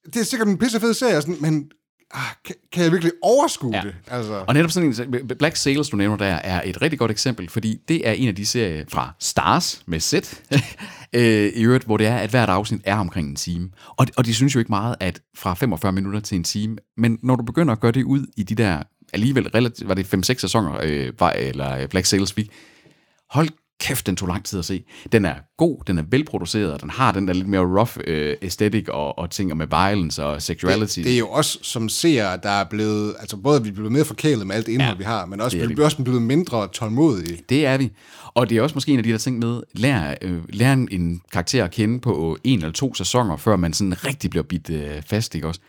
Det 0.06 0.16
er 0.16 0.25
sikkert 0.25 0.49
en 0.49 0.58
pissefed 0.58 0.94
serie, 0.94 1.20
sådan, 1.20 1.37
men 1.40 1.70
ah, 2.14 2.20
kan, 2.44 2.54
kan 2.72 2.82
jeg 2.84 2.92
virkelig 2.92 3.12
overskue 3.22 3.76
ja. 3.76 3.82
Det? 3.82 3.94
Altså, 4.06 4.44
Og 4.48 4.54
netop 4.54 4.70
sådan 4.70 4.94
en, 5.14 5.28
Black 5.38 5.56
Sails, 5.56 5.88
du 5.88 5.96
nævner 5.96 6.16
der, 6.16 6.34
er 6.34 6.62
et 6.64 6.82
rigtig 6.82 6.98
godt 6.98 7.10
eksempel, 7.10 7.48
fordi 7.48 7.80
det 7.88 8.08
er 8.08 8.12
en 8.12 8.28
af 8.28 8.34
de 8.34 8.46
serier 8.46 8.84
fra 8.88 9.14
Stars 9.18 9.82
med 9.86 10.00
Z, 10.00 10.14
øh, 11.12 11.52
i 11.54 11.62
øvrigt, 11.62 11.84
hvor 11.84 11.96
det 11.96 12.06
er, 12.06 12.16
at 12.16 12.30
hvert 12.30 12.48
afsnit 12.48 12.80
er 12.84 12.96
omkring 12.96 13.28
en 13.28 13.36
time. 13.36 13.70
Og, 13.86 14.06
og 14.16 14.26
de 14.26 14.34
synes 14.34 14.54
jo 14.54 14.58
ikke 14.58 14.72
meget, 14.72 14.96
at 15.00 15.20
fra 15.36 15.54
45 15.54 15.92
minutter 15.92 16.20
til 16.20 16.36
en 16.36 16.44
time, 16.44 16.76
men 16.96 17.18
når 17.22 17.36
du 17.36 17.42
begynder 17.42 17.72
at 17.72 17.80
gøre 17.80 17.92
det 17.92 18.04
ud 18.04 18.26
i 18.36 18.42
de 18.42 18.54
der, 18.54 18.82
alligevel 19.12 19.48
relativt, 19.48 19.88
var 19.88 19.94
det 19.94 20.14
5-6 20.14 20.20
sæsoner, 20.20 20.80
øh, 20.82 21.12
var, 21.20 21.30
eller 21.30 21.86
Black 21.86 22.06
Sails 22.06 22.32
fik, 22.32 22.50
hold 23.30 23.48
kæft, 23.80 24.06
den 24.06 24.16
tog 24.16 24.28
lang 24.28 24.44
tid 24.44 24.58
at 24.58 24.64
se. 24.64 24.85
Den 25.12 25.25
er 25.25 25.35
god, 25.58 25.78
den 25.87 25.99
er 25.99 26.02
velproduceret, 26.11 26.73
og 26.73 26.80
den 26.82 26.90
har 26.90 27.12
den 27.12 27.29
der 27.29 27.35
lidt 27.35 27.48
mere 27.48 27.61
rough 27.61 27.96
øh, 28.07 28.37
aesthetic 28.42 28.88
og, 28.88 29.18
og 29.18 29.31
ting 29.31 29.57
med 29.57 29.66
violence 29.66 30.24
og 30.24 30.42
sexuality. 30.42 30.96
det, 30.98 31.05
det 31.05 31.14
er 31.14 31.18
jo 31.18 31.29
også 31.29 31.59
som 31.62 31.88
seere, 31.88 32.38
der 32.42 32.50
er 32.50 32.64
blevet... 32.64 33.14
Altså 33.20 33.37
både 33.37 33.57
at 33.57 33.64
vi 33.64 33.68
er 33.68 33.72
blevet 33.72 33.92
mere 33.92 34.05
forkælet 34.05 34.46
med 34.46 34.57
alt 34.57 34.66
det 34.66 34.72
indhold, 34.72 34.92
ja, 34.94 34.98
vi 34.98 35.05
har, 35.05 35.26
men 35.26 35.40
også, 35.40 35.57
det 35.57 35.62
er 35.64 35.68
vi 35.68 35.74
det. 35.74 35.81
er 35.81 35.85
også 35.85 36.02
blevet 36.02 36.22
mindre 36.22 36.68
tålmodige. 36.68 37.40
Det 37.48 37.66
er 37.66 37.76
vi. 37.79 37.90
Og 38.35 38.50
det 38.50 38.57
er 38.59 38.62
også 38.62 38.74
måske 38.74 38.92
en 38.92 38.98
af 38.98 39.05
de 39.05 39.11
der 39.12 39.18
ting 39.18 39.38
med, 39.38 39.61
lær, 39.72 40.14
øh, 40.22 40.42
lær 40.48 40.72
en- 40.72 41.20
karakter 41.33 41.64
at 41.64 41.70
kende 41.70 42.00
på 42.00 42.38
en 42.44 42.59
eller 42.59 42.72
to 42.72 42.94
sæsoner, 42.94 43.37
før 43.37 43.57
man 43.57 43.72
sådan 43.72 44.05
rigtig 44.05 44.31
bliver 44.31 44.44
bidt 44.44 44.70
øh, 44.70 45.02
fast, 45.07 45.35
ikke 45.35 45.46
også? 45.48 45.61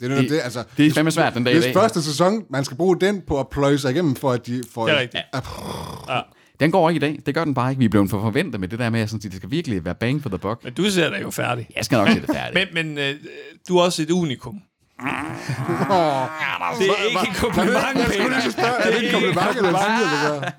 Det 0.00 0.10
er, 0.10 0.14
det, 0.14 0.22
Det- 0.22 0.30
det, 0.30 0.40
altså, 0.44 0.64
det 0.76 0.86
er 0.86 0.92
fandme 0.92 1.10
svært 1.10 1.34
den 1.34 1.44
dag 1.44 1.54
i 1.56 1.60
dag. 1.60 1.74
første 1.74 2.02
sæson, 2.02 2.42
man 2.50 2.64
skal 2.64 2.76
bruge 2.76 3.00
den 3.00 3.22
på 3.26 3.40
at 3.40 3.48
pløje 3.48 3.78
sig 3.78 3.90
igennem, 3.92 4.14
for 4.16 4.32
at 4.32 4.46
de 4.46 4.62
får... 4.72 4.86
Det 4.86 4.96
er 4.96 5.00
rigtigt. 5.00 5.22
Den 6.60 6.70
går 6.70 6.90
ikke 6.90 6.96
i 6.96 7.00
dag. 7.00 7.18
Det 7.26 7.34
gør 7.34 7.44
den 7.44 7.54
bare 7.54 7.70
ikke. 7.70 7.78
Vi 7.78 7.84
er 7.84 7.88
blevet 7.88 8.10
for 8.10 8.20
forventet 8.20 8.60
med 8.60 8.68
det 8.68 8.78
der 8.78 8.90
med, 8.90 9.00
at 9.00 9.10
sådan, 9.10 9.18
at 9.18 9.22
det 9.32 9.34
skal 9.34 9.50
virkelig 9.50 9.84
være 9.84 9.94
bang 9.94 10.22
for 10.22 10.28
the 10.28 10.38
buck. 10.38 10.64
men 10.64 10.72
du 10.72 10.90
ser 10.90 11.10
det 11.10 11.22
jo 11.22 11.30
færdig. 11.30 11.68
Jeg 11.76 11.84
skal 11.84 11.98
nok 11.98 12.08
se 12.08 12.20
det 12.20 12.30
færdigt. 12.36 12.74
Men, 12.74 12.86
men 12.86 12.98
øh, 12.98 13.14
du 13.68 13.76
er 13.78 13.82
også 13.82 14.02
et 14.02 14.10
unikum. 14.10 14.54
Det 15.02 15.08
er 16.88 17.08
ikke 17.08 17.30
et 17.30 17.36
kompliment, 17.36 17.76
Peter. 18.06 18.62
Er 18.62 18.90
det 18.90 19.04
en 19.06 19.12
kompliment, 19.12 19.56
eller 19.56 19.78
siger 19.78 20.42
det 20.42 20.52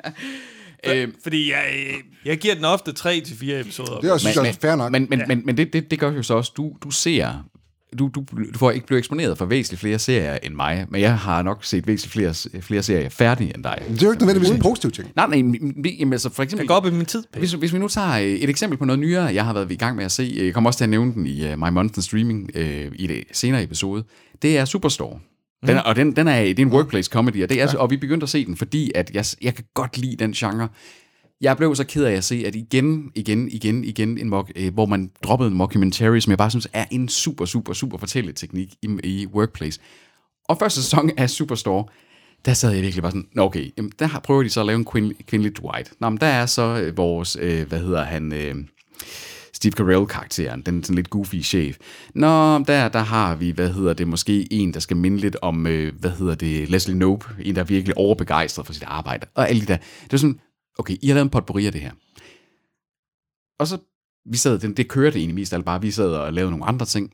der? 0.84 1.08
Fordi 1.24 1.52
jeg, 1.52 1.64
øh, 1.76 1.94
jeg 2.26 2.38
giver 2.38 2.56
den 2.56 2.66
ofte 2.66 2.92
3-4 3.00 3.52
episoder. 3.52 4.00
Det 4.00 4.10
er 4.10 4.14
også, 4.14 4.24
synes 4.24 4.36
jeg, 4.36 4.48
også 4.48 4.60
fair 4.62 4.76
nok. 4.76 4.92
Men, 4.92 5.08
men, 5.10 5.22
men, 5.28 5.42
men 5.46 5.58
det, 5.58 5.74
det, 5.74 5.92
det 5.92 6.00
gør 6.00 6.12
jo 6.12 6.24
så 6.24 6.34
også, 6.34 6.52
du, 6.58 6.74
du 6.84 6.92
ser... 6.92 7.46
Du, 8.00 8.08
du, 8.16 8.24
du 8.54 8.58
får 8.60 8.72
ikke 8.72 8.88
blevet 8.88 9.00
eksponeret 9.00 9.38
for 9.38 9.46
væsentligt 9.46 9.80
flere 9.80 10.00
serier 10.00 10.38
end 10.44 10.54
mig, 10.54 10.86
men 10.90 11.02
jeg 11.02 11.18
har 11.18 11.42
nok 11.42 11.66
set 11.66 11.88
væsentligt 11.88 12.14
flere, 12.14 12.62
flere 12.62 12.84
serier 12.84 13.10
færdige 13.10 13.56
end 13.56 13.64
dig. 13.64 13.78
det 13.90 14.02
er 14.02 14.06
jo 14.06 14.12
ikke 14.12 14.24
nødvendigvis 14.24 14.50
en 14.50 14.62
positiv 14.62 14.92
ting. 14.92 15.08
Nej, 15.16 15.28
nej, 15.28 15.42
men- 15.42 15.74
men- 16.00 16.14
altså 16.14 16.30
for 16.34 16.44
eksempel... 16.44 16.64
Jeg 16.64 16.68
går 16.68 16.76
op 16.76 16.86
i 16.86 16.90
min 16.92 17.06
tid. 17.06 17.24
Hvis, 17.38 17.54
hvis 17.54 17.74
vi 17.74 17.80
nu 17.80 17.88
tager 17.88 18.12
øh, 18.14 18.22
et 18.24 18.50
eksempel 18.50 18.78
på 18.80 18.86
noget 18.86 19.00
nyere, 19.00 19.24
jeg 19.24 19.46
har 19.46 19.54
været 19.54 19.72
i 19.72 19.76
gang 19.76 19.96
med 19.96 20.06
at 20.06 20.12
se, 20.12 20.34
øh, 20.38 20.46
jeg 20.46 20.54
kommer 20.54 20.70
også 20.70 20.78
til 20.78 20.84
at 20.84 20.90
nævne 20.90 21.14
den 21.14 21.26
i 21.28 21.52
uh, 21.54 21.60
My 21.60 21.70
Month 21.70 21.94
in 21.98 22.02
Streaming 22.02 22.50
uh, 22.56 22.62
i 22.96 23.08
det 23.08 23.24
senere 23.32 23.64
episode, 23.64 24.04
det 24.42 24.58
er 24.58 24.66
Superstore. 24.66 25.20
Den 25.68 25.78
er, 25.78 25.82
og 25.82 25.96
den, 25.96 26.16
den 26.16 26.28
er, 26.28 26.42
det 26.44 26.60
er 26.60 26.66
en 26.66 26.72
workplace 26.72 27.10
comedy, 27.12 27.44
og, 27.44 27.50
det 27.50 27.62
er, 27.62 27.68
ja. 27.74 27.78
og 27.78 27.90
vi 27.92 27.98
begyndte 27.98 28.24
at 28.24 28.30
se 28.30 28.46
den, 28.46 28.58
fordi 28.58 28.92
at 28.96 29.12
jeg, 29.14 29.26
jeg 29.42 29.56
kan 29.56 29.64
godt 29.74 29.98
lide 29.98 30.16
den 30.16 30.32
genre. 30.34 30.68
Jeg 31.44 31.58
blev 31.58 31.76
så 31.76 31.84
ked 31.84 32.04
af 32.04 32.12
at 32.12 32.24
se, 32.24 32.44
at 32.48 32.56
igen, 32.56 33.12
igen, 33.16 33.50
igen, 33.52 33.84
igen, 33.84 34.18
en 34.18 34.30
mock, 34.30 34.52
øh, 34.56 34.74
hvor 34.74 34.86
man 34.86 35.12
droppede 35.24 35.50
en 35.50 35.58
mockumentary, 35.58 36.20
som 36.20 36.32
jeg 36.32 36.38
bare 36.38 36.50
synes 36.50 36.68
er 36.74 36.86
en 36.92 37.10
super, 37.10 37.46
super, 37.46 37.74
super 37.74 37.98
fortælleteknik 37.98 38.74
i, 38.82 38.88
i 39.04 39.28
workplace. 39.28 39.80
Og 40.50 40.58
første 40.60 40.82
sæson 40.82 41.12
af 41.18 41.30
Superstore, 41.30 41.86
der 42.46 42.54
sad 42.54 42.72
jeg 42.72 42.82
virkelig 42.82 43.02
bare 43.02 43.12
sådan, 43.12 43.28
"Nå, 43.34 43.44
okay, 43.44 43.72
jamen, 43.78 43.92
der 44.00 44.20
prøver 44.24 44.44
de 44.44 44.50
så 44.50 44.60
at 44.60 44.66
lave 44.66 44.78
en 44.78 44.86
kvindelig, 44.86 45.18
kvindelig 45.28 45.58
Dwight. 45.58 45.94
Nå, 46.00 46.10
men 46.10 46.18
der 46.18 46.28
er 46.28 46.46
så 46.46 46.62
øh, 46.62 46.98
vores, 46.98 47.38
øh, 47.42 47.68
hvad 47.68 47.80
hedder 47.80 48.04
han, 48.04 48.34
øh, 48.34 48.56
Steve 49.54 49.72
Carell-karakteren, 49.72 50.62
den 50.62 50.84
sådan 50.84 50.96
lidt 50.96 51.10
goofy 51.10 51.36
chef. 51.44 51.78
Nå, 52.16 52.60
der, 52.60 52.90
der 52.90 53.00
har 53.00 53.36
vi, 53.36 53.50
hvad 53.50 53.74
hedder 53.74 53.94
det, 53.94 54.08
måske 54.08 54.54
en, 54.54 54.74
der 54.74 54.80
skal 54.80 54.98
minde 54.98 55.18
lidt 55.18 55.36
om, 55.42 55.68
øh, 55.68 55.94
hvad 56.00 56.12
hedder 56.12 56.36
det, 56.36 56.70
Leslie 56.70 56.98
Nope, 56.98 57.26
en, 57.42 57.56
der 57.56 57.62
er 57.62 57.66
virkelig 57.66 57.98
overbegejstret 57.98 58.66
for 58.66 58.74
sit 58.74 58.84
arbejde, 58.88 59.26
og 59.36 59.50
alle 59.50 59.62
de 59.62 59.66
der. 59.66 59.78
Det 60.04 60.14
er 60.14 60.18
sådan, 60.18 60.40
okay, 60.80 60.98
I 61.02 61.08
har 61.08 61.14
lavet 61.14 61.26
en 61.26 61.30
potpourri 61.30 61.66
af 61.66 61.72
det 61.72 61.82
her. 61.82 61.92
Og 63.60 63.68
så, 63.68 63.78
vi 64.32 64.38
sad, 64.38 64.60
det, 64.60 64.78
det 64.78 64.88
kørte 64.88 65.18
egentlig 65.18 65.36
mest 65.36 65.54
eller 65.54 65.66
bare, 65.66 65.82
vi 65.82 65.92
sad 65.92 66.14
og 66.14 66.34
lavede 66.34 66.52
nogle 66.52 66.66
andre 66.66 66.86
ting. 66.86 67.14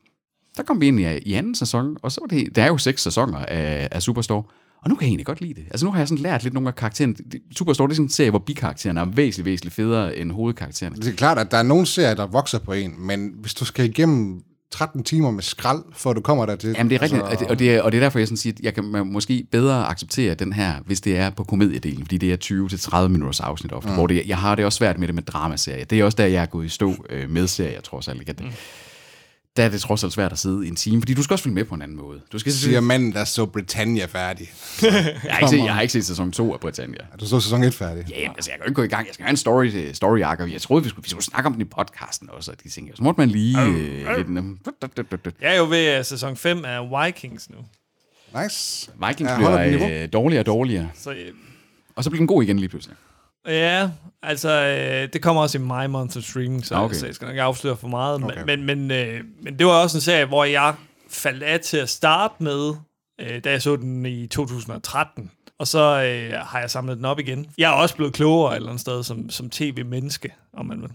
Der 0.57 0.63
kom 0.63 0.81
vi 0.81 0.87
ind 0.87 0.99
i, 0.99 1.17
i 1.17 1.33
anden 1.33 1.55
sæson, 1.55 1.97
og 2.01 2.11
så 2.11 2.21
var 2.21 2.27
det, 2.27 2.55
der 2.55 2.63
er 2.63 2.67
jo 2.67 2.77
seks 2.77 3.01
sæsoner 3.01 3.37
af, 3.37 3.89
af 3.91 4.01
Superstore, 4.01 4.43
og 4.81 4.89
nu 4.89 4.95
kan 4.95 5.01
jeg 5.05 5.09
egentlig 5.09 5.25
godt 5.25 5.41
lide 5.41 5.53
det. 5.53 5.65
Altså 5.71 5.85
nu 5.85 5.91
har 5.91 5.99
jeg 5.99 6.07
sådan 6.07 6.23
lært 6.23 6.43
lidt 6.43 6.53
nogle 6.53 6.69
af 6.69 6.75
karaktererne. 6.75 7.15
Superstore, 7.51 7.87
det 7.87 7.91
er 7.91 7.95
sådan 7.95 8.05
en 8.05 8.09
serie, 8.09 8.29
hvor 8.29 8.39
bikaraktererne 8.39 8.99
er 8.99 9.05
væsentligt, 9.05 9.45
væsentligt 9.45 9.75
federe 9.75 10.17
end 10.17 10.31
hovedkaraktererne. 10.31 10.95
Det 10.95 11.07
er 11.07 11.15
klart, 11.15 11.37
at 11.37 11.51
der 11.51 11.57
er 11.57 11.63
nogle 11.63 11.85
serier, 11.85 12.13
der 12.13 12.27
vokser 12.27 12.59
på 12.59 12.73
en, 12.73 13.07
men 13.07 13.33
hvis 13.41 13.53
du 13.53 13.65
skal 13.65 13.85
igennem 13.85 14.43
13 14.71 15.03
timer 15.03 15.31
med 15.31 15.43
skrald, 15.43 15.83
før 15.95 16.13
du 16.13 16.21
kommer 16.21 16.45
der 16.45 16.55
til... 16.55 16.69
Jamen 16.77 16.89
det 16.89 16.95
er 16.95 17.01
rigtigt, 17.01 17.23
altså, 17.29 17.45
og, 17.49 17.59
det 17.59 17.75
er, 17.75 17.81
og 17.81 17.91
det 17.91 17.97
er 17.97 18.01
derfor, 18.01 18.19
jeg 18.19 18.27
sådan 18.27 18.37
siger, 18.37 18.53
at 18.53 18.59
jeg 18.59 18.73
kan 18.73 18.83
man 18.83 19.07
måske 19.07 19.47
bedre 19.51 19.87
acceptere 19.87 20.33
den 20.33 20.53
her, 20.53 20.73
hvis 20.85 21.01
det 21.01 21.17
er 21.17 21.29
på 21.29 21.43
komediedelen, 21.43 22.05
fordi 22.05 22.17
det 22.17 22.51
er 22.51 23.01
20-30 23.03 23.07
minutters 23.07 23.39
afsnit 23.39 23.73
ofte, 23.73 23.89
mm. 23.89 23.95
hvor 23.95 24.07
det, 24.07 24.23
jeg 24.27 24.37
har 24.37 24.55
det 24.55 24.65
også 24.65 24.77
svært 24.77 24.99
med 24.99 25.07
det 25.07 25.15
med 25.15 25.23
dramaserier. 25.23 25.85
Det 25.85 25.99
er 25.99 26.03
også 26.03 26.15
der, 26.15 26.25
jeg 26.25 26.41
er 26.41 26.45
gået 26.45 26.65
i 26.65 26.69
stå 26.69 27.05
øh, 27.09 27.29
med 27.29 27.47
serier, 27.47 27.81
trods 27.81 28.07
alt. 28.07 28.19
Ikke? 28.19 28.43
Mm. 28.43 28.49
Der 29.57 29.65
er 29.65 29.69
det 29.69 29.81
trods 29.81 30.03
alt 30.03 30.13
svært 30.13 30.31
at 30.31 30.39
sidde 30.39 30.65
i 30.65 30.67
en 30.69 30.75
time, 30.75 31.01
fordi 31.01 31.13
du 31.13 31.23
skal 31.23 31.33
også 31.33 31.43
følge 31.43 31.55
med 31.55 31.65
på 31.65 31.75
en 31.75 31.81
anden 31.81 31.97
måde. 31.97 32.21
Du 32.31 32.39
skal 32.39 32.51
siger 32.51 32.79
manden, 32.79 33.13
der 33.13 33.23
så 33.23 33.45
Britannia 33.45 34.05
færdig. 34.05 34.51
jeg, 34.83 34.93
har 35.29 35.39
ikke 35.39 35.49
set, 35.49 35.63
jeg 35.65 35.73
har 35.73 35.81
ikke 35.81 35.91
set 35.91 36.05
sæson 36.05 36.31
2 36.31 36.53
af 36.53 36.59
Britannia. 36.59 37.01
Er 37.13 37.17
du 37.17 37.25
så 37.25 37.39
sæson 37.39 37.63
1 37.63 37.73
færdig? 37.73 38.05
Ja, 38.09 38.19
jamen, 38.21 38.35
altså, 38.35 38.51
jeg 38.51 38.57
kan 38.57 38.65
jo 38.65 38.69
ikke 38.69 38.75
gå 38.75 38.83
i 38.83 38.87
gang. 38.87 39.07
Jeg 39.07 39.13
skal 39.13 39.23
have 39.23 39.29
en 39.31 39.37
story, 39.37 39.91
story 39.93 40.21
arc, 40.21 40.39
og 40.39 40.51
jeg 40.51 40.61
troede, 40.61 40.83
vi 40.83 40.89
skulle, 40.89 41.03
vi 41.03 41.09
skulle 41.09 41.23
snakke 41.23 41.47
om 41.47 41.53
den 41.53 41.61
i 41.61 41.65
podcasten 41.65 42.29
også, 42.31 42.51
og 42.51 42.63
de 42.63 42.69
ting. 42.69 42.89
Så 42.95 43.03
måtte 43.03 43.21
man 43.21 43.29
lige 43.29 43.61
øh, 43.61 44.17
lidt... 44.17 44.27
Um, 44.27 44.59
Jeg 45.41 45.53
er 45.53 45.57
jo 45.57 45.63
ved 45.69 45.99
uh, 45.99 46.05
sæson 46.05 46.35
5 46.35 46.65
af 46.65 47.05
Vikings 47.05 47.49
nu. 47.49 47.57
Nice. 48.43 48.91
Vikings 49.07 49.31
Ja, 49.31 49.67
bliver 49.67 50.03
øh, 50.03 50.09
dårligere 50.13 50.41
og 50.41 50.45
dårligere, 50.45 50.89
Så 50.95 51.11
øh, 51.11 51.17
og 51.95 52.03
så 52.03 52.09
bliver 52.09 52.19
den 52.19 52.27
god 52.27 52.43
igen 52.43 52.59
lige 52.59 52.69
pludselig. 52.69 52.97
Ja, 53.47 53.89
altså, 54.23 54.49
øh, 54.51 55.09
det 55.13 55.21
kommer 55.21 55.41
også 55.41 55.57
i 55.57 55.61
my 55.61 55.85
month 55.89 56.17
of 56.17 56.23
streaming, 56.23 56.65
så, 56.65 56.75
Ah, 56.75 56.83
okay. 56.83 56.95
så 56.95 57.05
jeg 57.05 57.15
skal 57.15 57.25
nok 57.25 57.33
ikke 57.33 57.41
afsløre 57.41 57.77
for 57.77 57.87
meget. 57.87 58.23
Okay. 58.23 58.43
Men, 58.45 58.65
men, 58.65 58.87
men, 58.87 58.91
øh, 58.91 59.23
men 59.41 59.59
det 59.59 59.65
var 59.67 59.71
også 59.73 59.97
en 59.97 60.01
serie, 60.01 60.25
hvor 60.25 60.43
jeg 60.43 60.75
faldt 61.09 61.43
af 61.43 61.59
til 61.59 61.77
at 61.77 61.89
starte 61.89 62.33
med, 62.39 62.73
øh, 63.21 63.43
da 63.43 63.51
jeg 63.51 63.61
så 63.61 63.75
den 63.75 64.05
i 64.05 64.27
2013. 64.27 65.31
Og 65.59 65.67
så 65.67 65.79
øh, 65.79 66.33
har 66.39 66.59
jeg 66.59 66.69
samlet 66.69 66.97
den 66.97 67.05
op 67.05 67.19
igen. 67.19 67.47
Jeg 67.57 67.67
er 67.71 67.73
også 67.75 67.95
blevet 67.95 68.13
klogere 68.13 68.51
et 68.51 68.55
eller 68.55 68.69
andet 68.69 68.81
sted 68.81 69.03
som, 69.03 69.29
som 69.29 69.49
tv-menneske, 69.49 70.29
om 70.53 70.65
man 70.65 70.81
vil. 70.81 70.89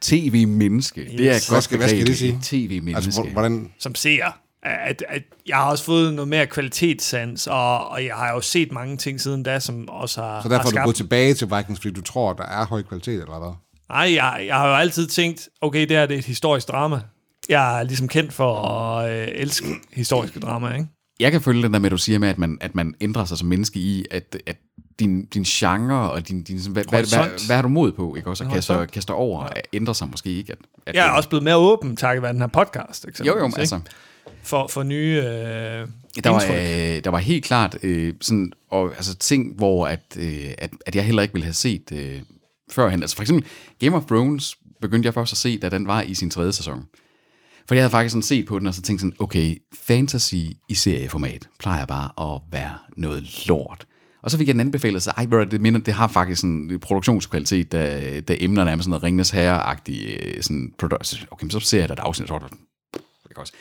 TV-menneske. 0.00 1.00
Det 1.00 1.26
er 1.28 1.34
Yes. 1.34 1.42
et 1.42 1.48
Hvad 1.48 1.56
godt 1.56 1.64
skal- 1.64 1.78
hvad 1.78 1.88
skal 1.88 2.06
det 2.06 2.16
sige? 2.18 2.38
TV-menneske. 2.42 2.96
Altså, 2.96 3.22
hvor- 3.22 3.30
hvordan... 3.32 3.72
Som 3.78 3.94
ser. 3.94 4.24
At, 4.66 5.04
at 5.08 5.22
jeg 5.46 5.56
har 5.56 5.70
også 5.70 5.84
fået 5.84 6.14
noget 6.14 6.28
mere 6.28 6.46
kvalitetssans, 6.46 7.46
og, 7.46 7.88
og 7.88 8.04
jeg 8.04 8.14
har 8.14 8.32
jo 8.32 8.40
set 8.40 8.72
mange 8.72 8.96
ting 8.96 9.20
siden 9.20 9.42
da, 9.42 9.60
som 9.60 9.88
også 9.88 10.22
har 10.22 10.42
Så 10.42 10.48
derfor 10.48 10.54
har 10.54 10.58
er 10.58 10.62
du 10.62 10.68
skabt 10.68 10.84
gået 10.84 10.96
tilbage 10.96 11.34
til 11.34 11.48
Vikings, 11.56 11.80
fordi 11.80 11.94
du 11.94 12.02
tror, 12.02 12.32
der 12.32 12.44
er 12.44 12.66
høj 12.66 12.82
kvalitet, 12.82 13.20
eller 13.20 13.38
hvad? 13.38 13.52
Nej, 13.88 14.14
jeg, 14.14 14.44
jeg 14.46 14.56
har 14.56 14.68
jo 14.68 14.74
altid 14.74 15.06
tænkt, 15.06 15.48
okay, 15.60 15.80
det 15.80 15.90
her 15.90 16.06
det 16.06 16.14
er 16.14 16.18
et 16.18 16.24
historisk 16.24 16.68
drama. 16.68 17.00
Jeg 17.48 17.78
er 17.78 17.82
ligesom 17.82 18.08
kendt 18.08 18.32
for 18.32 18.68
at 18.68 19.10
øh, 19.10 19.28
elske 19.34 19.66
historiske 19.92 20.40
drama, 20.40 20.72
ikke? 20.72 20.86
Jeg 21.20 21.32
kan 21.32 21.40
følge 21.40 21.62
den 21.62 21.72
der 21.72 21.78
med, 21.78 21.86
at 21.86 21.92
du 21.92 21.98
siger 21.98 22.18
med, 22.18 22.28
at 22.28 22.38
man, 22.38 22.58
at 22.60 22.74
man 22.74 22.94
ændrer 23.00 23.24
sig 23.24 23.38
som 23.38 23.48
menneske 23.48 23.78
i, 23.78 24.04
at, 24.10 24.36
at 24.46 24.56
din, 24.98 25.24
din 25.26 25.42
genre 25.42 26.10
og 26.10 26.28
din, 26.28 26.42
din 26.42 26.60
sådan, 26.60 26.72
hvad, 26.72 26.84
hvad, 26.88 27.16
hvad, 27.16 27.46
hvad, 27.46 27.56
har 27.56 27.62
du 27.62 27.68
mod 27.68 27.92
på, 27.92 28.14
ikke 28.16 28.30
også? 28.30 28.44
At 28.44 28.48
En 28.48 28.54
kaste, 28.54 28.72
horisont. 28.72 28.92
kaste 28.92 29.10
over, 29.10 29.48
ja. 29.56 29.60
ændrer 29.72 29.94
sig 29.94 30.08
måske 30.08 30.30
ikke. 30.30 30.52
At, 30.52 30.58
at 30.86 30.94
Jeg 30.94 31.06
er 31.06 31.10
også 31.10 31.28
blevet 31.28 31.42
mere 31.44 31.56
åben, 31.56 31.96
takket 31.96 32.22
være 32.22 32.32
den 32.32 32.40
her 32.40 32.46
podcast, 32.46 33.04
Jo, 33.04 33.08
eksempelvis, 33.08 33.40
jo, 33.40 33.46
ikke? 33.46 33.58
altså, 33.60 33.80
For, 34.46 34.66
for 34.66 34.82
nye 34.82 35.22
øh, 35.24 35.88
der 36.24 36.30
var, 36.30 36.44
øh, 36.50 37.04
der 37.04 37.10
var 37.10 37.18
helt 37.18 37.44
klart 37.44 37.78
øh, 37.82 38.14
sådan, 38.20 38.52
og, 38.70 38.92
altså, 38.96 39.14
ting, 39.14 39.56
hvor 39.56 39.86
at, 39.86 40.16
øh, 40.18 40.50
at, 40.58 40.70
at 40.86 40.96
jeg 40.96 41.04
heller 41.04 41.22
ikke 41.22 41.34
ville 41.34 41.44
have 41.44 41.54
set 41.54 41.92
øh, 41.92 42.22
førhen. 42.70 43.02
Altså 43.02 43.16
for 43.16 43.22
eksempel 43.22 43.46
Game 43.80 43.96
of 43.96 44.04
Thrones 44.04 44.56
begyndte 44.80 45.06
jeg 45.06 45.14
først 45.14 45.32
at 45.32 45.38
se, 45.38 45.58
da 45.58 45.68
den 45.68 45.86
var 45.86 46.02
i 46.02 46.14
sin 46.14 46.30
tredje 46.30 46.52
sæson. 46.52 46.84
For 47.68 47.74
jeg 47.74 47.82
havde 47.82 47.90
faktisk 47.90 48.12
sådan 48.12 48.22
set 48.22 48.46
på 48.46 48.58
den, 48.58 48.66
og 48.66 48.74
så 48.74 48.82
tænkt 48.82 49.00
sådan, 49.00 49.16
okay, 49.18 49.56
fantasy 49.74 50.34
i 50.68 50.74
serieformat 50.74 51.48
plejer 51.58 51.86
bare 51.86 52.34
at 52.34 52.40
være 52.52 52.78
noget 52.96 53.46
lort. 53.46 53.86
Og 54.22 54.30
så 54.30 54.38
fik 54.38 54.46
jeg 54.46 54.54
den 54.54 54.60
anbefalet, 54.60 55.02
så 55.02 55.10
ej, 55.10 55.26
bro, 55.26 55.44
det, 55.44 55.60
minder, 55.60 55.80
det 55.80 55.94
har 55.94 56.08
faktisk 56.08 56.44
en 56.44 56.80
produktionskvalitet, 56.80 57.72
da, 57.72 58.20
da 58.20 58.36
emnerne 58.40 58.70
er 58.70 58.76
sådan 58.76 58.90
noget 58.90 59.02
Ringnes 59.02 59.30
Herre-agtige 59.30 60.36
øh, 60.36 60.42
sådan. 60.42 60.74
Okay, 61.30 61.48
så 61.48 61.60
ser 61.60 61.78
jeg 61.78 61.88
da 61.88 61.92
et 61.92 61.98
afsnit, 61.98 62.28
så 62.28 62.34
var 62.34 62.48
det 62.48 62.58
også. 63.36 63.52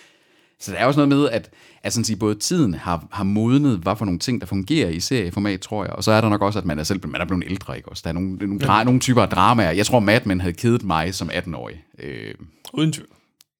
Så 0.60 0.72
der 0.72 0.78
er 0.78 0.86
også 0.86 1.00
noget 1.00 1.10
med, 1.10 1.30
at, 1.30 1.50
at 1.84 1.94
sådan 1.94 2.04
sige, 2.06 2.18
både 2.18 2.36
tiden 2.36 2.74
har, 2.74 3.08
har 3.12 3.24
modnet, 3.24 3.78
hvad 3.78 3.96
for 3.96 4.06
nogle 4.06 4.20
ting, 4.20 4.42
der 4.42 4.48
fungerer 4.48 4.90
i 4.90 5.00
serieformat, 5.00 5.62
tror 5.62 5.84
jeg. 5.86 5.94
Og 5.94 6.04
så 6.04 6.12
er 6.12 6.22
der 6.22 6.30
nok 6.30 6.42
også, 6.42 6.60
at 6.60 6.66
man 6.66 6.80
er 6.80 6.84
selv 6.84 7.08
man 7.08 7.22
er 7.22 7.26
blevet 7.26 7.44
ældre, 7.48 7.78
ikke 7.78 7.90
også? 7.90 8.02
Der 8.04 8.10
er 8.10 8.14
nogle, 8.14 8.36
nogle, 8.36 8.66
dra- 8.66 8.84
nogle 8.84 9.00
typer 9.00 9.22
af 9.22 9.30
dramaer. 9.30 9.72
Jeg 9.72 9.86
tror, 9.86 10.00
Mad 10.00 10.20
Men 10.26 10.42
havde 10.42 10.54
kedet 10.54 10.84
mig 10.84 11.16
som 11.16 11.30
18-årig. 11.30 11.84
Øh, 12.00 12.34
Uden 12.74 12.92
tvivl. 12.92 13.08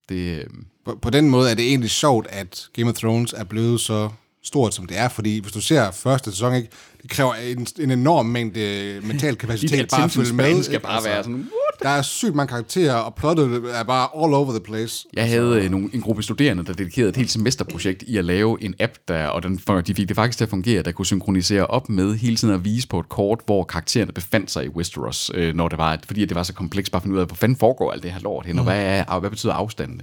det, 0.10 0.40
øh, 0.40 0.46
På, 0.86 1.00
på 1.02 1.10
den 1.10 1.30
måde 1.30 1.52
er 1.52 1.56
det 1.56 1.68
egentlig 1.68 1.90
sjovt, 1.90 2.28
at 2.30 2.68
Game 2.74 2.90
of 2.90 2.96
Thrones 2.96 3.34
er 3.34 3.44
blevet 3.44 3.80
så 3.80 4.10
stort, 4.46 4.74
som 4.74 4.86
det 4.86 4.98
er, 4.98 5.10
fordi 5.10 5.40
hvis 5.40 5.52
du 5.52 5.62
ser 5.62 5.92
første 5.92 6.32
sæson, 6.32 6.56
ikke, 6.56 6.70
det 7.02 7.10
kræver 7.10 7.34
en, 7.34 7.68
en 7.80 7.92
enorm 7.92 8.26
mængde 8.26 8.60
mental 9.08 9.36
kapacitet 9.36 9.90
bare 9.92 10.04
at 10.04 10.12
følge 10.12 10.34
med. 10.34 10.64
skal 10.64 10.80
bare 10.80 10.94
Altså, 10.94 11.10
være 11.10 11.24
sådan, 11.24 11.48
Der 11.84 11.90
er 11.90 12.02
sygt 12.02 12.36
mange 12.36 12.50
karakterer, 12.50 12.94
og 12.94 13.16
plottet 13.16 13.64
er 13.74 13.84
bare 13.84 14.24
all 14.24 14.34
over 14.34 14.52
the 14.52 14.60
place. 14.60 15.08
Jeg 15.14 15.30
havde 15.30 15.64
øh, 15.64 15.72
nogle, 15.72 15.90
en 15.94 16.02
gruppe 16.02 16.24
studerende, 16.24 16.66
der 16.66 16.74
dedikerede 16.74 17.10
et 17.10 17.16
helt 17.16 17.32
semesterprojekt 17.32 18.04
i 18.04 18.18
at 18.18 18.26
lave 18.26 18.64
en 18.64 18.74
app, 18.80 18.94
der, 19.08 19.28
og 19.28 19.44
den, 19.44 19.60
de 19.88 19.96
fik 19.96 20.08
det 20.08 20.16
faktisk 20.16 20.38
til 20.38 20.46
at 20.46 20.50
fungere, 20.50 20.84
der 20.84 20.92
kunne 20.92 21.06
synkronisere 21.06 21.68
op 21.68 21.90
med 21.90 22.16
hele 22.16 22.36
tiden 22.36 22.54
at 22.54 22.66
vise 22.66 22.88
på 22.88 23.00
et 23.00 23.10
kort, 23.10 23.40
hvor 23.46 23.64
karaktererne 23.64 24.12
befandt 24.12 24.52
sig 24.52 24.66
i 24.66 24.70
Westeros, 24.70 25.32
øh, 25.34 25.56
når 25.56 25.68
det 25.68 25.78
var, 25.78 26.00
fordi 26.06 26.26
det 26.26 26.36
var 26.36 26.44
så 26.44 26.54
komplekst, 26.54 26.92
bare 26.92 26.98
at 26.98 27.04
finde 27.04 27.16
ud 27.16 27.22
af, 27.22 27.28
hvor 27.28 27.36
fanden 27.36 27.58
foregår 27.58 27.92
alt 27.92 28.04
det 28.04 28.12
her 28.12 28.20
lort 28.20 28.46
hen, 28.46 28.58
og 28.60 28.64
hvad, 28.64 28.84
er, 28.86 29.20
hvad 29.20 29.30
betyder 29.30 29.54
afstanden? 29.54 30.02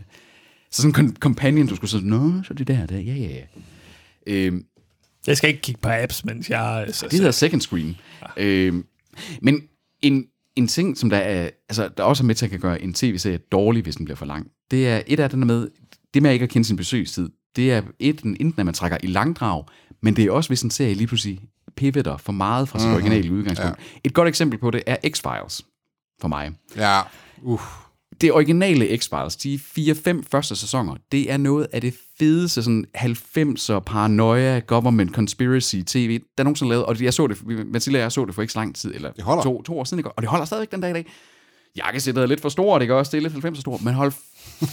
Så 0.70 0.82
sådan 0.82 1.04
en 1.04 1.16
companion, 1.20 1.66
du 1.66 1.76
skulle 1.76 1.90
sige, 1.90 2.08
nå, 2.08 2.32
så 2.44 2.54
det 2.54 2.68
der, 2.68 2.86
der, 2.86 2.96
ja, 2.96 3.12
ja, 3.12 3.28
ja. 3.28 3.40
Øhm, 4.26 4.64
Jeg 5.26 5.36
skal 5.36 5.48
ikke 5.50 5.60
kigge 5.60 5.80
på 5.80 5.88
apps, 5.92 6.24
mens 6.24 6.50
jeg... 6.50 6.88
Så, 6.92 7.06
det 7.06 7.18
hedder 7.18 7.30
second 7.30 7.60
screen. 7.60 7.96
Øhm, 8.36 8.86
men 9.42 9.62
en, 10.00 10.26
en 10.56 10.68
ting, 10.68 10.98
som 10.98 11.10
der 11.10 11.16
er, 11.16 11.50
altså, 11.68 11.88
der 11.96 12.02
også 12.02 12.22
er 12.22 12.26
med 12.26 12.34
til 12.34 12.46
at 12.46 12.50
kan 12.50 12.60
gøre 12.60 12.82
en 12.82 12.94
tv-serie 12.94 13.38
dårlig, 13.38 13.82
hvis 13.82 13.96
den 13.96 14.04
bliver 14.04 14.16
for 14.16 14.26
lang, 14.26 14.50
det 14.70 14.88
er 14.88 15.02
et 15.06 15.20
af 15.20 15.30
den 15.30 15.40
der 15.40 15.46
med, 15.46 15.68
det 16.14 16.22
med 16.22 16.32
ikke 16.32 16.42
at 16.42 16.50
kende 16.50 16.66
sin 16.66 16.76
besøgstid, 16.76 17.28
det 17.56 17.72
er 17.72 17.82
et, 17.98 18.20
enten 18.20 18.54
at 18.56 18.66
man 18.66 18.74
trækker 18.74 18.98
i 19.02 19.06
langdrag, 19.06 19.64
men 20.02 20.16
det 20.16 20.24
er 20.24 20.30
også, 20.30 20.50
hvis 20.50 20.62
en 20.62 20.70
serie 20.70 20.94
lige 20.94 21.06
pludselig 21.06 21.40
pivoter 21.76 22.16
for 22.16 22.32
meget 22.32 22.68
fra 22.68 22.78
sit 22.78 22.88
mm-hmm. 22.88 23.02
originale 23.02 23.32
udgangspunkt. 23.32 23.78
Ja. 23.78 23.98
Et 24.04 24.14
godt 24.14 24.28
eksempel 24.28 24.58
på 24.58 24.70
det 24.70 24.82
er 24.86 24.96
X-Files 24.96 25.60
for 26.20 26.28
mig. 26.28 26.52
Ja, 26.76 27.00
uh. 27.42 27.60
Det 28.20 28.32
originale 28.32 28.84
X-Files, 28.84 29.36
de 29.42 29.60
4-5 29.78 30.22
første 30.30 30.56
sæsoner, 30.56 30.96
det 31.12 31.32
er 31.32 31.36
noget 31.36 31.66
af 31.72 31.80
det 31.80 31.94
fedeste 32.18 32.62
sådan 32.62 32.84
90'er 32.96 33.78
paranoia, 33.78 34.58
government 34.58 35.14
conspiracy 35.14 35.76
tv, 35.86 36.20
der 36.38 36.44
nogensinde 36.44 36.70
lavet. 36.70 36.84
Og 36.84 37.02
jeg 37.02 37.14
så 37.14 37.26
det, 37.26 37.66
Mathilde 37.66 37.96
og 37.96 38.02
jeg 38.02 38.12
så 38.12 38.24
det 38.24 38.34
for 38.34 38.42
ikke 38.42 38.52
så 38.52 38.58
lang 38.58 38.74
tid, 38.74 38.94
eller 38.94 39.12
Det 39.12 39.24
holder. 39.24 39.42
To, 39.42 39.62
to 39.62 39.78
år 39.78 39.84
siden, 39.84 39.98
ikke? 39.98 40.12
og 40.12 40.22
det 40.22 40.30
holder 40.30 40.44
stadigvæk 40.44 40.70
den 40.72 40.80
dag 40.80 40.90
i 40.90 40.92
dag. 40.92 41.06
Jakkesættet 41.76 42.22
er 42.22 42.26
lidt 42.26 42.40
for 42.40 42.48
stort, 42.48 42.82
ikke 42.82 42.94
også? 42.94 43.10
Det 43.10 43.18
er 43.18 43.22
lidt 43.22 43.32
90 43.32 43.58
stort, 43.58 43.82
men 43.82 43.94
hold 43.94 44.12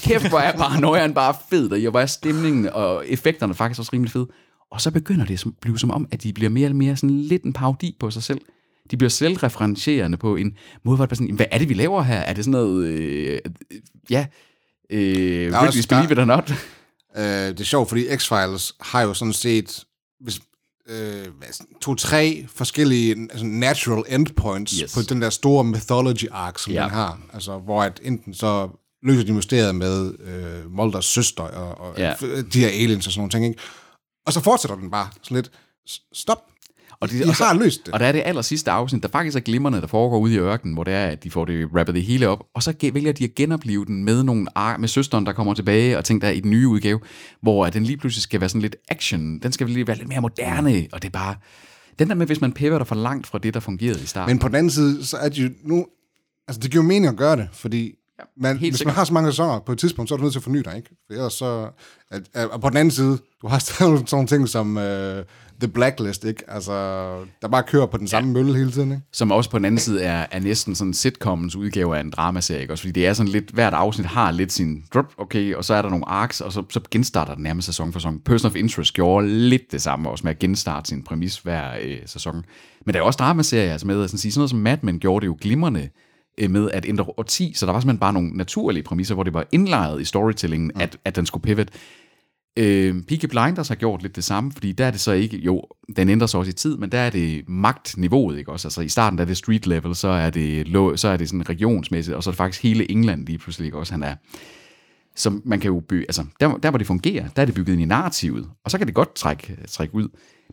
kæft, 0.04 0.30
hvor 0.30 0.40
er 0.40 0.58
paranoiaen 0.58 1.14
bare 1.14 1.36
fed, 1.50 1.72
og 1.72 1.92
hvor 1.92 2.00
er 2.00 2.06
stemningen 2.06 2.70
og 2.70 3.04
effekterne 3.08 3.54
faktisk 3.54 3.80
også 3.80 3.90
rimelig 3.94 4.12
fede. 4.12 4.28
Og 4.72 4.82
så 4.82 4.92
begynder 4.92 5.26
det 5.26 5.46
at 5.46 5.54
blive 5.62 5.80
som 5.80 5.92
om, 5.92 6.08
at 6.12 6.24
de 6.24 6.34
bliver 6.34 6.50
mere 6.50 6.66
eller 6.66 6.78
mere 6.78 6.96
sådan 6.96 7.20
lidt 7.20 7.44
en 7.44 7.54
parodi 7.54 7.96
på 8.00 8.12
sig 8.12 8.24
selv. 8.24 8.42
De 8.92 8.98
bliver 8.98 9.10
selvreferentierende 9.10 10.18
på 10.18 10.36
en 10.36 10.58
måde, 10.84 10.96
hvor 10.96 11.06
det 11.06 11.10
bare 11.10 11.16
sådan, 11.16 11.36
hvad 11.36 11.46
er 11.52 11.58
det, 11.58 11.70
vi 11.70 11.74
laver 11.74 12.02
her? 12.02 12.20
Er 12.20 12.34
det 12.34 12.46
sådan 12.46 12.52
noget, 12.62 12.86
øh, 12.88 13.40
ja, 14.10 14.26
øh, 14.90 15.52
Ridley's 15.54 15.68
også- 15.68 15.88
Believe 15.90 16.12
It 16.12 16.20
or 16.20 16.26
Not? 16.26 16.52
Øh, 17.18 17.24
det 17.24 17.60
er 17.60 17.64
sjovt, 17.64 17.90
fordi 17.90 18.08
X-Files 18.08 18.72
har 18.82 19.02
jo 19.02 19.14
sådan 19.14 19.34
set 19.34 19.84
hvis, 20.22 20.40
øh, 20.90 21.26
to-tre 21.82 22.46
forskellige 22.56 23.16
altså 23.32 23.46
natural 23.46 24.04
endpoints 24.10 24.80
Yes. 24.80 24.94
på 24.94 25.02
den 25.02 25.22
der 25.22 25.30
store 25.30 25.64
mythology 25.64 26.26
arc, 26.32 26.62
som 26.62 26.74
Ja. 26.74 26.82
den 26.84 26.90
har. 26.90 27.20
Altså, 27.34 27.58
hvor 27.58 27.84
at 27.84 28.00
enten 28.04 28.34
så 28.34 28.70
løser 29.04 29.24
de 29.26 29.34
mysteriet 29.34 29.76
med 29.76 30.14
øh, 30.20 30.72
Mulders 30.72 31.06
søster 31.06 31.44
og, 31.44 31.88
og 31.90 31.98
Ja. 31.98 32.14
de 32.54 32.60
her 32.60 32.68
aliens 32.68 33.06
og 33.08 33.12
sådan 33.14 33.20
nogle 33.20 33.32
ting, 33.32 33.46
ikke? 33.46 33.60
Og 34.26 34.34
så 34.34 34.42
fortsætter 34.42 34.76
den 34.78 34.92
bare 34.92 35.08
sådan 35.24 35.36
lidt, 35.36 35.52
"S- 35.90 36.02
stop, 36.14 36.42
Og 37.00 37.12
de 37.12 37.24
og 37.30 37.36
så- 37.36 37.44
har 37.44 37.54
løst 37.54 37.86
det. 37.86 37.94
Og 37.94 38.00
der 38.00 38.06
er 38.06 38.12
det 38.12 38.22
aller 38.26 38.42
sidste 38.42 38.72
afsnit, 38.72 39.04
der 39.04 39.10
faktisk 39.10 39.36
er 39.38 39.42
glimrende, 39.42 39.82
der 39.82 39.88
foregår 39.88 40.20
ude 40.20 40.34
i 40.34 40.38
ørkenen, 40.38 40.74
hvor 40.74 40.84
det 40.84 40.94
er, 40.94 41.06
at 41.06 41.24
de 41.24 41.32
får 41.32 41.46
det 41.46 41.68
rappet 41.76 41.96
det 41.96 42.04
hele 42.04 42.28
op, 42.28 42.44
og 42.56 42.64
så 42.64 42.74
ge- 42.84 42.94
vælger 42.94 43.12
de 43.12 43.24
at 43.24 43.36
genopleve 43.36 43.86
den 43.86 44.04
med 44.04 44.24
nogle 44.24 44.48
ar- 44.56 44.78
med 44.78 44.88
søsteren, 44.88 45.26
der 45.26 45.32
kommer 45.34 45.54
tilbage, 45.54 45.98
og 45.98 46.06
tænker 46.06 46.28
der 46.28 46.34
i 46.34 46.40
den 46.40 46.50
nye 46.52 46.68
udgave, 46.68 47.00
hvor 47.42 47.66
at 47.66 47.74
den 47.74 47.84
lige 47.84 47.98
pludselig 47.98 48.24
skal 48.24 48.40
være 48.42 48.50
sådan 48.50 48.62
lidt 48.62 48.76
action, 48.90 49.40
den 49.40 49.52
skal 49.52 49.70
lige 49.70 49.88
være 49.88 49.98
lidt 49.98 50.10
mere 50.10 50.22
moderne, 50.22 50.88
og 50.92 51.02
det 51.02 51.08
er 51.08 51.12
bare, 51.20 51.36
den 52.00 52.10
der 52.10 52.16
med, 52.16 52.26
hvis 52.26 52.42
man 52.42 52.52
pivoter 52.52 52.86
for 52.86 52.96
langt 52.96 53.28
fra 53.28 53.38
det, 53.38 53.54
der 53.54 53.60
fungerede 53.60 54.00
i 54.04 54.06
starten. 54.06 54.32
Men 54.36 54.40
på 54.40 54.48
den 54.48 54.56
anden 54.56 54.72
side, 54.72 55.06
så 55.06 55.18
er 55.18 55.30
det 55.30 55.38
jo 55.38 55.50
nu... 55.64 55.86
Altså, 56.48 56.60
det 56.60 56.72
giver 56.72 56.84
jo 56.84 56.88
mening 56.88 57.08
at 57.08 57.16
gøre 57.18 57.36
det, 57.36 57.48
fordi 57.54 57.92
man, 58.38 58.58
hvis 58.58 58.68
sikkert. 58.76 58.86
man 58.86 58.96
har 58.96 59.04
så 59.04 59.14
mange 59.14 59.32
sæsoner 59.32 59.60
på 59.60 59.72
et 59.72 59.78
tidspunkt, 59.80 60.10
så 60.10 60.16
er 60.16 60.18
du 60.18 60.24
nødt 60.24 60.34
til 60.34 60.40
at 60.40 60.44
forny 60.44 60.58
dig, 60.60 60.74
ikke? 60.78 60.90
For 61.08 61.14
ellers 61.14 61.34
så... 61.34 61.70
At, 62.12 62.22
at, 62.34 62.50
og 62.50 62.62
på 62.62 62.70
den 62.70 62.78
anden 62.78 62.92
side, 62.92 63.18
du 63.42 63.48
har 63.48 63.60
stadig 63.60 63.98
sådan 63.98 64.06
nogle 64.12 64.28
ting 64.28 64.50
som 64.50 64.78
uh, 64.78 64.84
The 65.60 65.68
Blacklist, 65.68 66.26
ikke? 66.26 66.44
Altså, 66.48 66.72
der 67.42 67.48
bare 67.48 67.64
kører 67.64 67.86
på 67.86 67.98
den 67.98 68.08
samme 68.08 68.34
mølle 68.34 68.58
hele 68.58 68.72
tiden, 68.72 68.92
ikke? 68.92 69.04
som 69.12 69.32
også 69.32 69.50
på 69.50 69.58
den 69.58 69.66
anden 69.66 69.80
side 69.80 70.04
er, 70.04 70.26
er 70.32 70.40
næsten 70.40 70.76
sådan 70.76 70.94
sitcoms 70.94 71.56
udgave 71.56 71.98
af 71.98 72.02
en 72.02 72.10
dramaserie, 72.10 72.62
ikke? 72.62 72.74
også 72.74 72.82
fordi 72.82 72.92
det 72.92 73.08
er 73.08 73.14
sådan 73.14 73.32
lidt, 73.32 73.52
hvert 73.52 73.74
afsnit 73.74 74.08
har 74.08 74.32
lidt 74.32 74.52
sin 74.52 74.84
drop, 74.94 75.14
okay, 75.18 75.56
og 75.56 75.66
så 75.66 75.74
er 75.74 75.82
der 75.82 75.90
nogle 75.90 76.10
arcs, 76.10 76.42
og 76.42 76.54
så, 76.54 76.64
så 76.70 76.80
genstarter 76.92 77.34
den 77.34 77.44
nærmest 77.44 77.66
sæson 77.66 77.92
for 77.92 78.00
sæson. 78.00 78.20
Person 78.20 78.52
of 78.52 78.56
Interest 78.56 78.94
gjorde 78.94 79.28
lidt 79.28 79.72
det 79.72 79.82
samme 79.82 80.10
også 80.10 80.24
med 80.24 80.32
at 80.32 80.40
genstarte 80.40 80.90
sin 80.90 81.04
præmis 81.04 81.38
hver 81.38 81.72
øh, 81.82 81.98
sæson. 82.06 82.46
Men 82.86 82.94
der 82.94 83.00
er 83.00 83.04
også 83.04 83.18
dramaserier, 83.18 83.72
altså 83.72 83.88
med 83.88 84.04
at 84.04 84.10
sådan 84.10 84.20
sige, 84.20 84.32
sådan 84.32 84.40
noget 84.40 84.50
som 84.50 84.60
Mad 84.60 84.78
Men 84.82 85.00
gjorde 85.00 85.22
det 85.22 85.28
jo 85.28 85.38
glimrende 85.42 85.90
øh, 86.38 86.52
med 86.52 86.72
at 86.72 86.86
ændre 86.86 87.06
årti, 87.18 87.54
så 87.56 87.66
der 87.66 87.72
var 87.72 87.80
simpelthen 87.80 88.00
bare 88.00 88.14
nogle 88.14 88.30
naturlige 88.30 88.84
præmisser, 88.84 89.16
hvor 89.16 89.24
det 89.24 89.34
var 89.34 89.46
indlejret 89.52 90.02
i 90.02 90.06
storytellingen, 90.06 90.72
mm. 90.76 90.82
at, 90.82 90.98
at 91.06 91.16
den 91.16 91.26
skulle 91.26 91.44
pivot. 91.44 91.68
Øh, 92.58 93.04
Peaky 93.08 93.26
Blinders 93.26 93.68
har 93.68 93.76
gjort 93.76 94.02
lidt 94.02 94.16
det 94.16 94.24
samme, 94.24 94.52
fordi 94.52 94.72
der 94.72 94.86
er 94.86 94.92
det 94.92 95.00
så 95.00 95.12
ikke, 95.12 95.38
jo, 95.38 95.64
den 95.96 96.10
ændrer 96.10 96.28
sig 96.28 96.40
også 96.40 96.50
i 96.50 96.54
tid, 96.54 96.78
men 96.78 96.92
der 96.92 96.98
er 97.00 97.10
det 97.10 97.50
magtniveauet, 97.50 98.38
ikke 98.38 98.52
også? 98.52 98.68
Altså 98.68 98.82
i 98.82 98.90
starten 98.90 99.18
der 99.18 99.24
er 99.24 99.28
det 99.28 99.38
street 99.38 99.68
level, 99.68 99.96
så 99.96 100.08
er 100.08 100.30
det, 100.30 100.68
lo- 100.68 100.96
så 100.96 101.08
er 101.08 101.18
det 101.18 101.30
sådan 101.30 101.50
regionsmæssigt, 101.50 102.16
og 102.16 102.24
så 102.24 102.30
er 102.30 102.32
det 102.32 102.38
faktisk 102.38 102.64
hele 102.64 102.92
England 102.92 103.26
lige 103.26 103.38
pludselig, 103.38 103.66
ikke 103.66 103.78
også? 103.78 103.94
Han 103.94 104.04
er, 104.04 104.16
så 105.16 105.40
man 105.46 105.60
kan 105.60 105.68
jo 105.68 105.80
bygge, 105.90 106.06
altså 106.10 106.26
der, 106.40 106.58
der 106.58 106.70
hvor 106.70 106.78
det 106.78 106.88
fungerer, 106.88 107.28
der 107.36 107.42
er 107.42 107.46
det 107.46 107.56
bygget 107.56 107.74
ind 107.74 107.82
i 107.82 107.86
narrativet, 107.86 108.48
og 108.66 108.72
så 108.72 108.78
kan 108.78 108.88
det 108.88 108.96
godt 108.96 109.16
trække, 109.16 109.58
trække 109.68 109.96
ud. 109.96 110.08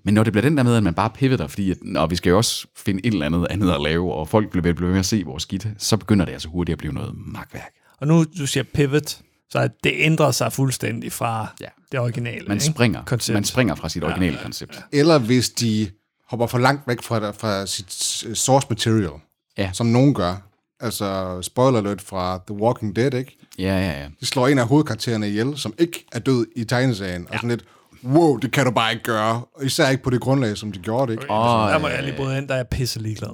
Men 0.05 0.15
når 0.15 0.25
det 0.25 0.33
bliver 0.33 0.43
den 0.49 0.57
der 0.57 0.63
med, 0.63 0.77
at 0.77 0.83
man 0.83 0.95
bare 0.95 1.11
pivoter, 1.11 1.47
fordi 1.47 1.71
at, 1.71 1.77
når 1.83 2.07
vi 2.07 2.17
skal 2.17 2.31
jo 2.31 2.37
også 2.37 2.67
finde 2.77 3.07
et 3.07 3.13
eller 3.13 3.27
andet 3.27 3.47
andet 3.51 3.71
at 3.71 3.83
lave, 3.83 4.13
og 4.13 4.29
folk 4.29 4.51
bliver 4.51 4.63
ved 4.63 4.75
bliver 4.75 4.87
ved 4.87 4.95
med 4.95 4.99
at 5.01 5.07
se 5.07 5.23
vores 5.27 5.43
skidt, 5.43 5.69
så 5.79 5.97
begynder 5.97 6.25
det 6.25 6.33
altså 6.33 6.49
hurtigt 6.49 6.75
at 6.75 6.79
blive 6.79 6.93
noget 6.93 7.15
magtværk. 7.17 7.71
Og 8.01 8.07
nu, 8.07 8.25
du 8.39 8.47
siger 8.47 8.65
pivot, 8.75 9.21
så 9.51 9.59
at 9.59 9.71
det 9.85 9.93
ændrer 9.97 10.31
sig 10.31 10.53
fuldstændig 10.53 11.13
fra 11.13 11.47
Ja. 11.61 11.67
det 11.93 12.01
originale. 12.01 12.47
Man 12.49 12.57
ikke? 12.57 12.65
springer, 12.67 13.03
Koncept. 13.05 13.35
man 13.35 13.45
springer 13.45 13.75
fra 13.75 13.89
sit 13.89 14.05
originale 14.05 14.39
koncept. 14.43 14.81
Eller 14.93 15.19
hvis 15.19 15.51
de 15.51 15.91
hopper 16.29 16.47
for 16.47 16.59
langt 16.59 16.89
væk 16.89 17.03
fra, 17.03 17.31
fra 17.31 17.67
sit 17.67 17.93
source 18.39 18.67
material. 18.71 19.11
Ja. 19.59 19.71
som 19.73 19.87
nogen 19.87 20.15
gør. 20.15 20.37
Altså, 20.81 21.39
spoiler 21.43 21.79
alert 21.79 22.03
fra 22.03 22.41
The 22.47 22.57
Walking 22.57 22.97
Dead, 22.97 23.15
ikke? 23.15 23.39
Ja, 23.59 23.65
ja, 23.65 24.01
ja. 24.01 24.07
De 24.21 24.27
slår 24.27 24.49
en 24.49 24.59
af 24.59 24.67
hovedkaraktererne 24.69 25.29
ihjel, 25.29 25.59
som 25.59 25.75
ikke 25.79 26.05
er 26.13 26.19
død 26.19 26.47
i 26.57 26.65
tegneserien. 26.65 27.27
Og 27.31 27.35
sådan 27.35 27.49
lidt, 27.51 27.65
wow, 28.05 28.37
det 28.37 28.53
kan 28.53 28.65
du 28.65 28.71
bare 28.71 28.93
ikke 28.93 29.05
gøre. 29.05 29.43
Og 29.55 29.65
især 29.65 29.89
ikke 29.89 30.03
på 30.03 30.11
det 30.11 30.21
grundlag, 30.21 30.57
som 30.57 30.73
de 30.73 30.79
gjorde 30.79 31.13
det, 31.13 31.19
ikke? 31.23 31.31
Og, 31.31 31.71
Der 31.71 31.79
må 31.79 31.89
jeg 31.89 32.03
lige 32.03 32.17
bryde 32.17 32.39
ind, 32.39 32.49
der 32.49 32.55
er 32.55 32.59
jeg 32.59 32.69
pisse 32.69 33.01
ligeglad. 33.03 33.31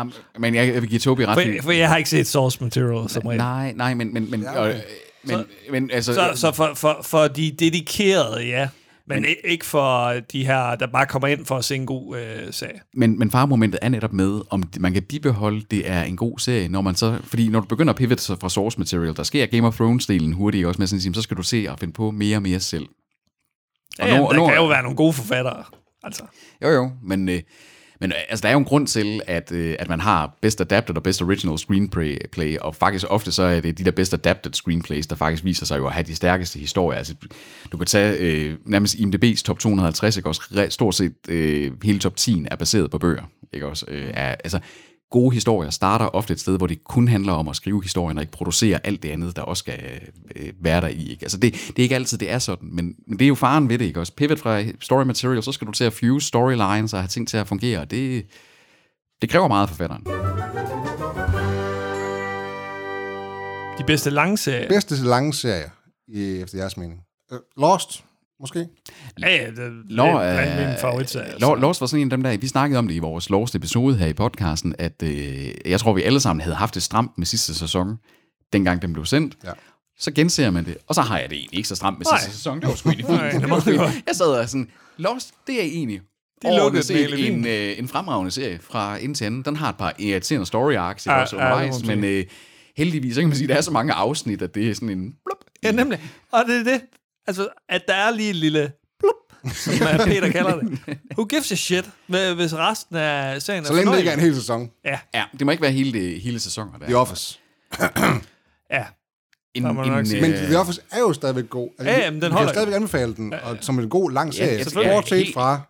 um, 0.00 0.12
men 0.38 0.54
jeg, 0.54 0.74
jeg 0.74 0.82
vil 0.82 0.90
give 0.90 0.98
Tobi 1.00 1.26
ret. 1.26 1.34
For, 1.58 1.62
for 1.62 1.70
jeg 1.72 1.88
har 1.88 1.96
ikke 1.96 2.10
set 2.10 2.26
source 2.26 2.64
material 2.64 3.08
som 3.08 3.22
regel. 3.26 3.38
Nej, 3.38 3.72
nej, 3.76 3.94
men, 3.94 4.14
men, 4.14 4.30
men, 4.30 4.42
Ja, 4.42 4.60
okay. 4.62 4.74
øh, 4.74 4.80
men, 5.24 5.44
men 5.70 5.90
altså... 5.90 6.14
Så, 6.14 6.30
så 6.34 6.52
for, 6.52 6.70
for, 6.74 7.00
for 7.04 7.28
de 7.28 7.50
dedikerede, 7.58 8.46
ja. 8.46 8.68
Men, 9.06 9.22
men 9.22 9.34
ikke 9.44 9.66
for 9.66 10.12
de 10.32 10.46
her, 10.46 10.74
der 10.74 10.86
bare 10.86 11.06
kommer 11.06 11.28
ind 11.28 11.46
for 11.46 11.56
at 11.56 11.64
se 11.64 11.74
en 11.74 11.86
god 11.86 12.18
øh, 12.18 12.52
sag. 12.52 12.80
Men, 12.94 13.18
men 13.18 13.30
faremomentet 13.30 13.78
er 13.82 13.88
netop 13.88 14.12
med, 14.12 14.40
om 14.50 14.62
man 14.80 14.92
kan 14.92 15.02
bibeholde, 15.02 15.64
det 15.70 15.90
er 15.90 16.02
en 16.02 16.16
god 16.16 16.38
serie, 16.38 16.68
når 16.68 16.80
man 16.80 16.94
så... 16.94 17.18
Fordi 17.24 17.48
når 17.48 17.60
du 17.60 17.66
begynder 17.66 17.92
at 17.92 17.96
pivot 17.96 18.20
sig 18.20 18.36
fra 18.40 18.48
source 18.48 18.78
material, 18.78 19.16
der 19.16 19.22
sker 19.22 19.46
Game 19.46 19.66
of 19.66 19.80
Thrones-delen 19.80 20.32
hurtigt 20.34 20.66
også 20.66 20.78
med 20.80 20.86
sådan 20.86 21.14
så 21.14 21.22
skal 21.22 21.36
du 21.36 21.42
se 21.42 21.66
og 21.68 21.78
finde 21.78 21.92
på 21.92 22.10
mere 22.10 22.36
og 22.36 22.42
mere 22.42 22.60
selv. 22.60 22.86
Ja, 23.98 24.04
Og 24.04 24.08
jamen, 24.08 24.22
nu- 24.22 24.28
der 24.28 24.36
nu- 24.36 24.46
kan 24.46 24.56
jo 24.56 24.66
være 24.66 24.82
nogle 24.82 24.96
gode 24.96 25.12
forfattere. 25.12 25.64
Altså. 26.02 26.22
Jo, 26.62 26.68
jo, 26.68 26.90
men, 27.02 27.28
øh, 27.28 27.40
men 28.00 28.12
øh, 28.12 28.18
altså, 28.28 28.42
der 28.42 28.48
er 28.48 28.52
jo 28.52 28.58
en 28.58 28.64
grund 28.64 28.86
til, 28.86 29.20
at, 29.26 29.52
øh, 29.52 29.76
at 29.78 29.88
man 29.88 30.00
har 30.00 30.36
Best 30.40 30.60
Adapted 30.60 30.96
og 30.96 31.02
Best 31.02 31.22
Original 31.22 31.58
Screenplay, 31.58 32.16
play, 32.32 32.58
og 32.58 32.74
faktisk 32.74 33.06
ofte 33.08 33.32
så 33.32 33.42
er 33.42 33.60
det 33.60 33.78
de 33.78 33.84
der 33.84 33.90
Best 33.90 34.14
Adapted 34.14 34.52
Screenplays, 34.52 35.06
der 35.06 35.16
faktisk 35.16 35.44
viser 35.44 35.66
sig 35.66 35.78
jo 35.78 35.86
at 35.86 35.92
have 35.92 36.04
de 36.04 36.14
stærkeste 36.14 36.58
historier. 36.58 36.98
Altså, 36.98 37.14
du 37.72 37.76
kan 37.76 37.86
tage 37.86 38.16
øh, 38.18 38.56
nærmest 38.64 38.94
IMDb's 38.94 39.42
top 39.42 39.58
250, 39.58 40.16
ikke 40.16 40.28
også? 40.28 40.66
Stort 40.68 40.94
set 40.94 41.14
øh, 41.28 41.72
hele 41.82 41.98
top 41.98 42.16
10 42.16 42.44
er 42.50 42.56
baseret 42.56 42.90
på 42.90 42.98
bøger, 42.98 43.22
ikke 43.52 43.66
også? 43.66 43.84
Øh, 43.88 44.10
er, 44.14 44.34
altså, 44.44 44.60
gode 45.10 45.34
historier 45.34 45.70
starter 45.70 46.06
ofte 46.06 46.32
et 46.32 46.40
sted, 46.40 46.56
hvor 46.56 46.66
det 46.66 46.84
kun 46.84 47.08
handler 47.08 47.32
om 47.32 47.48
at 47.48 47.56
skrive 47.56 47.82
historien, 47.82 48.18
og 48.18 48.22
ikke 48.22 48.32
producere 48.32 48.86
alt 48.86 49.02
det 49.02 49.08
andet, 49.08 49.36
der 49.36 49.42
også 49.42 49.60
skal 49.60 50.00
øh, 50.36 50.52
være 50.60 50.80
der 50.80 50.88
i. 50.88 51.10
Ikke? 51.10 51.22
Altså 51.22 51.38
det, 51.38 51.52
det 51.52 51.78
er 51.78 51.82
ikke 51.82 51.94
altid, 51.94 52.18
det 52.18 52.30
er 52.30 52.38
sådan, 52.38 52.68
men, 52.72 52.94
men 53.06 53.18
det 53.18 53.24
er 53.24 53.28
jo 53.28 53.34
faren 53.34 53.68
ved 53.68 53.78
det, 53.78 53.84
ikke 53.84 54.00
også? 54.00 54.12
Pivot 54.12 54.38
fra 54.38 54.62
story 54.80 55.04
material, 55.04 55.42
så 55.42 55.52
skal 55.52 55.66
du 55.66 55.72
til 55.72 55.84
at 55.84 55.92
fuse 55.92 56.26
storylines 56.26 56.92
og 56.92 57.00
have 57.00 57.08
ting 57.08 57.28
til 57.28 57.36
at 57.36 57.48
fungere, 57.48 57.84
det, 57.84 58.26
det 59.22 59.30
kræver 59.30 59.48
meget 59.48 59.62
af 59.62 59.68
forfatteren. 59.68 60.04
De 63.78 63.84
bedste 63.84 64.10
lange 64.10 64.38
serier. 64.38 64.68
Bedste 64.68 64.96
lange 64.96 65.34
serie, 65.34 65.70
i, 66.08 66.40
efter 66.40 66.58
jeres 66.58 66.76
mening. 66.76 67.00
Uh, 67.32 67.38
Lost, 67.56 68.04
måske? 68.40 68.66
Ja, 69.20 69.28
ja, 69.36 69.46
det, 69.46 69.72
Lår, 69.88 70.20
er 70.20 70.68
min 70.68 70.78
favoritserie. 70.80 71.26
altså. 71.26 71.40
Lår, 71.40 71.56
Lost 71.56 71.80
var 71.80 71.86
sådan 71.86 72.00
en 72.00 72.06
af 72.06 72.10
dem 72.10 72.22
der, 72.22 72.36
vi 72.36 72.48
snakkede 72.48 72.78
om 72.78 72.88
det 72.88 72.94
i 72.94 72.98
vores 72.98 73.30
Lost 73.30 73.54
episode 73.54 73.96
her 73.96 74.06
i 74.06 74.12
podcasten, 74.12 74.74
at 74.78 75.02
øh, 75.02 75.48
jeg 75.66 75.80
tror, 75.80 75.92
vi 75.92 76.02
alle 76.02 76.20
sammen 76.20 76.40
havde 76.40 76.56
haft 76.56 76.74
det 76.74 76.82
stramt 76.82 77.10
med 77.18 77.26
sidste 77.26 77.54
sæson, 77.54 77.96
dengang 78.52 78.82
den 78.82 78.92
blev 78.92 79.04
sendt. 79.04 79.36
Ja. 79.44 79.50
Så 79.98 80.12
genser 80.12 80.50
man 80.50 80.64
det, 80.64 80.76
og 80.86 80.94
så 80.94 81.00
har 81.02 81.18
jeg 81.18 81.30
det 81.30 81.38
egentlig 81.38 81.56
ikke 81.56 81.68
så 81.68 81.76
stramt 81.76 81.98
med 81.98 82.06
Nej. 82.10 82.18
sidste 82.20 82.36
sæson. 82.36 82.60
Det 82.60 82.68
var 82.68 82.74
sgu 82.74 82.90
egentlig 82.90 83.06
fint. 83.62 84.04
Jeg 84.06 84.16
sad 84.16 84.26
og 84.26 84.48
sådan, 84.48 84.68
Lost, 84.96 85.30
det 85.46 85.54
er 85.60 85.62
egentlig 85.64 86.00
De 86.42 86.56
lukkede 86.56 86.82
set 86.82 87.26
en, 87.32 87.46
øh, 87.46 87.78
en 87.78 87.88
fremragende 87.88 88.30
serie 88.30 88.58
fra 88.62 88.98
ende 88.98 89.14
til 89.14 89.24
anden. 89.24 89.42
Den 89.42 89.56
har 89.56 89.68
et 89.68 89.76
par 89.76 89.94
irriterende 89.98 90.46
story 90.46 90.74
arcs 90.74 91.06
Ja, 91.06 91.14
ja, 91.14 91.20
også 91.20 91.36
undervejs, 91.36 91.84
men 91.86 92.04
øh, 92.04 92.24
heldigvis, 92.76 93.14
så 93.14 93.20
kan 93.20 93.28
man 93.28 93.36
sige, 93.36 93.44
at 93.44 93.48
der 93.48 93.56
er 93.56 93.60
så 93.60 93.70
mange 93.70 93.92
afsnit, 93.92 94.42
at 94.42 94.54
det 94.54 94.70
er 94.70 94.74
sådan 94.74 94.88
en 94.90 95.14
blup. 95.24 95.38
Ja, 95.62 95.72
nemlig. 95.72 96.00
Og 96.32 96.44
det 96.48 96.60
er 96.60 96.64
det. 96.64 96.80
Altså, 97.30 97.48
at 97.68 97.82
der 97.88 97.94
er 97.94 98.10
lige 98.10 98.30
et 98.30 98.36
lille 98.36 98.72
blup, 98.98 99.52
som 99.54 99.72
øh, 99.74 100.06
Peter 100.14 100.30
kalder 100.32 100.60
det. 100.60 100.78
Who 101.16 101.24
gives 101.24 101.52
a 101.52 101.54
shit, 101.54 101.84
hv- 101.84 102.34
hvis 102.34 102.54
resten 102.54 102.96
af 102.96 103.42
serien 103.42 103.62
er 103.64 103.66
Så 103.68 103.74
længe 103.74 103.92
det 103.92 103.98
ikke 103.98 104.10
er 104.10 104.14
en 104.14 104.20
hel 104.20 104.34
sæson. 104.34 104.70
Ja, 104.84 104.98
Ja, 105.14 105.24
det 105.38 105.46
må 105.46 105.50
ikke 105.50 105.62
være 105.62 105.72
hele, 105.72 105.92
det, 105.92 106.20
hele 106.20 106.40
sæsoner 106.40 106.78
der. 106.78 106.86
The 106.86 106.96
Office. 106.96 107.38
ja. 108.72 108.84
En, 109.54 109.62
Der 109.64 109.72
må 109.72 109.80
man 109.84 109.88
nok 109.92 110.06
sige. 110.06 110.20
Men 110.20 110.30
The 110.32 110.58
Office 110.58 110.80
er 110.90 110.98
jo 111.00 111.12
stadigvæk 111.12 111.50
god. 111.50 111.68
Altså, 111.78 111.90
Ja, 111.92 111.96
vi- 111.98 112.04
jamen, 112.04 112.22
den 112.22 112.30
vi 112.30 112.32
holder 112.32 112.48
kan 112.48 112.54
stadigvæk 112.54 112.74
anbefale 112.76 113.14
den, 113.14 113.32
og 113.34 113.56
som 113.60 113.78
en 113.78 113.88
god 113.88 114.10
lang 114.10 114.34
serie. 114.34 114.50
ja, 114.50 114.56
Ja, 114.56 114.62
selvfølgelig. 114.62 114.94
Bortset 114.94 115.18
Helt- 115.18 115.34
fra 115.34 115.60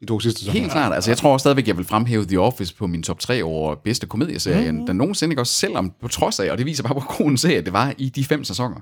de 0.00 0.06
to 0.06 0.20
sidste 0.20 0.40
sæsoner. 0.40 0.60
Helt 0.60 0.72
klart. 0.72 0.94
Altså, 0.94 1.10
jeg 1.10 1.18
tror 1.18 1.38
stadigvæk, 1.38 1.68
jeg 1.68 1.76
vil 1.76 1.84
fremhæve 1.84 2.24
The 2.24 2.40
Office 2.40 2.74
på 2.74 2.86
min 2.86 3.02
top 3.02 3.18
3 3.20 3.42
over 3.44 3.74
bedste 3.74 4.06
komedieserie, 4.06 4.72
mm. 4.72 4.86
den 4.86 4.96
nogensinde 4.96 5.32
ikke 5.32 5.42
også, 5.42 5.52
selvom 5.52 5.92
på 6.02 6.08
trods 6.08 6.40
af, 6.40 6.50
og 6.50 6.58
det 6.58 6.66
viser 6.66 6.82
bare, 6.82 6.92
hvor 6.92 7.16
god 7.18 7.26
en 7.30 7.38
serie 7.38 7.60
det 7.62 7.72
var 7.72 7.94
i 7.98 8.08
de 8.08 8.24
fem 8.24 8.44
sæsoner. 8.44 8.76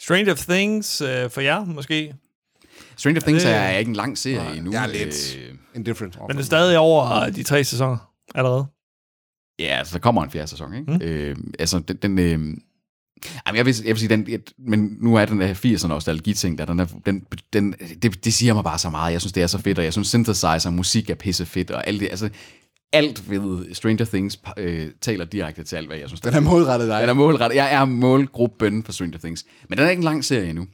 Stranger 0.00 0.34
Things 0.34 1.00
øh, 1.00 1.30
for 1.30 1.40
jer, 1.40 1.64
måske. 1.64 2.14
Stranger 2.96 3.20
Things 3.20 3.42
det- 3.44 3.52
er 3.54 3.70
ikke 3.70 3.88
en 3.88 3.96
lang 3.96 4.18
serie 4.18 4.56
endnu. 4.56 4.72
Jeg 4.72 4.82
er 4.82 4.86
lidt 4.86 5.36
Øh, 5.38 5.54
indifferent. 5.74 6.18
Men 6.28 6.36
det 6.36 6.42
er 6.42 6.46
stadig 6.46 6.78
over 6.78 7.30
de 7.30 7.42
tre 7.42 7.64
sæsoner 7.64 8.12
allerede. 8.34 8.66
ja, 9.58 9.64
altså, 9.78 9.92
der 9.94 9.98
kommer 10.00 10.24
en 10.24 10.30
fjerde 10.30 10.46
sæson, 10.48 10.74
ikke? 10.74 10.92
Mm. 10.92 11.00
Øh, 11.02 11.36
altså, 11.58 11.78
den... 11.78 11.96
den 11.96 12.18
øh, 12.18 12.56
Jamen, 13.46 13.56
jeg 13.56 13.66
vil, 13.66 13.74
jeg 13.78 13.86
vil 13.94 13.98
sige, 13.98 14.08
den, 14.08 14.24
et- 14.28 14.52
men 14.58 14.96
nu 15.00 15.16
er 15.16 15.24
den 15.24 15.40
der 15.40 15.54
80'erne 15.54 15.86
nostalgi-ting, 15.88 16.58
der, 16.58 16.64
den 16.64 16.80
er, 16.80 16.86
den, 17.06 17.26
den, 17.52 17.72
det, 18.02 18.24
det 18.24 18.34
siger 18.34 18.54
mig 18.54 18.64
bare 18.64 18.78
så 18.78 18.90
meget. 18.90 19.12
Jeg 19.12 19.20
synes, 19.20 19.32
det 19.32 19.42
er 19.42 19.46
så 19.46 19.58
fedt, 19.58 19.78
og 19.78 19.84
jeg 19.84 19.92
synes, 19.92 20.08
synthesizer 20.08 20.70
musik 20.70 21.10
er 21.10 21.14
pisse 21.14 21.46
fedt, 21.46 21.70
og 21.70 21.86
alt 21.86 22.00
det, 22.00 22.08
altså, 22.10 22.30
alt 22.92 23.30
ved 23.30 23.74
Stranger 23.74 24.04
Things 24.04 24.40
øh, 24.56 24.90
taler 25.00 25.24
direkte 25.24 25.64
til 25.64 25.76
alt, 25.76 25.86
hvad 25.86 25.96
jeg 25.96 26.08
synes. 26.08 26.20
Den 26.20 26.34
er 26.34 26.40
målrettet 26.40 26.88
dig. 26.88 27.00
Den 27.00 27.08
er 27.08 27.14
målrettet. 27.14 27.56
Jeg 27.56 27.74
er 27.74 27.84
målgruppen 27.84 28.84
for 28.84 28.92
Stranger 28.92 29.18
Things. 29.18 29.44
Men 29.68 29.78
den 29.78 29.86
er 29.86 29.90
ikke 29.90 30.00
en 30.00 30.04
lang 30.04 30.24
serie 30.24 30.48
endnu. 30.48 30.66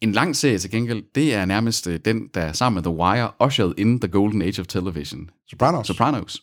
En 0.00 0.12
lang 0.12 0.36
serie 0.36 0.58
til 0.58 0.70
gengæld, 0.70 1.02
det 1.14 1.34
er 1.34 1.44
nærmest 1.44 1.86
øh, 1.86 2.00
den, 2.04 2.28
der 2.34 2.52
sammen 2.52 2.74
med 2.74 2.82
The 2.82 3.00
Wire 3.00 3.30
ushered 3.46 3.74
in 3.78 4.00
the 4.00 4.08
golden 4.08 4.42
age 4.42 4.60
of 4.60 4.66
television. 4.66 5.30
Sopranos. 5.50 5.86
Sopranos. 5.86 6.42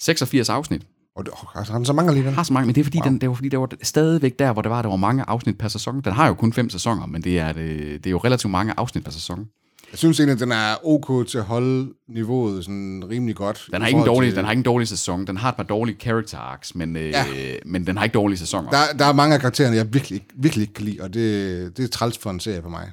86 0.00 0.48
afsnit. 0.48 0.82
Og 1.16 1.26
det, 1.26 1.32
altså, 1.54 1.72
han 1.72 1.84
så 1.84 1.92
mange 1.92 2.08
alligevel. 2.08 2.34
Har 2.34 2.42
så 2.42 2.52
mange, 2.52 2.66
men 2.66 2.74
det 2.74 2.80
er 2.80 2.84
fordi, 2.84 2.98
wow. 2.98 3.08
den, 3.08 3.20
det 3.20 3.28
var, 3.28 3.34
fordi 3.34 3.48
det 3.48 3.58
var 3.58 3.68
stadigvæk 3.82 4.38
der, 4.38 4.52
hvor 4.52 4.62
det 4.62 4.70
var, 4.70 4.82
der 4.82 4.88
var 4.88 4.96
mange 4.96 5.24
afsnit 5.28 5.58
per 5.58 5.68
sæson. 5.68 6.00
Den 6.00 6.12
har 6.12 6.26
jo 6.26 6.34
kun 6.34 6.52
fem 6.52 6.70
sæsoner, 6.70 7.06
men 7.06 7.24
det 7.24 7.38
er, 7.38 7.52
det, 7.52 7.78
det 8.04 8.06
er 8.06 8.10
jo 8.10 8.18
relativt 8.18 8.50
mange 8.50 8.74
afsnit 8.76 9.04
per 9.04 9.10
sæson. 9.10 9.48
Jeg 9.92 9.98
synes 9.98 10.20
egentlig, 10.20 10.32
at 10.34 10.40
den 10.40 10.52
er 10.52 10.86
ok 10.86 11.28
til 11.28 11.38
at 11.38 11.44
holde 11.44 11.92
niveauet 12.08 12.64
sådan 12.64 13.04
rimelig 13.10 13.36
godt. 13.36 13.68
Den 13.72 13.80
har, 13.82 13.88
ikke 13.88 14.00
en 14.00 14.06
dårlig, 14.06 14.28
til- 14.30 14.36
den 14.36 14.44
har 14.44 14.52
ikke 14.52 14.60
en 14.60 14.64
dårlig 14.64 14.88
sæson. 14.88 15.26
Den 15.26 15.36
har 15.36 15.48
et 15.48 15.56
par 15.56 15.62
dårlige 15.62 15.96
character 16.00 16.38
arcs, 16.38 16.74
men, 16.74 16.96
øh, 16.96 17.04
Ja. 17.10 17.24
men 17.66 17.86
den 17.86 17.96
har 17.96 18.04
ikke 18.04 18.14
dårlige 18.14 18.38
sæsoner. 18.38 18.70
Der, 18.70 18.78
der 18.98 19.04
er 19.04 19.12
mange 19.12 19.34
af 19.34 19.40
karaktererne, 19.40 19.76
jeg 19.76 19.94
virkelig, 19.94 20.26
virkelig 20.34 20.62
ikke 20.62 20.74
kan 20.74 20.84
lide, 20.84 21.00
og 21.00 21.14
det, 21.14 21.76
det 21.76 21.84
er 21.84 21.88
træls 21.88 22.18
for 22.18 22.30
en 22.30 22.40
serie 22.40 22.62
på 22.62 22.68
mig. 22.68 22.90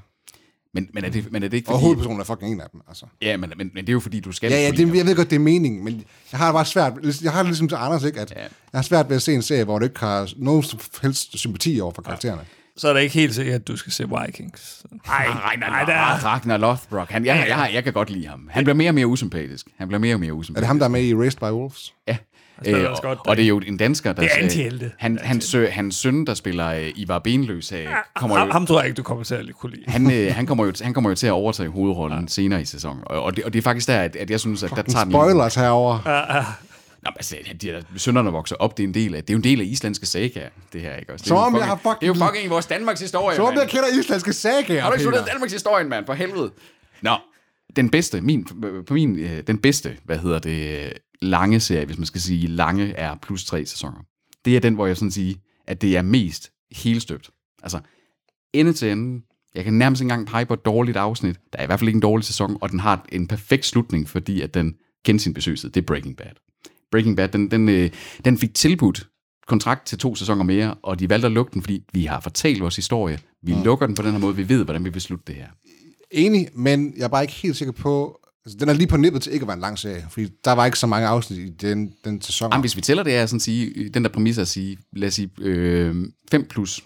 Men, 0.73 0.87
men, 0.93 1.05
er 1.05 1.09
det, 1.09 1.31
men 1.31 1.43
er 1.43 1.47
det 1.47 1.57
ikke 1.57 1.69
Og 1.69 1.73
fordi... 1.73 1.83
hovedpersonen 1.83 2.19
er 2.19 2.23
fucking 2.23 2.51
en 2.53 2.61
af 2.61 2.67
dem, 2.71 2.81
altså. 2.89 3.05
Ja, 3.21 3.37
men, 3.37 3.53
men, 3.57 3.71
men 3.73 3.83
det 3.83 3.89
er 3.89 3.93
jo 3.93 3.99
fordi, 3.99 4.19
du 4.19 4.31
skal... 4.31 4.51
Ja, 4.51 4.61
ja, 4.61 4.71
det, 4.71 4.95
jeg 4.95 5.05
ved 5.05 5.15
godt, 5.15 5.29
det 5.29 5.35
er 5.35 5.39
meningen, 5.39 5.83
men 5.83 6.03
jeg 6.31 6.39
har 6.39 6.51
bare 6.51 6.65
svært. 6.65 6.93
Jeg 7.23 7.31
har 7.31 7.39
det 7.39 7.47
ligesom 7.49 7.67
til 7.67 7.75
Anders, 7.75 8.03
ikke? 8.03 8.19
At 8.19 8.33
Ja. 8.35 8.41
jeg 8.41 8.49
har 8.73 8.81
svært 8.81 9.09
ved 9.09 9.15
at 9.15 9.21
se 9.21 9.33
en 9.33 9.41
serie, 9.41 9.63
hvor 9.63 9.79
du 9.79 9.85
ikke 9.85 9.99
har 9.99 10.29
nogen 10.37 10.63
som 10.63 10.79
helst 11.01 11.37
sympati 11.39 11.79
over 11.79 11.91
for 11.95 12.01
karaktererne. 12.01 12.41
Så 12.79 12.87
er 12.87 12.93
det 12.93 13.01
ikke 13.01 13.13
helt 13.13 13.35
sikkert, 13.35 13.55
at 13.55 13.67
du 13.67 13.75
skal 13.77 13.91
se 13.91 14.05
Vikings. 14.25 14.85
Nej, 15.07 15.25
Ragnar, 15.27 15.69
nej, 15.69 15.83
der 15.83 15.93
er... 15.93 16.25
Ragnar 16.25 16.57
Lothbrok. 16.57 17.09
Han, 17.09 17.25
jeg, 17.25 17.45
jeg, 17.47 17.69
jeg 17.73 17.83
kan 17.83 17.93
godt 17.93 18.09
lide 18.09 18.27
ham. 18.27 18.49
Han 18.51 18.63
bliver 18.63 18.75
mere 18.75 18.89
og 18.89 18.95
mere 18.95 19.07
usympatisk. 19.07 19.67
Han 19.77 19.87
bliver 19.87 19.99
mere 19.99 20.15
og 20.15 20.19
mere 20.19 20.33
usympatisk. 20.33 20.57
Er 20.57 20.61
det 20.61 20.67
ham, 20.67 20.79
der 20.79 20.85
er 20.85 20.89
med 20.89 21.03
i 21.03 21.15
Raised 21.15 21.39
by 21.39 21.43
Wolves? 21.43 21.93
Ja. 22.07 22.17
Øh, 22.65 22.91
og, 22.91 22.97
godt, 23.01 23.19
og 23.27 23.37
det 23.37 23.43
er 23.43 23.47
jo 23.47 23.59
en 23.59 23.77
dansker, 23.77 24.13
der... 24.13 24.21
Det 24.21 24.31
er 24.37 24.43
antihelte. 24.43 24.91
Han, 24.97 25.19
hans, 25.23 25.45
sø, 25.45 25.69
hans 25.69 25.95
søn, 25.95 26.25
der 26.25 26.33
spiller 26.33 26.67
øh, 26.67 26.91
Ivar 26.95 27.19
Benløs, 27.19 27.71
øh, 27.71 27.87
kommer 28.15 28.37
Ham, 28.37 28.47
jo... 28.47 28.53
ham 28.53 28.65
tror 28.65 28.79
jeg 28.79 28.87
ikke, 28.87 28.97
du 28.97 29.03
kommer 29.03 29.23
til 29.23 29.35
at 29.35 29.45
kunne 29.59 29.71
lide. 29.71 29.83
Han, 29.87 30.11
øh, 30.11 30.35
han, 30.35 30.45
kommer 30.45 30.65
jo, 30.65 30.73
han 30.81 30.93
kommer 30.93 31.09
jo 31.09 31.15
til 31.15 31.27
at 31.27 31.33
overtage 31.33 31.69
hovedrollen 31.69 32.21
ja. 32.21 32.27
senere 32.27 32.61
i 32.61 32.65
sæsonen. 32.65 33.03
Og, 33.05 33.21
og, 33.21 33.35
det, 33.35 33.43
og 33.43 33.53
det 33.53 33.59
er 33.59 33.63
faktisk 33.63 33.87
der, 33.87 34.01
at, 34.01 34.15
at 34.15 34.29
jeg 34.29 34.39
synes, 34.39 34.63
at 34.63 34.69
der 34.69 34.81
tager 34.81 35.03
den... 35.03 35.13
Spoilers 35.13 35.55
herovre. 35.55 36.43
Nå, 37.03 37.11
altså, 37.15 37.35
de 37.61 37.67
der 37.67 37.81
sønnerne 37.97 38.31
vokser 38.31 38.55
op, 38.55 38.77
det 38.77 38.83
er 38.83 38.87
en 38.87 38.93
del 38.93 39.15
af, 39.15 39.23
det 39.23 39.29
er 39.29 39.33
jo 39.33 39.37
en 39.37 39.43
del 39.43 39.61
af 39.61 39.65
islandske 39.65 40.05
saga, 40.05 40.47
det 40.73 40.81
her, 40.81 40.95
ikke 40.95 41.13
også? 41.13 41.23
Det 41.23 41.31
er 41.31 41.35
Som 41.35 41.37
om 41.37 41.55
jeg 41.55 41.61
fucking- 41.61 41.67
har 41.67 41.75
fucking- 41.75 41.99
Det 41.99 42.03
er 42.03 42.25
jo 42.25 42.31
fucking 42.31 42.49
vores 42.49 42.65
Danmarks 42.65 43.01
historie, 43.01 43.35
Så 43.35 43.41
om 43.41 43.47
mand. 43.53 43.59
jeg 43.59 43.69
kender 43.69 43.87
islandske 43.99 44.33
sagaer, 44.33 44.81
Har 44.81 44.89
du 44.89 44.93
ikke 44.93 45.03
studeret 45.03 45.27
Danmarks 45.31 45.53
historien, 45.53 45.89
mand? 45.89 46.05
For 46.05 46.13
helvede. 46.13 46.51
Nå, 47.01 47.15
den 47.75 47.89
bedste, 47.89 48.21
min, 48.21 48.47
på 48.87 48.93
min, 48.93 49.19
øh, 49.19 49.43
den 49.47 49.57
bedste, 49.57 49.97
hvad 50.03 50.17
hedder 50.17 50.39
det, 50.39 50.85
øh, 50.85 50.91
lange 51.21 51.59
serie, 51.59 51.85
hvis 51.85 51.97
man 51.97 52.05
skal 52.05 52.21
sige 52.21 52.47
lange, 52.47 52.93
er 52.93 53.15
plus 53.21 53.45
tre 53.45 53.65
sæsoner. 53.65 53.99
Det 54.45 54.55
er 54.55 54.59
den, 54.59 54.73
hvor 54.73 54.87
jeg 54.87 54.97
sådan 54.97 55.11
siger, 55.11 55.35
at 55.67 55.81
det 55.81 55.97
er 55.97 56.01
mest 56.01 56.51
helstøbt. 56.71 57.29
Altså, 57.63 57.79
ende 58.53 58.73
til 58.73 58.91
ende. 58.91 59.21
Jeg 59.55 59.63
kan 59.63 59.73
nærmest 59.73 60.01
ikke 60.01 60.11
engang 60.11 60.27
pege 60.27 60.45
på 60.45 60.53
et 60.53 60.65
dårligt 60.65 60.97
afsnit. 60.97 61.35
Der 61.53 61.59
er 61.59 61.63
i 61.63 61.65
hvert 61.65 61.79
fald 61.79 61.87
ikke 61.87 61.97
en 61.97 62.01
dårlig 62.01 62.25
sæson, 62.25 62.57
og 62.61 62.69
den 62.69 62.79
har 62.79 63.05
en 63.11 63.27
perfekt 63.27 63.65
slutning, 63.65 64.09
fordi 64.09 64.41
at 64.41 64.53
den 64.53 64.75
kendte 65.05 65.23
sin 65.23 65.33
besøgelse. 65.33 65.69
Det 65.69 65.77
er 65.81 65.85
Breaking 65.85 66.17
Bad. 66.17 66.31
Breaking 66.91 67.17
Bad, 67.17 67.27
den, 67.27 67.51
den, 67.51 67.69
øh, 67.69 67.89
den 68.25 68.37
fik 68.37 68.53
tilbudt 68.53 69.07
kontrakt 69.47 69.87
til 69.87 69.97
to 69.97 70.15
sæsoner 70.15 70.43
mere, 70.43 70.73
og 70.83 70.99
de 70.99 71.09
valgte 71.09 71.25
at 71.25 71.31
lukke 71.31 71.53
den, 71.53 71.61
fordi 71.61 71.83
vi 71.93 72.05
har 72.05 72.19
fortalt 72.19 72.61
vores 72.61 72.75
historie. 72.75 73.19
Vi 73.43 73.53
mm. 73.53 73.63
lukker 73.63 73.85
den 73.85 73.95
på 73.95 74.01
den 74.01 74.11
her 74.11 74.19
måde, 74.19 74.35
vi 74.35 74.49
ved, 74.49 74.63
hvordan 74.63 74.85
vi 74.85 74.89
vil 74.89 75.01
slutte 75.01 75.23
det 75.27 75.35
her. 75.35 75.47
Enig, 76.11 76.49
men 76.55 76.93
jeg 76.97 77.03
er 77.03 77.07
bare 77.07 77.23
ikke 77.23 77.33
helt 77.33 77.57
sikker 77.57 77.71
på... 77.71 78.19
Altså, 78.45 78.57
den 78.59 78.69
er 78.69 78.73
lige 78.73 78.87
på 78.87 78.97
nippet 78.97 79.21
til 79.21 79.33
ikke 79.33 79.43
at 79.43 79.47
være 79.47 79.55
en 79.55 79.61
lang 79.61 79.79
serie, 79.79 80.05
fordi 80.09 80.29
der 80.45 80.51
var 80.51 80.65
ikke 80.65 80.79
så 80.79 80.87
mange 80.87 81.07
afsnit 81.07 81.39
i 81.39 81.49
den, 81.49 81.93
den 82.05 82.21
sæson. 82.21 82.51
Jamen, 82.51 82.61
hvis 82.61 82.75
vi 82.75 82.81
tæller 82.81 83.03
det, 83.03 83.15
er 83.15 83.25
sådan 83.25 83.37
at 83.37 83.41
sige, 83.41 83.89
den 83.89 84.03
der 84.03 84.09
præmis 84.09 84.37
at 84.37 84.47
sige, 84.47 84.77
lad 84.93 85.07
os 85.07 85.13
sige, 85.13 85.29
øh, 85.39 85.95
5 86.31 86.45
plus. 86.49 86.83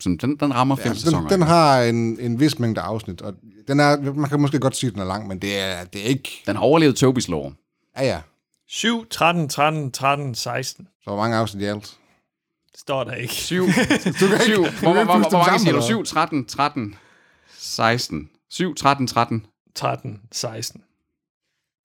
Sådan, 0.00 0.16
den, 0.16 0.36
den 0.36 0.54
rammer 0.54 0.76
5 0.76 0.84
ja, 0.84 0.88
altså, 0.88 1.04
sæsoner. 1.04 1.28
den, 1.28 1.40
den 1.40 1.48
har 1.48 1.82
en, 1.82 2.20
en 2.20 2.40
vis 2.40 2.58
mængde 2.58 2.80
afsnit, 2.80 3.22
og 3.22 3.34
den 3.68 3.80
er, 3.80 4.12
man 4.12 4.30
kan 4.30 4.40
måske 4.40 4.58
godt 4.58 4.76
sige, 4.76 4.88
at 4.88 4.94
den 4.94 5.02
er 5.02 5.06
lang, 5.06 5.28
men 5.28 5.38
det 5.38 5.58
er, 5.58 5.84
det 5.84 6.00
er 6.00 6.06
ikke... 6.06 6.42
den 6.46 6.56
har 6.56 6.62
overlevet 6.62 6.96
Tobis 6.96 7.28
lov. 7.28 7.52
Ja, 7.98 8.06
ja. 8.06 8.20
7, 8.72 9.06
13, 9.10 9.48
13, 9.48 9.90
13, 9.92 10.34
16. 10.34 10.88
Så 11.04 11.10
hvor 11.10 11.16
mange 11.16 11.36
afsnit 11.36 11.62
i 11.62 11.66
alt? 11.66 11.96
Står 12.74 13.04
der 13.04 13.12
ikke. 13.14 13.34
7, 13.34 13.64
Du 13.66 13.70
kan 13.72 14.40
7, 14.40 14.50
ikke- 14.50 14.56
hvor, 14.56 14.64
du 14.64 14.70
kan 14.70 14.70
hvor, 14.80 14.90
ikke 14.90 15.04
hvor, 15.04 15.18
hvor, 15.18 15.28
hvor 15.28 15.38
mange 15.46 15.58
siger 15.58 15.72
du? 15.72 15.76
eller 15.78 15.86
7, 15.86 16.04
13, 16.04 16.44
13, 16.46 16.94
16. 17.58 18.28
7, 18.50 18.74
13, 18.74 19.06
13. 19.06 19.46
13, 19.74 20.20
16. 20.32 20.82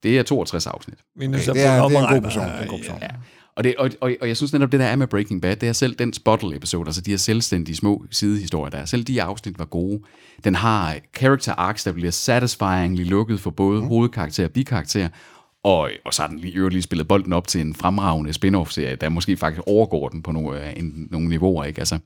Det 0.02 0.18
er 0.18 0.22
62 0.22 0.66
afsnit. 0.66 0.98
Er 1.20 1.28
nødt 1.28 1.48
Okay, 1.48 1.60
det 1.60 1.66
er- 1.66 1.88
det 1.88 1.96
er 1.96 2.00
en 2.00 2.14
god 2.14 2.20
person, 2.22 2.42
det 2.44 2.52
er 2.52 2.62
en 2.62 2.68
god 2.68 2.78
person. 2.78 2.98
Ja. 3.02 3.08
Og, 3.56 3.64
det, 3.64 3.76
og, 3.76 3.90
og, 4.00 4.12
og 4.20 4.28
jeg 4.28 4.36
synes 4.36 4.52
netop, 4.52 4.72
det 4.72 4.80
der 4.80 4.86
er 4.86 4.96
med 4.96 5.06
Breaking 5.06 5.42
Bad, 5.42 5.56
det 5.56 5.68
er 5.68 5.72
selv 5.72 5.94
den 5.94 6.12
Spottle-episode, 6.12 6.86
altså 6.88 7.00
de 7.00 7.10
her 7.10 7.18
selvstændige 7.18 7.76
små 7.76 8.04
sidehistorier 8.10 8.70
der, 8.70 8.84
selv 8.84 9.04
de 9.04 9.22
afsnit 9.22 9.58
var 9.58 9.64
gode. 9.64 10.00
Den 10.44 10.54
har 10.54 10.96
character 11.16 11.54
arcs, 11.54 11.84
der 11.84 11.92
bliver 11.92 12.10
satisfyingly 12.10 13.04
lukket 13.04 13.40
for 13.40 13.50
både 13.50 13.80
mm. 13.82 13.86
hovedkarakter 13.88 14.44
og 14.44 14.50
bikarakter, 14.50 15.08
og, 15.66 15.90
og 16.04 16.14
så 16.14 16.22
har 16.22 16.28
den 16.28 16.38
lige, 16.38 16.52
i 16.52 16.56
øvrigt 16.56 16.74
lige 16.74 16.82
spillet 16.82 17.08
bolden 17.08 17.32
op 17.32 17.48
til 17.48 17.60
en 17.60 17.74
fremragende 17.74 18.32
spin-off-serie, 18.32 18.96
der 18.96 19.08
måske 19.08 19.36
faktisk 19.36 19.62
overgår 19.66 20.08
den 20.08 20.22
på 20.22 20.32
nogle, 20.32 20.68
øh, 20.68 20.72
en, 20.76 21.08
nogle 21.10 21.28
niveauer, 21.28 21.64
ikke? 21.64 21.78
Altså, 21.78 21.98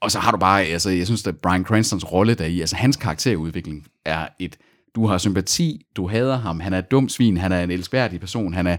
og 0.00 0.10
så 0.10 0.18
har 0.18 0.30
du 0.30 0.36
bare, 0.36 0.64
altså 0.64 0.90
jeg 0.90 1.06
synes, 1.06 1.26
at 1.26 1.36
Brian 1.36 1.64
Cranstons 1.64 2.12
rolle 2.12 2.34
der 2.34 2.44
i, 2.44 2.60
altså 2.60 2.76
hans 2.76 2.96
karakterudvikling 2.96 3.86
er 4.04 4.28
et, 4.40 4.56
du 4.94 5.06
har 5.06 5.18
sympati, 5.18 5.86
du 5.96 6.08
hader 6.08 6.36
ham, 6.36 6.60
han 6.60 6.72
er 6.72 6.78
et 6.78 6.90
dumt 6.90 7.12
svin, 7.12 7.36
han 7.36 7.52
er 7.52 7.62
en 7.62 7.70
elskværdig 7.70 8.20
person, 8.20 8.54
han 8.54 8.66
er, 8.66 8.76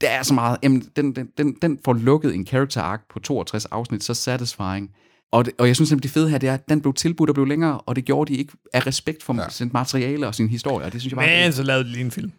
der 0.00 0.08
er 0.08 0.22
så 0.22 0.34
meget, 0.34 0.58
jamen, 0.62 0.82
den, 0.96 1.16
den, 1.16 1.28
den, 1.38 1.56
den 1.62 1.78
får 1.84 1.92
lukket 1.92 2.34
en 2.34 2.46
character 2.46 2.80
arc 2.80 3.00
på 3.10 3.20
62 3.20 3.64
afsnit, 3.64 4.04
så 4.04 4.14
satisfying. 4.14 4.90
Og, 5.32 5.44
det, 5.44 5.54
og 5.58 5.66
jeg 5.66 5.76
synes 5.76 5.88
simpelthen, 5.88 6.08
det 6.08 6.14
fede 6.14 6.30
her, 6.30 6.38
det 6.38 6.48
er, 6.48 6.54
at 6.54 6.68
den 6.68 6.80
blev 6.80 6.94
tilbudt 6.94 7.30
og 7.30 7.34
blev 7.34 7.46
længere, 7.46 7.80
og 7.80 7.96
det 7.96 8.04
gjorde 8.04 8.32
de 8.32 8.38
ikke 8.38 8.52
af 8.72 8.86
respekt 8.86 9.22
for 9.22 9.34
ja. 9.34 9.48
sin 9.48 9.70
materiale 9.72 10.26
og 10.26 10.34
sin 10.34 10.48
historie, 10.48 10.86
og 10.86 10.92
det 10.92 11.00
synes 11.00 11.12
jeg 11.12 11.18
bare... 11.18 11.42
Men 11.44 11.52
så 11.52 11.62
lavede 11.62 11.84
de 11.84 11.88
lige 11.90 12.04
en 12.04 12.10
film. 12.10 12.32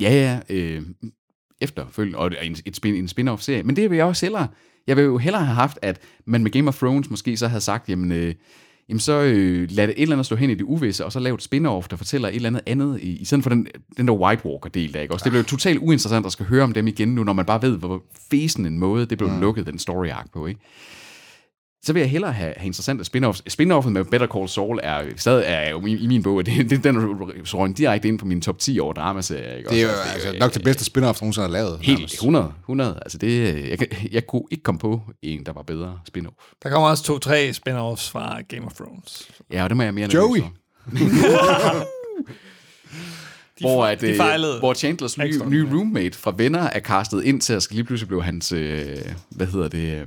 Ja, 0.00 0.12
ja, 0.12 0.40
øh, 0.56 0.82
efterfølgende, 1.60 2.18
og 2.18 2.30
en, 2.42 2.56
et 2.64 2.76
spin, 2.76 2.94
en 2.94 3.08
spin-off-serie. 3.08 3.62
Men 3.62 3.76
det 3.76 3.90
vil 3.90 3.96
jeg 3.96 4.06
også 4.06 4.26
hellere. 4.26 4.48
Jeg 4.86 4.96
vil 4.96 5.04
jo 5.04 5.18
hellere 5.18 5.44
have 5.44 5.54
haft, 5.54 5.78
at 5.82 6.00
man 6.24 6.42
med 6.42 6.50
Game 6.50 6.68
of 6.68 6.78
Thrones 6.78 7.10
måske 7.10 7.36
så 7.36 7.48
havde 7.48 7.60
sagt, 7.60 7.88
jamen, 7.88 8.12
øh, 8.12 8.34
jamen 8.88 9.00
så 9.00 9.12
øh, 9.12 9.68
lad 9.70 9.86
det 9.86 9.94
et 9.96 10.02
eller 10.02 10.14
andet 10.14 10.26
stå 10.26 10.36
hen 10.36 10.50
i 10.50 10.54
det 10.54 10.62
uvisse, 10.62 11.04
og 11.04 11.12
så 11.12 11.20
lave 11.20 11.34
et 11.34 11.42
spin-off, 11.42 11.86
der 11.90 11.96
fortæller 11.96 12.28
et 12.28 12.34
eller 12.34 12.48
andet 12.48 12.62
andet, 12.66 13.00
i, 13.00 13.16
i 13.16 13.24
stedet 13.24 13.42
for 13.42 13.50
den, 13.50 13.66
den 13.96 14.08
der 14.08 14.14
White 14.14 14.46
Walker-del 14.46 14.94
der, 14.94 15.00
ikke 15.00 15.14
også? 15.14 15.24
Det 15.24 15.32
blev 15.32 15.44
totalt 15.44 15.78
uinteressant 15.78 16.26
at 16.26 16.32
skal 16.32 16.46
høre 16.46 16.62
om 16.62 16.72
dem 16.72 16.86
igen 16.86 17.14
nu, 17.14 17.24
når 17.24 17.32
man 17.32 17.46
bare 17.46 17.62
ved, 17.62 17.78
hvor 17.78 18.02
fesen 18.30 18.66
en 18.66 18.78
måde, 18.78 19.06
det 19.06 19.18
blev 19.18 19.30
mm. 19.30 19.40
lukket, 19.40 19.66
den 19.66 19.78
story 19.78 20.08
arc 20.08 20.26
på, 20.32 20.46
ikke? 20.46 20.60
Så 21.82 21.92
vil 21.92 22.00
jeg 22.00 22.10
hellere 22.10 22.32
have, 22.32 22.54
have 22.56 22.66
interessante 22.66 23.04
spin-offs. 23.04 23.42
Spin-offet 23.48 23.92
med 23.92 24.04
Better 24.04 24.26
Call 24.26 24.48
Saul 24.48 24.80
er, 24.82 25.04
stadig 25.16 25.44
er 25.46 25.70
jo 25.70 25.86
i, 25.86 25.96
i 25.96 26.06
min 26.06 26.22
bog, 26.22 26.46
det, 26.46 26.70
det, 26.70 26.84
den 26.84 27.16
står 27.44 27.66
direkte 27.66 28.08
ind 28.08 28.18
på 28.18 28.26
min 28.26 28.40
top 28.40 28.58
10 28.58 28.80
over 28.80 28.92
dramaserier. 28.92 29.56
Ikke? 29.56 29.70
Det 29.70 29.78
er 29.78 29.82
jo 29.82 29.88
Også, 29.88 30.02
altså, 30.12 30.36
nok 30.40 30.54
det 30.54 30.64
bedste 30.64 30.84
spin-off, 30.84 31.18
der 31.18 31.22
nogensinde 31.22 31.46
har 31.46 31.52
lavet. 31.52 31.78
Helt 31.82 31.98
nærmest. 31.98 32.14
100, 32.14 32.52
100. 32.60 32.98
Altså 33.02 33.18
det, 33.18 33.54
jeg, 33.70 33.78
jeg 34.12 34.26
kunne 34.26 34.42
ikke 34.50 34.62
komme 34.62 34.78
på 34.78 35.00
en, 35.22 35.46
der 35.46 35.52
var 35.52 35.62
bedre 35.62 35.98
spin-off. 36.08 36.54
Der 36.62 36.70
kommer 36.70 36.88
også 36.88 37.04
to-tre 37.04 37.50
spin-offs 37.50 38.10
fra 38.10 38.40
Game 38.48 38.66
of 38.66 38.72
Thrones. 38.72 39.28
Ja, 39.52 39.62
og 39.64 39.70
det 39.70 39.76
må 39.76 39.82
jeg 39.82 39.94
mere 39.94 40.08
Joey. 40.14 40.40
De, 43.58 43.64
hvor, 43.64 43.86
at, 43.86 44.00
de 44.00 44.10
øh, 44.10 44.16
fejlede. 44.16 44.58
hvor 44.58 44.74
Chandlers 44.74 45.18
nye, 45.18 45.40
nye 45.46 45.68
roommate 45.72 46.18
fra 46.18 46.34
Venner 46.36 46.62
er 46.62 46.80
castet 46.80 47.24
ind 47.24 47.40
til 47.40 47.52
at 47.52 47.62
skal 47.62 47.74
lige 47.74 47.84
pludselig 47.84 48.08
blive 48.08 48.22
hans, 48.22 48.52
øh, 48.52 48.98
hvad 49.30 49.46
hedder 49.46 49.68
det, 49.68 50.00
øh, 50.00 50.06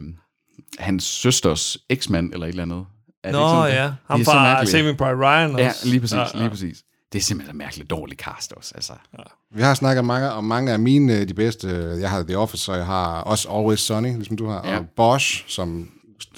hans 0.79 1.03
søsters 1.03 1.77
eksmand 1.89 2.33
eller 2.33 2.45
et 2.45 2.49
eller 2.49 2.63
andet. 2.63 2.85
Er 3.23 3.31
det 3.31 3.39
Nå 3.39 3.39
ikke 3.39 3.49
sådan, 3.49 3.71
det- 3.71 3.75
ja, 3.77 3.83
det 3.83 3.95
ham 4.07 4.19
er 4.19 4.23
så 4.23 4.31
fra. 4.31 4.65
Saving 4.65 4.97
Private 4.97 5.17
Ryan 5.17 5.51
også. 5.51 5.63
Ja, 5.63 5.71
lige 5.83 5.99
præcis, 5.99 6.15
Ja, 6.15 6.21
ja. 6.33 6.39
lige 6.39 6.49
præcis. 6.49 6.83
Det 7.13 7.19
er 7.19 7.23
simpelthen 7.23 7.55
en 7.55 7.57
mærkeligt 7.57 7.89
dårlig 7.89 8.17
cast 8.17 8.53
også. 8.53 8.71
Altså. 8.75 8.93
Vi 9.55 9.61
har 9.61 9.73
snakket 9.73 10.05
mange, 10.05 10.31
om 10.31 10.43
mange 10.43 10.71
af 10.71 10.79
mine, 10.79 11.17
øh, 11.19 11.27
de 11.27 11.33
bedste. 11.33 11.67
Jeg 12.01 12.09
har 12.09 12.23
The 12.23 12.37
Office, 12.37 12.71
og 12.71 12.77
jeg 12.77 12.85
har 12.85 13.21
også 13.21 13.49
Always 13.49 13.79
Sunny, 13.79 14.13
ligesom 14.15 14.37
du 14.37 14.47
har, 14.47 14.67
Ja. 14.67 14.77
og 14.77 14.85
Bosch, 14.95 15.43
som 15.47 15.89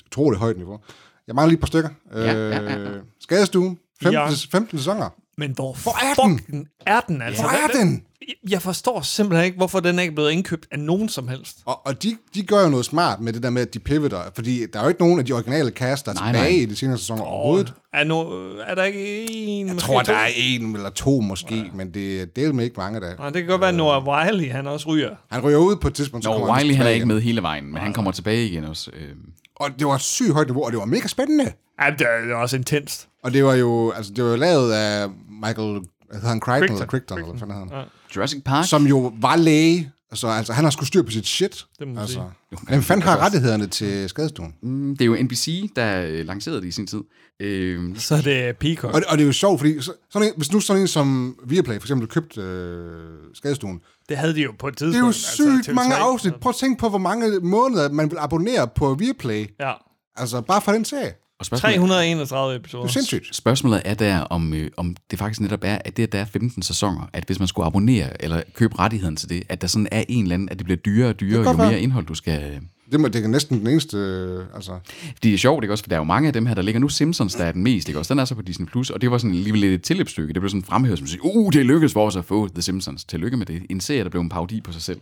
utroligt 0.07 0.39
højt 0.39 0.57
niveau. 0.57 0.79
Jeg 1.27 1.35
mangler 1.35 1.49
lige 1.49 1.55
et 1.57 1.59
par 1.61 1.67
stykker. 1.67 1.89
Ja, 2.13 2.19
ja, 2.21 2.47
ja, 2.47 2.61
ja. 2.61 2.77
Øh, 2.77 3.01
Skadestuen, 3.21 3.77
15, 4.01 4.13
Ja. 4.13 4.29
ja. 4.29 4.35
15 4.51 4.77
sæsoner. 4.77 5.09
Men 5.37 5.51
hvor, 5.51 5.77
Hvor 5.83 5.91
er 5.91 6.13
den? 6.27 6.67
er 6.87 6.99
den? 6.99 7.21
Altså, 7.21 7.41
Hvor 7.41 7.51
er 7.51 7.67
den? 7.83 8.03
Jeg 8.49 8.61
forstår 8.61 9.01
simpelthen 9.01 9.45
ikke, 9.45 9.57
hvorfor 9.57 9.79
den 9.79 9.99
er 9.99 10.03
ikke 10.03 10.15
blevet 10.15 10.31
indkøbt 10.31 10.67
af 10.71 10.79
nogen 10.79 11.09
som 11.09 11.27
helst. 11.27 11.57
Og, 11.65 11.87
og 11.87 12.03
de, 12.03 12.17
de 12.35 12.43
gør 12.43 12.63
jo 12.63 12.69
noget 12.69 12.85
smart 12.85 13.19
med 13.21 13.33
det 13.33 13.43
der 13.43 13.49
med, 13.49 13.61
at 13.61 13.73
de 13.73 13.79
pivoter, 13.79 14.21
fordi 14.35 14.65
der 14.73 14.79
er 14.79 14.83
jo 14.83 14.89
ikke 14.89 15.01
nogen 15.01 15.19
af 15.19 15.25
de 15.25 15.33
originale 15.33 15.69
cast, 15.71 16.05
der 16.05 16.11
er 16.11 16.15
Nej, 16.15 16.31
tilbage 16.31 16.57
nej. 16.57 16.61
i 16.61 16.65
de 16.65 16.75
senere 16.75 16.97
sæsoner 16.97 17.23
overhovedet. 17.23 17.73
Er, 17.93 18.03
no, 18.03 18.21
er 18.67 18.75
der 18.75 18.83
ikke 18.83 19.25
en? 19.29 19.67
Jeg 19.67 19.77
tror, 19.77 20.01
der 20.01 20.13
er 20.13 20.29
en 20.35 20.75
eller 20.75 20.89
to 20.89 21.19
måske, 21.19 21.55
ja. 21.55 21.63
men 21.73 21.93
det, 21.93 22.35
det 22.35 22.45
er 22.45 22.53
med 22.53 22.63
ikke 22.63 22.77
mange 22.77 22.99
der. 22.99 23.15
Nej, 23.17 23.29
det 23.29 23.41
kan 23.41 23.49
godt 23.49 23.61
være, 23.61 23.69
at 23.69 23.75
Noah 23.75 24.07
Wiley, 24.07 24.51
han 24.51 24.67
også 24.67 24.89
ryger. 24.89 25.15
Han 25.31 25.41
ryger 25.43 25.57
ud 25.57 25.75
på 25.75 25.87
et 25.87 25.93
tidspunkt, 25.93 26.25
han 26.27 26.35
Wiley 26.35 26.75
han 26.75 26.85
er 26.85 26.89
ikke 26.89 27.05
med 27.05 27.21
hele 27.21 27.41
vejen, 27.41 27.65
men 27.65 27.77
han 27.81 27.93
kommer 27.93 28.11
tilbage 28.11 28.47
igen 28.47 28.65
også. 28.65 28.91
Øh. 28.93 29.09
Og 29.55 29.69
det 29.79 29.87
var 29.87 29.95
et 29.95 30.01
sygt 30.01 30.33
højt 30.33 30.47
niveau, 30.47 30.65
og 30.65 30.71
det 30.71 30.79
var 30.79 30.85
mega 30.85 31.07
spændende. 31.07 31.51
Ja, 31.81 31.89
det 31.89 32.01
er 32.01 32.33
er 32.33 32.35
også 32.35 32.55
intenst. 32.55 33.07
Og 33.23 33.33
det 33.33 33.45
var 33.45 33.53
jo, 33.53 33.91
altså, 33.91 34.13
det 34.15 34.23
var 34.23 34.29
jo 34.29 34.35
lavet 34.35 34.73
af 34.73 35.07
Michael, 35.43 35.81
hedder 36.15 36.29
han, 36.29 36.39
Crichton, 36.39 36.67
Crichton. 36.67 36.75
eller 36.75 36.87
Crichton, 36.87 37.17
eller 37.17 37.29
hvad 37.31 37.39
fanden 37.39 37.69
han? 37.77 37.85
Jurassic 38.15 38.43
Park? 38.45 38.65
Som 38.67 38.87
jo 38.87 39.13
var 39.21 39.35
læge. 39.35 39.91
Altså, 40.11 40.27
altså 40.27 40.53
han 40.53 40.63
har 40.63 40.71
sgu 40.71 40.85
styr 40.85 41.01
på 41.01 41.11
sit 41.11 41.27
shit. 41.27 41.65
Det 41.79 41.87
må 41.87 41.99
altså. 41.99 42.13
sige. 42.13 42.59
Hvem 42.69 42.81
fanden 42.81 43.03
har 43.07 43.17
rettighederne 43.17 43.67
til 43.67 44.09
skadestuen? 44.09 44.53
Mm, 44.61 44.97
det 44.97 45.01
er 45.01 45.05
jo 45.05 45.17
NBC, 45.23 45.69
der 45.75 46.01
øh, 46.07 46.25
lancerede 46.25 46.61
det 46.61 46.67
i 46.67 46.71
sin 46.71 46.87
tid. 46.87 47.01
Øh, 47.39 47.97
Så 47.97 48.15
er 48.15 48.21
det 48.21 48.57
Peacock. 48.57 48.93
Og, 48.93 49.01
det- 49.01 49.09
og 49.09 49.17
det 49.17 49.23
er 49.23 49.27
jo 49.27 49.33
sjovt, 49.33 49.59
fordi 49.59 49.81
så, 49.81 49.93
sådan 50.09 50.27
en, 50.27 50.33
hvis 50.37 50.51
nu 50.51 50.59
sådan 50.59 50.81
en 50.81 50.87
som 50.87 51.35
Viaplay 51.47 51.75
for 51.75 51.83
eksempel 51.83 52.07
købte 52.07 52.41
øh, 52.41 53.11
skadestuen, 53.33 53.79
Det 54.09 54.17
havde 54.17 54.35
de 54.35 54.41
jo 54.41 54.51
på 54.59 54.67
et 54.67 54.77
tidspunkt. 54.77 54.93
det 54.93 54.97
er 54.97 55.01
jo 55.01 55.07
altså, 55.07 55.31
sygt 55.61 55.69
TV3. 55.69 55.73
mange 55.73 55.95
afsnit. 55.95 56.35
Prøv 56.35 56.49
at 56.49 56.55
tænke 56.55 56.79
på, 56.79 56.89
hvor 56.89 56.97
mange 56.97 57.39
måneder 57.39 57.91
man 57.91 58.11
vil 58.11 58.17
abonnere 58.17 58.67
på 58.75 58.93
Viaplay. 58.93 59.45
Ja. 59.59 59.71
Altså, 60.15 60.41
bare 60.41 60.61
for 60.61 60.71
den 60.71 60.85
serie. 60.85 61.13
Og 61.39 61.45
spørgsmålet, 61.45 61.75
331 61.75 62.55
episoder. 62.55 62.83
Det 62.83 62.89
er 62.89 62.93
sindssygt. 62.93 63.35
spørgsmålet 63.35 63.81
er 63.85 63.93
der, 63.93 64.19
om, 64.19 64.53
øh, 64.53 64.71
om 64.77 64.95
det 65.11 65.19
faktisk 65.19 65.41
netop 65.41 65.63
er, 65.63 65.77
at 65.85 65.97
det, 65.97 66.03
at 66.03 66.11
der 66.11 66.19
er 66.19 66.25
15 66.25 66.63
sæsoner, 66.63 67.09
at 67.13 67.23
hvis 67.23 67.39
man 67.39 67.47
skulle 67.47 67.65
abonnere 67.65 68.23
eller 68.23 68.41
købe 68.53 68.79
rettigheden 68.79 69.15
til 69.15 69.29
det, 69.29 69.43
at 69.49 69.61
der 69.61 69.67
sådan 69.67 69.87
er 69.91 70.03
en 70.09 70.23
eller 70.23 70.33
anden, 70.33 70.49
at 70.49 70.57
det 70.57 70.65
bliver 70.65 70.77
dyrere 70.77 71.09
og 71.09 71.19
dyrere, 71.19 71.51
jo 71.51 71.57
mere 71.57 71.79
indhold 71.79 72.05
du 72.05 72.15
skal... 72.15 72.61
Det, 72.91 72.99
må, 72.99 73.07
det 73.07 73.23
er 73.23 73.27
næsten 73.27 73.59
den 73.59 73.67
eneste, 73.67 73.97
øh, 73.97 74.43
altså... 74.55 74.79
Fordi 74.85 75.29
det 75.29 75.33
er 75.33 75.37
sjovt, 75.37 75.63
ikke 75.63 75.73
også? 75.73 75.83
For 75.83 75.89
der 75.89 75.95
er 75.95 75.99
jo 75.99 76.03
mange 76.03 76.27
af 76.27 76.33
dem 76.33 76.45
her, 76.45 76.53
der 76.53 76.61
ligger 76.61 76.79
nu. 76.79 76.89
Simpsons, 76.89 77.35
der 77.35 77.43
er 77.43 77.51
den 77.51 77.63
mest, 77.63 77.87
ikke 77.87 77.99
også? 77.99 78.13
Den 78.13 78.19
er 78.19 78.25
så 78.25 78.35
på 78.35 78.41
Disney+, 78.41 78.65
Plus, 78.67 78.89
og 78.89 79.01
det 79.01 79.11
var 79.11 79.17
sådan 79.17 79.35
alligevel 79.35 79.61
lidt 79.61 79.73
et 79.73 79.81
tilløbsstykke. 79.83 80.33
Det 80.33 80.41
blev 80.41 80.49
sådan 80.49 80.63
fremhævet 80.63 80.99
som 80.99 81.05
at 81.05 81.09
sige, 81.09 81.25
uh, 81.25 81.53
det 81.53 81.65
lykkedes 81.65 81.93
for 81.93 82.07
os 82.07 82.15
at 82.15 82.25
få 82.25 82.47
The 82.47 82.61
Simpsons. 82.61 83.05
Tillykke 83.05 83.37
med 83.37 83.45
det. 83.45 83.61
En 83.69 83.79
serie, 83.81 84.03
der 84.03 84.09
blev 84.09 84.21
en 84.21 84.29
parodi 84.29 84.61
på 84.61 84.71
sig 84.71 84.81
selv. 84.81 84.99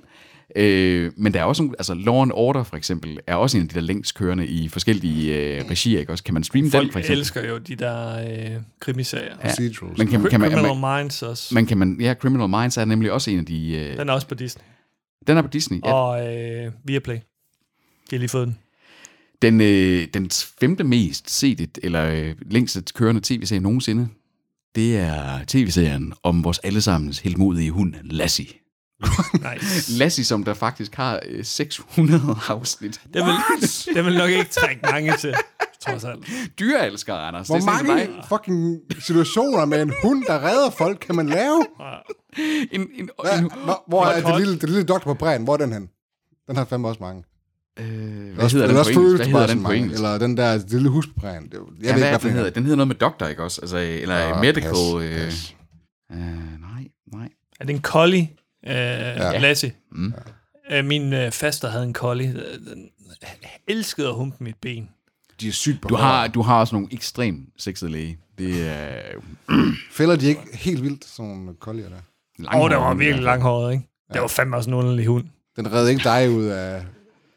Øh, 0.56 1.12
men 1.18 1.34
der 1.34 1.40
er 1.40 1.44
også 1.44 1.64
nogle, 1.64 1.76
altså 1.80 1.94
Law 1.94 2.22
and 2.22 2.32
Order 2.34 2.64
for 2.64 2.78
eksempel, 2.78 3.20
er 3.28 3.36
også 3.36 3.58
en 3.58 3.64
af 3.64 3.70
de 3.70 3.76
der 3.76 3.82
længst 3.82 4.16
kørende 4.16 4.48
i 4.48 4.68
forskellige 4.68 5.36
øh, 5.38 5.66
regier, 5.70 6.00
ikke 6.00 6.12
også? 6.12 6.24
Kan 6.24 6.34
man 6.34 6.44
streame 6.44 6.64
den 6.66 6.72
Folk 6.72 6.92
for 6.92 7.00
eksempel? 7.00 7.20
elsker 7.20 7.48
jo 7.50 7.58
de 7.58 7.76
der 7.76 8.18
øh, 8.30 8.62
krimiserier. 8.80 9.36
Ja. 9.44 9.48
Procedurals. 9.48 9.98
Men 9.98 10.08
kan, 10.08 10.24
kan, 10.24 10.40
man, 10.42 10.52
Criminal 10.52 10.76
man, 10.80 11.00
Minds 11.00 11.22
også. 11.22 11.54
man, 11.54 11.66
kan 11.66 11.78
man, 11.78 11.98
ja, 12.00 12.14
Criminal 12.14 12.50
Minds 12.50 12.78
er 12.78 12.86
nemlig 12.86 13.12
også 13.12 13.32
en 13.32 13.40
af 13.40 13.46
de... 13.46 13.76
Øh, 13.76 13.98
Den 13.98 14.10
er 14.10 14.14
også 14.14 14.28
på 14.28 14.36
Disney. 14.36 14.64
den 15.28 15.38
er 15.38 15.42
på 15.42 15.48
Disney. 15.48 15.80
Ja. 15.86 15.94
Og 15.94 16.36
øh, 16.36 16.72
Viaplay. 16.86 17.18
De 18.14 18.18
har 18.18 18.20
lige 18.20 18.30
fået 18.30 18.48
den. 18.48 18.58
Den, 19.42 19.62
øh, 19.62 20.08
den 20.14 20.30
femte 20.60 20.84
mest 20.84 21.30
set, 21.30 21.78
eller 21.84 22.06
øh, 22.06 22.36
længst 22.52 22.94
kørende 22.94 23.22
tv-serie 23.24 23.60
nogensinde, 23.60 24.08
det 24.76 24.98
er 24.98 25.40
tv-serien 25.48 26.14
om 26.24 26.44
vores 26.44 26.60
allesammens 26.60 27.20
heldmodige 27.20 27.72
hund, 27.72 27.94
Lassie. 28.04 28.46
Nice. 29.34 29.92
Lassie, 29.92 30.26
som 30.26 30.44
der 30.44 30.54
faktisk 30.54 30.96
har 30.96 31.20
øh, 31.26 31.46
600 31.46 32.22
afsnit. 32.48 33.02
Det 33.14 33.24
vil, 33.26 33.34
det 33.96 34.06
vil 34.06 34.18
nok 34.18 34.30
ikke 34.30 34.52
trække 34.52 34.82
mange 34.92 35.18
til, 35.18 35.34
trods 35.82 36.04
alt. 36.04 36.26
Dyreelsker, 36.60 37.14
Anders. 37.14 37.48
Hvor 37.48 37.56
det 37.56 37.68
er 37.68 37.84
mange 37.84 38.10
fucking 38.30 38.80
situationer 39.00 39.66
med 39.66 39.82
en 39.82 39.94
hund, 40.04 40.24
der 40.28 40.44
redder 40.44 40.70
folk, 40.70 40.98
kan 41.02 41.16
man 41.16 41.28
lave? 41.30 41.66
En, 42.72 42.88
en, 42.94 43.10
Ja, 43.26 43.40
en, 43.40 43.52
hvor 43.88 44.06
er 44.06 44.22
det 44.32 44.40
lille, 44.40 44.60
det 44.60 44.70
lille 44.70 44.84
doktor 44.84 45.14
på 45.14 45.20
bræen? 45.20 45.44
Hvor 45.44 45.54
er 45.54 45.58
den 45.58 45.74
hen? 45.74 45.90
Den 46.48 46.56
har 46.56 46.66
fandme 46.66 46.88
også 46.88 47.04
mange. 47.04 47.24
Øh, 47.80 48.34
hvad 48.34 48.44
Også- 48.44 48.58
hedder 48.58 48.68
den 48.70 48.78
også 48.78 48.94
føles 48.94 49.28
Hvad 49.28 49.48
den 49.48 49.64
på 49.64 49.72
engelsk? 49.72 49.96
Eller 49.96 50.18
den 50.18 50.38
der 50.38 50.60
lille 50.68 50.90
hus 50.90 51.08
på 51.08 51.14
bræen. 51.20 51.44
Det, 51.44 51.54
jeg 51.54 51.60
Ja, 51.60 51.60
ved 51.60 51.80
hvad 51.80 51.94
ikke, 51.94 52.08
hvad 52.10 52.20
den 52.20 52.32
hedder? 52.38 52.50
Den 52.50 52.64
hedder 52.64 52.76
noget 52.78 52.88
med 52.88 52.96
doktor, 52.96 53.26
ikke 53.28 53.44
også? 53.44 53.62
Altså, 53.62 53.78
eller 53.78 54.16
Ah, 54.16 54.42
medical... 54.42 54.70
pas, 54.70 55.04
øh, 55.04 55.16
pas. 55.26 55.56
øh, 56.12 56.18
nej, 56.62 56.88
nej. 57.14 57.30
Er 57.60 57.66
det 57.66 57.76
en 57.76 57.82
collie, 57.82 58.30
øh, 58.68 58.74
ja. 58.74 59.40
Lassie? 59.40 59.74
Mm. 59.92 60.14
Øh, 60.72 60.86
min 60.86 61.14
øh, 61.14 61.32
faster 61.32 61.70
havde 61.70 61.86
en 61.86 61.94
collie. 61.94 62.30
Øh, 62.30 62.66
Den 62.74 62.90
elskede 63.68 64.08
at 64.08 64.14
humpe 64.16 64.44
mit 64.44 64.56
ben. 64.62 64.90
De 65.42 65.48
er 65.48 65.52
sygt 65.52 65.82
på 65.82 65.88
Du 65.88 65.96
har, 65.96 66.28
du 66.28 66.42
har 66.42 66.60
også 66.60 66.76
nogle 66.76 66.88
ekstremt 66.92 67.50
sexede 67.58 67.92
læge. 67.92 68.18
Det 68.38 68.68
er 68.70 68.94
Fælder 69.92 70.16
de 70.16 70.28
ikke 70.28 70.42
helt 70.54 70.84
vildt, 70.84 71.06
sådan 71.06 71.32
nogle 71.32 71.54
kollier 71.60 71.90
der? 71.90 71.96
Åh, 72.56 72.62
oh, 72.62 72.70
det 72.70 72.78
var 72.78 72.94
virkelig 72.94 73.24
langhåret, 73.24 73.74
ikke? 73.74 73.88
Det 74.14 74.22
var 74.22 74.28
fandme 74.28 74.58
også 74.58 74.70
en 74.70 74.74
underlig 74.74 75.06
hund. 75.06 75.26
Den 75.56 75.74
redder 75.74 75.90
ikke 75.90 76.04
dig 76.04 76.30
ud 76.30 76.44
af... 76.46 76.84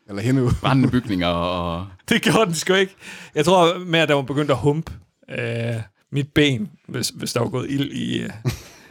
Eller 0.09 0.23
hende 0.23 0.45
ud. 0.45 0.53
Brændende 0.61 0.91
bygninger 0.91 1.27
og... 1.27 1.87
Det 2.09 2.23
gjorde 2.23 2.47
den 2.47 2.55
sgu 2.55 2.75
ikke. 2.75 2.97
Jeg 3.35 3.45
tror 3.45 3.79
med, 3.79 4.01
at 4.01 4.09
der 4.09 4.15
var 4.15 4.23
begyndt 4.23 4.51
at 4.51 4.57
humpe 4.57 4.93
øh, 5.31 5.75
mit 6.13 6.33
ben, 6.33 6.71
hvis, 6.89 7.09
hvis 7.09 7.33
der 7.33 7.41
var 7.41 7.49
gået 7.49 7.71
ild 7.71 7.93
i, 7.93 8.19
øh, 8.19 8.31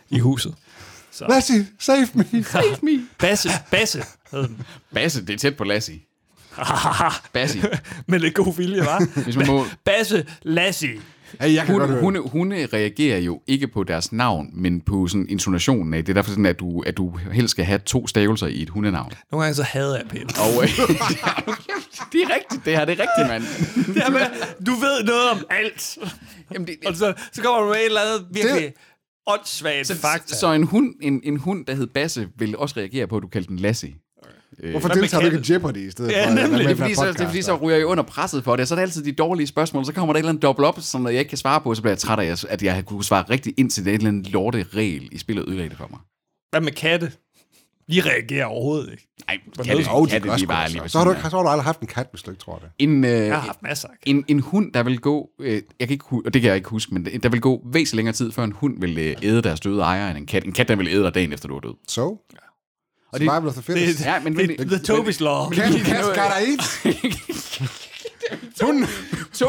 i 0.10 0.20
huset. 0.20 0.56
Så. 1.12 1.26
Lassie, 1.30 1.68
save 1.80 2.08
me. 2.14 2.44
Save 2.44 2.78
me. 2.82 2.92
Basse, 3.20 3.50
Basse 3.72 4.04
hed 4.32 4.48
den. 4.48 4.62
Basse, 4.94 5.26
det 5.26 5.34
er 5.34 5.38
tæt 5.38 5.58
på 5.58 5.64
Lassie. 5.64 6.00
Basse. 7.34 7.62
Med 8.08 8.20
lidt 8.20 8.36
god 8.36 8.56
vilje, 8.56 8.80
var. 8.80 9.22
Hvis 9.24 9.36
man 9.36 9.48
må, 9.48 9.66
Basse 9.84 10.26
Lassie. 10.42 11.02
Hey, 11.42 11.54
jeg 11.56 11.66
kan 11.66 11.76
godt 11.78 11.90
høre. 11.90 12.02
hunde, 12.02 12.20
hunde, 12.20 12.56
hunde 12.56 12.68
reagerer 12.74 13.18
jo 13.18 13.42
ikke 13.48 13.68
på 13.68 13.84
deres 13.84 14.12
navn, 14.12 14.50
men 14.54 14.82
på 14.82 15.08
sådan 15.08 15.30
intonationen 15.30 15.94
af. 15.94 16.04
Det 16.06 16.10
er 16.10 16.14
derfor 16.14 16.30
sådan, 16.30 16.46
at 16.46 16.60
du, 16.60 16.82
at 16.82 16.98
du 16.98 17.18
helst 17.32 17.52
skal 17.52 17.66
have 17.66 17.80
to 17.80 18.08
stavelser 18.08 18.48
i 18.48 18.62
et 18.62 18.70
hundenavn. 18.70 19.12
Nogle 19.32 19.44
gange 19.44 19.56
så 19.56 19.64
hader 19.64 19.98
jeg 19.98 20.06
Peter. 20.10 20.42
Og 20.42 20.64
øh, 20.64 20.70
det 22.12 22.22
er 22.22 22.36
rigtigt, 22.36 22.66
det 22.66 22.78
her, 22.78 22.86
det 22.86 23.00
er 23.00 23.06
rigtigt, 23.06 23.28
mand. 23.28 23.44
Jamen, 23.98 24.22
du 24.66 24.72
ved 24.72 25.04
noget 25.04 25.30
om 25.32 25.38
alt. 25.50 25.98
Jamen, 26.54 26.68
det, 26.68 26.76
Og 26.88 26.96
så, 26.96 27.14
så 27.34 27.42
kommer 27.42 27.62
du 27.62 27.68
med 27.68 27.76
et 27.76 27.86
eller 27.86 28.02
andet 28.02 28.28
virkelig 28.32 28.74
åndssvagt 29.28 29.92
fakta. 30.02 30.36
Så 30.36 30.54
en 30.54 30.64
hund, 30.64 30.94
en, 31.02 31.22
en 31.24 31.38
hund, 31.38 31.66
der 31.66 31.76
hed 31.76 31.88
Basse, 31.88 32.28
vil 32.38 32.58
også 32.58 32.76
reagere 32.78 33.08
på, 33.08 33.18
at 33.18 33.24
du 33.24 33.28
kaldte 33.28 33.48
den 33.50 33.60
Lassie. 33.60 33.94
Hvorfor 34.72 34.88
Hvad 34.88 34.96
med 34.96 35.02
deltager 35.02 35.30
du 35.30 35.38
ikke? 35.38 35.54
Jeopardy 35.54 35.88
i 35.88 35.92
stedet 35.92 36.12
Ja, 36.12 36.30
for? 36.30 36.34
nemlig. 36.36 36.60
Det 36.60 36.72
er, 36.72 36.76
fordi, 36.76 36.94
så, 36.96 37.06
det 37.08 37.22
er 37.22 37.26
fordi, 37.28 37.42
så 37.42 37.56
ryger 37.56 37.78
jeg 37.78 37.86
under 37.86 38.04
presset 38.04 38.44
for 38.44 38.56
det, 38.56 38.68
så 38.68 38.74
er 38.74 38.78
det 38.78 38.82
altid 38.82 39.04
de 39.04 39.12
dårlige 39.12 39.48
spørgsmål, 39.48 39.86
så 39.86 39.94
kommer 39.94 40.14
der 40.14 40.18
et 40.18 40.22
eller 40.22 40.30
andet 40.30 40.42
dobbelt 40.44 40.66
op, 40.68 40.78
som 40.82 41.06
jeg 41.08 41.14
ikke 41.14 41.30
kan 41.30 41.38
svare 41.38 41.62
på, 41.62 41.76
så 41.76 41.82
bliver 41.82 41.92
jeg 41.92 42.00
træt 42.00 42.20
af, 42.20 42.46
at 42.50 42.64
jeg 42.64 42.86
kunne 42.86 43.04
svare 43.04 43.26
rigtigt 43.30 43.60
ind 43.60 43.70
til 43.70 43.86
det 43.86 43.92
et 43.94 43.98
eller 43.98 44.10
andet 44.10 44.32
lorte 44.32 44.66
regel 44.74 45.10
i 45.12 45.18
spillet 45.18 45.46
ødelagde 45.48 45.70
det 45.70 45.78
for 45.78 45.88
mig. 45.92 46.00
Hvad 46.52 46.62
med 46.62 46.72
katte? 46.72 47.12
De 47.92 48.02
reagerer 48.02 48.46
overhovedet 48.46 48.92
ikke. 48.92 49.08
Nej, 49.28 49.38
katte, 49.58 49.84
Jo, 49.92 50.06
de 50.06 50.10
katte, 50.10 50.30
de 50.40 50.48
var 50.48 50.62
da 50.62 50.68
lige 50.68 50.82
så. 50.82 50.88
Så 50.88 50.98
har, 50.98 51.06
du, 51.06 51.14
så 51.30 51.36
har 51.38 51.44
du 51.44 51.50
aldrig 51.50 51.64
haft 51.64 51.80
en 51.80 51.88
kat, 51.88 52.08
hvis 52.12 52.22
du 52.22 52.32
ikke 52.32 52.42
tror 52.44 52.58
det. 52.58 52.70
En, 52.80 53.04
øh, 53.06 53.12
Jeg 53.12 53.36
har 53.36 53.42
haft 53.42 53.64
masser 53.64 53.88
af 53.88 53.94
en, 54.06 54.26
en 54.28 54.40
hund, 54.40 54.74
der 54.74 54.84
vil 54.84 55.00
gå, 55.00 55.30
øh, 55.42 55.54
jeg 55.54 55.88
kan 55.88 55.90
ikke, 55.90 56.06
og 56.26 56.34
det 56.34 56.42
kan 56.42 56.48
jeg 56.50 56.56
ikke 56.58 56.70
huske, 56.70 56.94
men 56.94 57.06
der 57.24 57.30
vil 57.30 57.42
gå 57.42 57.62
væsentligt 57.66 57.96
længere 57.96 58.14
tid, 58.14 58.32
før 58.32 58.44
en 58.44 58.52
hund 58.52 58.80
vil 58.80 58.98
øh, 58.98 59.16
æde 59.24 59.42
deres 59.42 59.60
døde 59.60 59.82
ejer 59.82 60.10
end 60.10 60.18
en 60.18 60.26
kat. 60.26 60.44
En 60.46 60.52
kat, 60.52 60.68
der 60.68 60.76
vil 60.76 60.88
æde 60.88 61.04
dig 61.04 61.16
dagen 61.16 61.34
efter, 61.34 61.48
du 61.48 61.56
er 61.56 61.60
død. 61.60 61.74
So? 61.88 62.18
Og 63.16 63.20
det, 63.20 63.28
Survival 63.30 63.48
of 63.48 63.54
the 63.54 63.64
fittest. 63.64 64.00
Det, 64.00 64.06
Ja, 64.06 64.20
men- 64.20 64.38
det, 64.38 64.48
men- 64.60 64.70
the 64.70 64.94
Toby's 64.94 65.24
Law. 65.24 65.50
Cat, 65.52 65.72
gotta 66.06 66.40
eat. 66.50 66.62
Hun, 68.62 68.86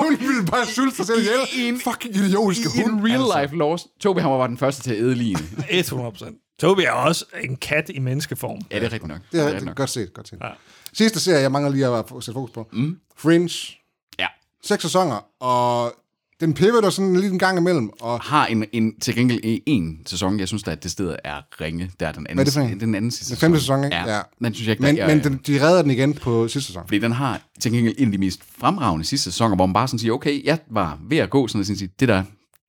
hun 0.02 0.18
ville 0.20 0.44
bare 0.50 0.66
sulte 0.66 0.96
sig 0.96 1.06
selv 1.06 1.18
ihjel. 1.20 1.40
En- 1.74 1.80
Fucking 1.80 2.16
idiotiske 2.16 2.78
i 2.78 2.82
hund. 2.82 2.94
en 3.00 3.06
real 3.08 3.20
altså. 3.20 3.40
life 3.42 3.56
loss, 3.56 3.86
Tobi 4.00 4.20
han 4.20 4.30
var 4.30 4.46
den 4.46 4.58
første 4.58 4.82
til 4.82 4.90
at 4.90 4.98
æde 4.98 5.14
ligene. 5.14 5.40
100%. 5.70 6.56
Toby 6.60 6.80
er 6.80 6.90
også 6.90 7.24
en 7.42 7.56
kat 7.56 7.90
i 7.94 7.98
menneskeform. 7.98 8.60
Ja, 8.70 8.76
det 8.78 8.84
er 8.86 8.92
rigtigt 8.92 9.08
nok. 9.08 9.18
Det 9.32 9.40
er 9.40 9.42
rigtigt 9.42 9.44
rigtigt. 9.54 9.64
nok. 9.66 9.76
Godt 9.76 9.90
set, 9.90 10.14
godt 10.14 10.28
set. 10.28 10.38
Ja. 10.42 10.48
Sidste 10.92 11.20
serie, 11.20 11.40
jeg 11.40 11.52
mangler 11.52 11.72
lige 11.72 11.86
at 11.86 12.04
sætte 12.20 12.32
fokus 12.32 12.50
på. 12.50 12.68
Mm. 12.72 12.98
Fringe. 13.18 13.72
Ja. 14.18 14.26
Seks 14.62 14.82
sæsoner, 14.82 15.24
og 15.40 15.94
den 16.40 16.54
pivoter 16.54 16.90
sådan 16.90 17.16
lidt 17.16 17.32
en 17.32 17.38
gang 17.38 17.58
imellem. 17.58 17.90
Og 18.00 18.20
Har 18.20 18.46
en, 18.46 18.64
en, 18.72 19.00
til 19.00 19.14
gengæld 19.14 19.60
en 19.66 19.98
sæson, 20.06 20.40
jeg 20.40 20.48
synes, 20.48 20.62
der, 20.62 20.72
at 20.72 20.82
det 20.82 20.90
sted 20.90 21.16
er 21.24 21.40
ringe. 21.60 21.90
Der 22.00 22.08
er 22.08 22.12
den 22.12 22.26
anden, 22.26 22.52
Hvad 22.52 22.62
er 22.64 22.68
det 22.68 22.80
den 22.80 22.94
anden 22.94 23.10
sidste 23.10 23.34
Den 23.34 23.40
femte 23.40 23.60
sæson, 23.60 23.84
ikke? 23.84 23.96
Ja. 23.96 24.16
Ja. 24.16 24.22
Den 24.38 24.54
synes 24.54 24.68
jeg 24.68 24.72
ikke, 24.72 24.82
men, 24.82 24.96
der, 24.96 25.06
men 25.06 25.24
den, 25.24 25.40
de 25.46 25.66
redder 25.66 25.82
den 25.82 25.90
igen 25.90 26.14
på 26.14 26.48
sidste 26.48 26.66
sæson. 26.66 26.82
Fordi 26.86 26.98
den 26.98 27.12
har 27.12 27.40
til 27.60 27.72
gengæld 27.72 27.94
en 27.98 28.06
af 28.08 28.12
de 28.12 28.18
mest 28.18 28.40
fremragende 28.58 29.04
sidste 29.04 29.32
sæsoner, 29.32 29.56
hvor 29.56 29.66
man 29.66 29.74
bare 29.74 29.88
sådan 29.88 29.98
siger, 29.98 30.12
okay, 30.12 30.44
jeg 30.44 30.58
var 30.70 30.98
ved 31.08 31.18
at 31.18 31.30
gå 31.30 31.48
sådan 31.48 31.60
og 31.60 31.66
sige, 31.66 31.90
det 32.00 32.08
der, 32.08 32.22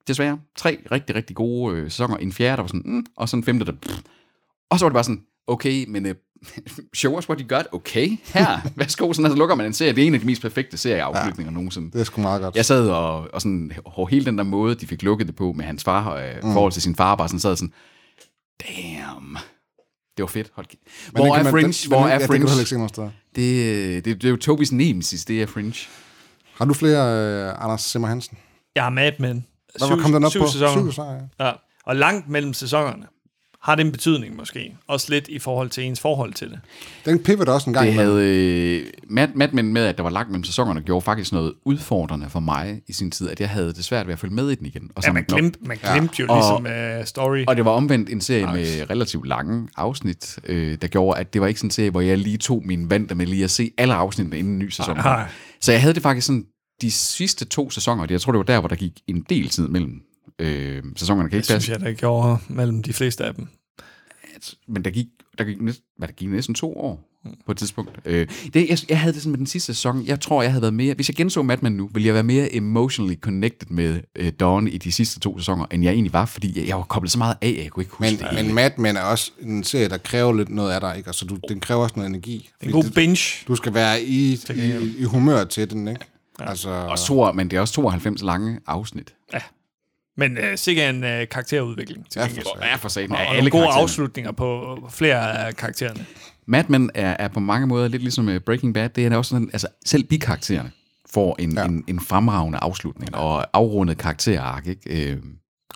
desværre, 0.08 0.40
tre 0.58 0.78
rigtig, 0.92 1.16
rigtig 1.16 1.36
gode 1.36 1.76
øh, 1.76 1.84
sæsoner. 1.92 2.18
En 2.18 2.34
fjerde, 2.34 2.56
der 2.58 2.62
var 2.62 2.68
sådan, 2.68 2.82
mm, 2.86 3.06
og 3.18 3.30
så 3.30 3.38
en 3.38 3.44
femte, 3.44 3.66
der... 3.66 3.72
Pff. 3.72 4.00
Og 4.70 4.80
så 4.80 4.86
var 4.86 4.90
det 4.90 4.94
bare 4.94 5.04
sådan, 5.04 5.22
okay, 5.48 5.86
men 5.88 6.06
øh, 6.06 6.16
show 6.96 7.18
us 7.18 7.30
what 7.30 7.40
you 7.40 7.48
got, 7.48 7.66
okay, 7.72 8.18
her, 8.34 8.60
værsgo, 8.76 9.14
sådan, 9.14 9.32
så 9.32 9.38
lukker 9.38 9.56
man 9.56 9.66
en 9.66 9.74
serie. 9.74 9.94
Det 9.94 10.04
er 10.04 10.08
en 10.08 10.14
af 10.14 10.20
de 10.20 10.26
mest 10.26 10.42
perfekte 10.42 10.78
serieafslutninger 10.78 11.52
ja. 11.52 11.56
nogensinde. 11.56 11.92
Det 11.92 12.00
er 12.00 12.04
sgu 12.04 12.22
meget 12.22 12.42
godt. 12.42 12.56
Jeg 12.56 12.66
sad 12.66 12.90
og, 12.90 13.34
og 13.34 13.42
sådan, 13.42 13.72
og 13.86 14.10
hele 14.10 14.26
den 14.26 14.38
der 14.38 14.44
måde, 14.44 14.76
de 14.76 14.88
fik 14.88 15.04
lukket 15.04 15.28
det 15.28 15.36
på 15.36 15.54
med 15.54 15.66
hans 15.66 15.84
far, 15.84 16.06
og 16.10 16.22
mm. 16.44 16.54
forhold 16.54 16.72
til 16.72 16.82
sin 16.82 16.96
far, 16.96 17.16
bare 17.16 17.28
sådan 17.28 17.40
sad 17.40 17.56
sådan, 17.56 17.74
damn, 18.68 19.38
det 20.18 20.24
var 20.24 20.28
fedt. 20.28 20.52
Hold 20.54 20.66
Men 21.14 21.24
Hvor 21.26 21.36
er 21.36 21.44
man- 21.44 21.52
Fringe? 21.52 21.72
den- 21.72 21.90
Hvor 21.90 22.04
er 22.06 22.14
ja, 22.14 22.18
Det 22.20 22.28
Fringe? 22.28 22.48
ikke 22.60 22.66
se 22.66 22.76
nogen 22.76 22.90
steder. 22.90 23.10
Det, 23.36 24.06
det, 24.06 24.16
det 24.22 24.26
er 24.26 24.30
jo 24.30 24.38
Tobis 24.38 24.72
nemesis, 24.72 25.26
det 25.26 25.42
er 25.42 25.46
Fringe. 25.46 25.88
Har 26.54 26.66
du 26.66 26.74
flere, 26.74 27.48
øh, 27.48 27.64
Anders 27.64 27.82
Simmer 27.82 28.08
Hansen? 28.08 28.38
Jeg 28.76 28.84
har 28.84 28.90
Mad 28.90 29.12
Men. 29.20 29.46
Hvad 29.78 29.90
var 29.90 29.98
kom 29.98 30.12
den 30.12 30.24
op 30.24 30.32
syv 30.32 30.40
på? 30.40 30.48
Sæsoner. 30.48 30.72
Syv 30.74 30.86
sæsoner, 30.86 31.28
ja. 31.40 31.46
Ja. 31.46 31.52
Og 31.86 31.96
langt 31.96 32.30
mellem 32.30 32.54
sæsonerne. 32.54 33.06
Har 33.68 33.76
det 33.76 33.86
en 33.86 33.92
betydning 33.92 34.36
måske? 34.36 34.76
Også 34.88 35.08
lidt 35.14 35.28
i 35.28 35.40
forhold 35.40 35.70
til 35.70 35.84
ens 35.84 36.00
forhold 36.00 36.34
til 36.34 36.50
det. 36.50 36.60
Den 37.06 37.20
pivoter 37.24 37.54
også 37.54 37.70
en 37.70 37.74
gang 37.74 37.86
Det 37.88 37.94
imellem. 37.94 38.14
havde 38.16 38.26
øh, 38.80 38.86
Mad, 39.10 39.28
Mad 39.36 39.48
Men 39.54 39.74
med, 39.74 39.82
at 39.86 39.98
der 39.98 40.04
var 40.04 40.10
langt 40.10 40.32
mellem 40.32 40.44
sæsonerne, 40.44 40.82
gjorde 40.82 41.02
faktisk 41.02 41.32
noget 41.32 41.54
udfordrende 41.66 42.30
for 42.30 42.40
mig 42.40 42.82
i 42.88 42.94
sin 42.94 43.12
tid, 43.12 43.30
at 43.30 43.40
jeg 43.40 43.50
havde 43.50 43.68
det 43.74 43.84
svært 43.84 44.08
ved 44.08 44.14
at 44.14 44.20
følge 44.20 44.34
med 44.34 44.50
i 44.50 44.56
den 44.56 44.66
igen. 44.66 44.90
Og 44.96 45.04
Ja, 45.06 45.12
man 45.14 45.24
glemte, 45.28 45.60
man 45.62 45.78
glemte 45.78 46.14
ja. 46.20 46.24
jo 46.24 46.30
Og- 46.34 46.62
ligesom 46.62 47.00
uh, 47.00 47.06
story. 47.06 47.44
Og 47.48 47.56
det 47.56 47.66
var 47.66 47.72
omvendt 47.72 48.10
en 48.10 48.22
serie 48.22 48.46
med 48.46 48.90
relativt 48.90 49.28
lange 49.28 49.68
afsnit, 49.78 50.40
øh, 50.44 50.78
der 50.82 50.88
gjorde, 50.88 51.20
at 51.20 51.34
det 51.34 51.42
var 51.42 51.48
ikke 51.48 51.60
sådan 51.60 51.68
en 51.68 51.72
serie, 51.72 51.90
hvor 51.90 52.02
jeg 52.02 52.18
lige 52.18 52.38
tog 52.38 52.62
min 52.66 52.90
vand 52.90 53.12
med 53.16 53.26
lige 53.26 53.44
at 53.44 53.52
se 53.52 53.72
alle 53.78 53.94
afsnittene 53.94 54.40
inden 54.40 54.54
en 54.54 54.60
ny 54.60 54.70
sæson. 54.70 54.96
Nej. 54.98 55.28
Så 55.62 55.72
jeg 55.72 55.82
havde 55.82 55.94
det 55.94 56.04
faktisk 56.04 56.28
sådan, 56.28 56.46
de 56.82 56.92
sidste 56.92 57.46
to 57.46 57.70
sæsoner, 57.70 58.04
og 58.04 58.12
jeg 58.12 58.22
tror, 58.22 58.32
det 58.32 58.38
var 58.38 58.44
der, 58.44 58.60
hvor 58.60 58.68
der 58.70 58.76
gik 58.76 58.94
en 59.08 59.26
del 59.30 59.50
tid 59.50 59.68
mellem 59.68 60.02
øh, 60.40 60.84
sæsonerne. 60.96 61.30
Kan 61.30 61.38
Det 61.38 61.44
ikke 61.44 61.54
passe? 61.54 61.66
synes 61.66 61.80
jeg, 61.80 61.88
der 61.88 61.94
gjorde 61.94 62.38
mellem 62.48 62.84
de 62.84 62.94
fleste 62.94 63.26
af 63.26 63.36
dem. 63.36 63.48
Men 64.68 64.86
der 64.86 64.92
gik, 64.92 65.06
der 65.38 65.44
gik, 65.44 65.62
næsten, 65.62 65.84
hvad, 65.98 66.08
der 66.08 66.14
gik 66.14 66.30
næsten 66.30 66.56
to 66.56 66.78
år 66.78 67.08
på 67.46 67.52
et 67.52 67.58
tidspunkt. 67.58 68.00
Øh, 68.06 68.28
det, 68.54 68.70
jeg, 68.70 68.78
jeg 68.90 69.00
havde 69.00 69.14
det 69.14 69.22
sådan 69.22 69.32
med 69.32 69.38
den 69.38 69.48
sidste 69.48 69.74
sæson. 69.74 70.06
Jeg 70.06 70.20
tror, 70.20 70.42
jeg 70.42 70.52
havde 70.52 70.62
været 70.62 70.74
mere... 70.74 70.94
Hvis 70.94 71.10
jeg 71.10 71.16
genså 71.16 71.42
Mad 71.42 71.58
Men 71.62 71.74
nu, 71.74 71.90
ville 71.94 72.06
jeg 72.08 72.14
være 72.14 72.24
mere 72.24 72.56
emotionally 72.56 73.16
connected 73.20 73.68
med 73.70 74.00
øh, 74.16 74.32
Dawn 74.40 74.68
i 74.68 74.78
de 74.78 74.92
sidste 74.92 75.20
to 75.20 75.38
sæsoner, 75.40 75.66
end 75.72 75.84
jeg 75.84 75.92
egentlig 75.94 76.14
var, 76.14 76.26
fordi 76.26 76.60
jeg, 76.60 76.68
jeg 76.68 76.78
var 76.78 76.84
koblet 76.84 77.12
så 77.12 77.18
meget 77.18 77.36
af, 77.42 77.48
at 77.48 77.64
jeg 77.64 77.72
kunne 77.72 77.84
ikke 77.84 77.96
huske 77.96 78.12
Men, 78.12 78.20
det. 78.20 78.28
men 78.34 78.44
hele. 78.44 78.54
Mad 78.54 78.72
Men 78.78 78.98
er 78.98 79.02
også 79.02 79.32
en 79.42 79.64
serie, 79.64 79.90
der 79.90 79.98
kræver 79.98 80.34
lidt 80.34 80.50
noget 80.50 80.72
af 80.72 80.82
dig, 80.82 80.94
ikke? 80.98 81.08
Altså, 81.08 81.26
du, 81.26 81.38
den 81.50 81.60
kræver 81.60 81.84
også 81.84 81.96
noget 81.96 82.10
energi. 82.10 82.50
En 82.62 82.72
god 82.72 82.92
binge. 82.96 83.46
Du 83.48 83.56
skal 83.56 83.74
være 83.74 84.04
i, 84.04 84.34
i, 84.56 84.96
i 84.98 85.04
humør 85.04 85.44
til 85.44 85.70
den, 85.70 85.88
ikke? 85.88 86.02
Ja. 86.40 86.50
Altså, 86.50 86.70
og 86.70 87.00
to, 87.00 87.32
men 87.32 87.52
det 87.52 87.58
er 87.58 87.62
også 87.62 87.74
92 87.74 88.22
lange 88.22 88.60
afsnit. 88.68 89.14
Men 90.18 90.38
uh, 90.38 90.44
sikkert 90.56 90.96
en 90.96 91.04
uh, 91.04 91.10
karakterudvikling. 91.32 92.10
Til 92.12 92.20
Ja, 92.20 92.26
for 92.26 92.50
Og 92.50 92.58
er 92.62 92.78
for 92.78 92.90
satan 92.90 93.12
og, 93.12 93.18
og 93.18 93.36
alle 93.36 93.50
gode 93.50 93.68
afslutninger 93.68 94.32
på 94.32 94.78
flere 94.92 95.38
af 95.48 95.56
karaktererne. 95.56 96.06
Mad 96.46 96.64
Men 96.68 96.92
er, 96.96 97.16
er 97.20 97.28
på 97.28 97.40
mange 97.40 97.68
måder 97.68 97.88
lidt 97.88 98.02
ligesom 98.02 98.30
øh, 98.30 98.42
Breaking 98.42 98.74
Bad. 98.74 98.90
Det 98.90 99.06
er 99.06 99.18
også 99.18 99.30
sådan, 99.30 99.50
altså 99.54 99.68
selv 99.86 100.04
bikaraktererne 100.04 100.72
får 101.14 101.36
en, 101.40 101.54
Ja. 101.54 101.62
ja. 101.62 101.68
en, 101.68 101.84
en 101.88 102.00
fremragende 102.00 102.60
afslutning 102.62 103.16
og 103.16 103.58
afrundet 103.58 103.98
karakterark. 103.98 104.68
Ikke? 104.68 105.12
Øh, 105.12 105.18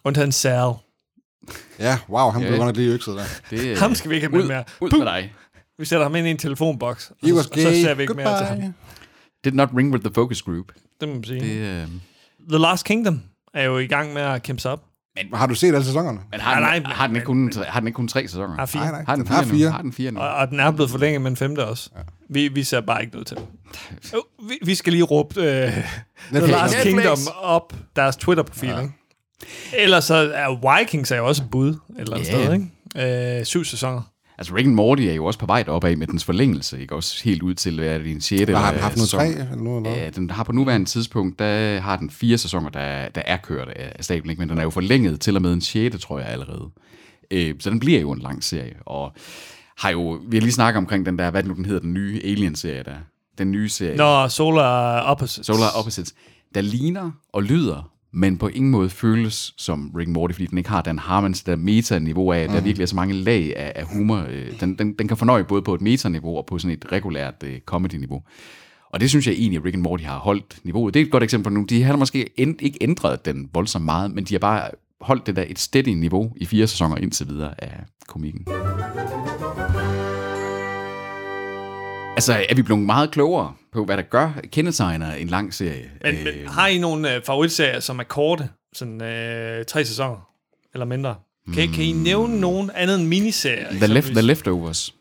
Undtagen 0.04 0.32
Sal. 0.32 0.72
ja, 1.80 1.98
wow, 2.10 2.30
han 2.32 2.42
blev 2.42 2.52
Ja. 2.52 2.58
godt 2.58 2.68
nok 2.68 2.76
lige 2.76 2.94
økset 2.94 3.16
der. 3.16 3.24
det, 3.50 3.68
øh, 3.68 3.78
Ham 3.78 3.96
skal 3.96 4.10
vi 4.12 4.16
ikke 4.16 4.28
have 4.28 4.36
med 4.38 4.44
ud, 4.44 4.48
mere. 4.48 4.64
Ud 4.82 4.98
med 4.98 5.06
dig. 5.06 5.34
Vi 5.78 5.86
sætter 5.86 6.06
ham 6.06 6.16
ind 6.16 6.28
i 6.28 6.32
en 6.32 6.38
telefonboks, 6.38 7.10
og 7.10 7.16
så, 7.30 7.36
og 7.36 7.44
så 7.60 7.82
ser 7.82 7.94
vi 7.94 8.02
ikke 8.02 8.14
mere 8.14 8.38
til 8.40 8.46
ham. 8.46 8.58
Goodbye. 8.58 8.74
Did 9.44 9.52
not 9.52 9.70
ring 9.78 9.92
with 9.94 10.04
the 10.06 10.14
focus 10.14 10.42
group. 10.42 10.66
Det 11.02 11.08
må 11.10 11.14
man 11.16 11.24
sige. 11.24 11.40
Det, 11.40 11.50
Det... 11.50 11.82
øh, 11.82 11.88
The 12.50 12.58
Last 12.60 12.86
Kingdom 12.86 13.22
er 13.54 13.64
jo 13.64 13.78
i 13.78 13.88
gang 13.88 14.14
med 14.14 14.22
at 14.22 14.44
kæmpe 14.44 14.62
sig 14.62 14.72
op. 14.72 14.84
Har 15.34 15.48
du 15.48 15.56
set 15.56 15.68
alle 15.74 15.86
sæsonerne? 15.86 16.20
men 16.32 16.40
har, 16.40 16.60
Nej, 16.60 16.74
den, 16.74 16.84
nej, 16.84 16.94
har, 16.94 17.08
den 17.08 17.16
ikke 17.16 17.34
men- 17.34 17.52
kun, 17.52 17.64
har 17.68 17.80
den 17.80 17.88
ikke 17.88 17.96
kun 17.96 18.08
tre 18.08 18.28
sæsoner? 18.28 18.56
Har 18.56 18.66
fire. 18.66 18.82
Nej, 18.82 18.92
nej. 18.92 19.04
Har 19.08 19.16
den 19.16 19.26
Den 19.26 19.34
har 19.34 19.44
fire, 19.44 19.52
nu? 19.52 19.58
fire. 19.58 19.72
Har 19.72 19.82
den 19.82 19.94
fire 19.94 20.12
nu? 20.12 20.20
Og, 20.20 20.30
og 20.34 20.48
den 20.50 20.60
er 20.60 20.72
blevet 20.72 20.92
forlænget 20.92 21.22
med 21.22 21.32
en 21.32 21.38
femte 21.38 21.66
også. 21.66 21.90
Ja. 21.96 22.02
Vi, 22.30 22.48
vi 22.48 22.64
ser 22.64 22.82
bare 22.82 23.02
ikke 23.02 23.14
noget 23.14 23.28
til. 23.28 23.38
Vi, 24.50 24.58
vi 24.66 24.76
skal 24.76 24.94
lige 24.94 25.04
råbe 25.04 25.40
uh, 25.40 25.46
The 25.46 25.84
Netflix. 26.32 26.52
Last 26.52 26.74
Netflix. 26.74 26.94
Kingdom 26.94 27.18
op 27.42 27.74
deres 27.96 28.16
Twitter-profil. 28.16 28.70
Ja. 28.70 28.80
Ikke? 28.80 28.94
Ellers 29.78 30.04
så 30.06 30.16
er 30.16 30.78
Vikings 30.80 31.12
er 31.12 31.18
jo 31.18 31.28
også 31.28 31.44
et 31.44 31.50
bud 31.52 31.70
et 31.70 31.78
eller 31.98 32.16
andet 32.16 32.28
Ja. 32.30 32.44
sted. 32.44 32.54
Ikke? 32.54 33.40
Uh, 33.40 33.46
syv 33.46 33.64
sæsoner. 33.64 34.02
Altså 34.42 34.56
Rick 34.56 34.68
and 34.68 34.76
Morty 34.76 35.02
er 35.02 35.14
jo 35.14 35.26
også 35.26 35.40
på 35.40 35.46
vej 35.46 35.64
af 35.68 35.98
med 35.98 36.08
dens 36.08 36.24
forlængelse, 36.24 36.82
ikke? 36.82 36.96
Også 36.96 37.24
helt 37.24 37.42
ud 37.42 37.54
til, 37.54 37.76
hvad 37.76 37.88
er 37.88 37.98
det, 37.98 38.12
en 38.12 38.22
6. 38.22 38.44
Hvad 38.44 38.56
har 38.56 38.72
den 38.72 38.82
haft 38.82 38.98
nu? 38.98 39.06
Tre 39.06 39.28
eller 39.28 39.56
noget? 39.56 39.88
Eller? 39.88 40.04
Ja, 40.04 40.10
den 40.10 40.30
har 40.30 40.44
på 40.44 40.52
nuværende 40.52 40.86
tidspunkt, 40.86 41.40
der 41.40 41.80
har 41.80 41.98
den 41.98 42.10
fire 42.10 42.38
sæsoner, 42.38 42.70
der, 42.70 43.10
der 43.10 43.22
er 43.26 43.38
kørt 43.38 43.68
af 43.68 44.04
stablen, 44.04 44.30
ikke? 44.30 44.40
men 44.40 44.50
den 44.50 44.58
er 44.58 44.64
jo 44.64 44.70
forlænget 44.70 45.22
til 45.22 45.36
og 45.36 45.42
med 45.42 45.54
en 45.54 45.62
6. 45.62 45.96
tror 46.00 46.20
jeg 46.20 46.28
allerede. 46.28 46.70
Øh, 47.32 47.56
så 47.60 47.70
den 47.70 47.80
bliver 47.80 48.02
jo 48.02 48.12
en 48.12 48.20
lang 48.20 48.44
serie, 48.44 48.76
og 48.86 49.14
har 49.78 49.90
jo, 49.90 50.20
vi 50.28 50.38
har 50.38 50.42
lige 50.42 50.52
snakket 50.52 50.78
omkring 50.78 51.06
den 51.06 51.20
der, 51.20 51.32
hvad 51.32 51.44
nu 51.44 51.54
den 51.54 51.66
hedder, 51.66 51.82
den 51.82 51.94
nye 51.94 52.22
Alien-serie 52.24 52.84
der. 52.84 52.96
Den 53.38 53.52
nye 53.52 53.70
serie, 53.70 53.96
Nå, 53.96 54.28
Solar 54.28 55.02
Opposites. 55.02 55.46
Solar 55.46 55.70
Opposites, 55.80 56.14
der 56.56 56.62
ligner 56.62 57.12
og 57.34 57.44
lyder, 57.44 57.91
men 58.14 58.38
på 58.38 58.48
ingen 58.48 58.72
måde 58.72 58.90
føles 58.90 59.54
som 59.58 59.92
Rick 59.98 60.08
and 60.08 60.14
Morty, 60.14 60.34
fordi 60.34 60.46
den 60.46 60.58
ikke 60.58 60.70
har 60.70 60.82
Dan 60.82 61.00
Harmons 61.00 61.44
der 61.44 61.56
meta-niveau 61.56 62.32
af, 62.32 62.48
mm. 62.48 62.54
der 62.54 62.62
virkelig 62.62 62.84
er 62.84 62.88
så 62.88 62.96
mange 62.96 63.14
lag 63.14 63.54
af, 63.58 63.74
af 63.76 63.86
humor. 63.86 64.26
Øh, 64.30 64.60
Den, 64.60 64.78
den, 64.78 64.94
den 64.94 65.08
kan 65.08 65.18
fornøje 65.18 65.44
både 65.44 65.62
på 65.62 65.74
et 65.74 65.82
meta-niveau 65.82 66.38
og 66.38 66.46
på 66.46 66.60
sådan 66.60 66.78
et 66.78 66.92
regulært 66.92 67.44
uh, 67.44 67.50
comedy-niveau. 67.66 68.24
Og 68.90 69.00
det 69.00 69.10
synes 69.10 69.28
jeg 69.28 69.36
egentlig, 69.36 69.60
at 69.60 69.66
Rick 69.66 69.76
and 69.76 69.84
Morty 69.84 70.04
har 70.04 70.18
holdt 70.18 70.60
niveauet. 70.64 70.94
Det 70.94 71.02
er 71.02 71.06
et 71.06 71.12
godt 71.12 71.24
eksempel 71.24 71.54
nu. 71.54 71.66
De 71.70 71.84
har 71.84 71.96
måske 71.96 72.30
end, 72.38 72.62
ikke 72.62 72.78
ændret 72.82 73.26
den 73.26 73.50
voldsomt 73.54 73.86
meget, 73.86 74.12
men 74.12 74.24
de 74.24 74.34
har 74.34 74.40
bare 74.40 74.70
holdt 75.02 75.28
det 75.28 75.36
der 75.36 75.46
et 75.48 75.60
steady 75.60 75.90
niveau 75.90 76.34
i 76.36 76.46
fire 76.46 76.68
sæsoner 76.68 76.96
indtil 76.98 77.28
videre 77.28 77.64
af 77.64 77.84
komikken. 78.08 78.46
Altså, 82.16 82.46
er 82.50 82.56
vi 82.56 82.62
blevet 82.62 82.82
meget 82.82 83.12
klogere 83.12 83.54
på, 83.74 83.86
hvad 83.86 83.98
der 83.98 84.04
gør, 84.04 84.32
kendetegner 84.52 85.14
en 85.14 85.28
lang 85.28 85.54
serie? 85.54 85.92
Men, 86.04 86.24
men 86.24 86.48
har 86.48 86.68
I 86.68 86.78
nogle 86.78 87.18
uh, 87.18 87.24
favoritserier, 87.24 87.80
som 87.80 88.00
er 88.00 88.04
korte? 88.04 88.50
Sådan 88.74 88.94
uh, 88.94 89.66
tre 89.68 89.86
sæsoner? 89.86 90.28
Eller 90.74 90.86
mindre? 90.86 91.16
Kan, 91.54 91.72
kan 91.74 91.84
I 91.84 91.92
nævne 91.92 92.40
nogen 92.40 92.72
andet 92.76 93.00
end 93.00 93.08
miniserier? 93.08 93.72
The, 93.72 93.88
left, 93.88 94.08
the 94.08 94.22
Leftovers. 94.22 94.96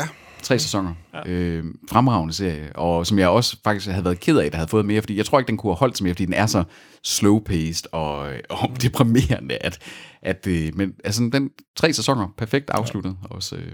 Ja. 0.00 0.08
Tre 0.42 0.58
sæsoner. 0.58 0.94
Ja. 1.14 1.30
Øh, 1.30 1.64
fremragende 1.90 2.34
serie, 2.34 2.76
og 2.76 3.06
som 3.06 3.18
jeg 3.18 3.28
også 3.28 3.56
faktisk 3.64 3.90
havde 3.90 4.04
været 4.04 4.20
ked 4.20 4.38
af, 4.38 4.50
der 4.50 4.56
havde 4.56 4.68
fået 4.68 4.84
mere, 4.84 5.02
fordi 5.02 5.16
jeg 5.16 5.26
tror 5.26 5.38
ikke, 5.38 5.48
den 5.48 5.56
kunne 5.56 5.70
have 5.70 5.78
holdt 5.78 5.96
sig 5.96 6.04
mere, 6.04 6.14
fordi 6.14 6.24
den 6.24 6.34
er 6.34 6.46
så 6.46 6.64
slow-paced 7.06 7.84
og, 7.92 8.18
og 8.50 8.70
deprimerende, 8.82 9.54
at, 9.60 9.78
at 10.22 10.46
øh, 10.46 10.70
men 10.74 10.94
altså, 11.04 11.30
den 11.32 11.50
tre 11.76 11.92
sæsoner, 11.92 12.28
perfekt 12.38 12.70
afsluttet. 12.70 13.16
Ja. 13.22 13.34
Også, 13.34 13.56
øh, 13.56 13.72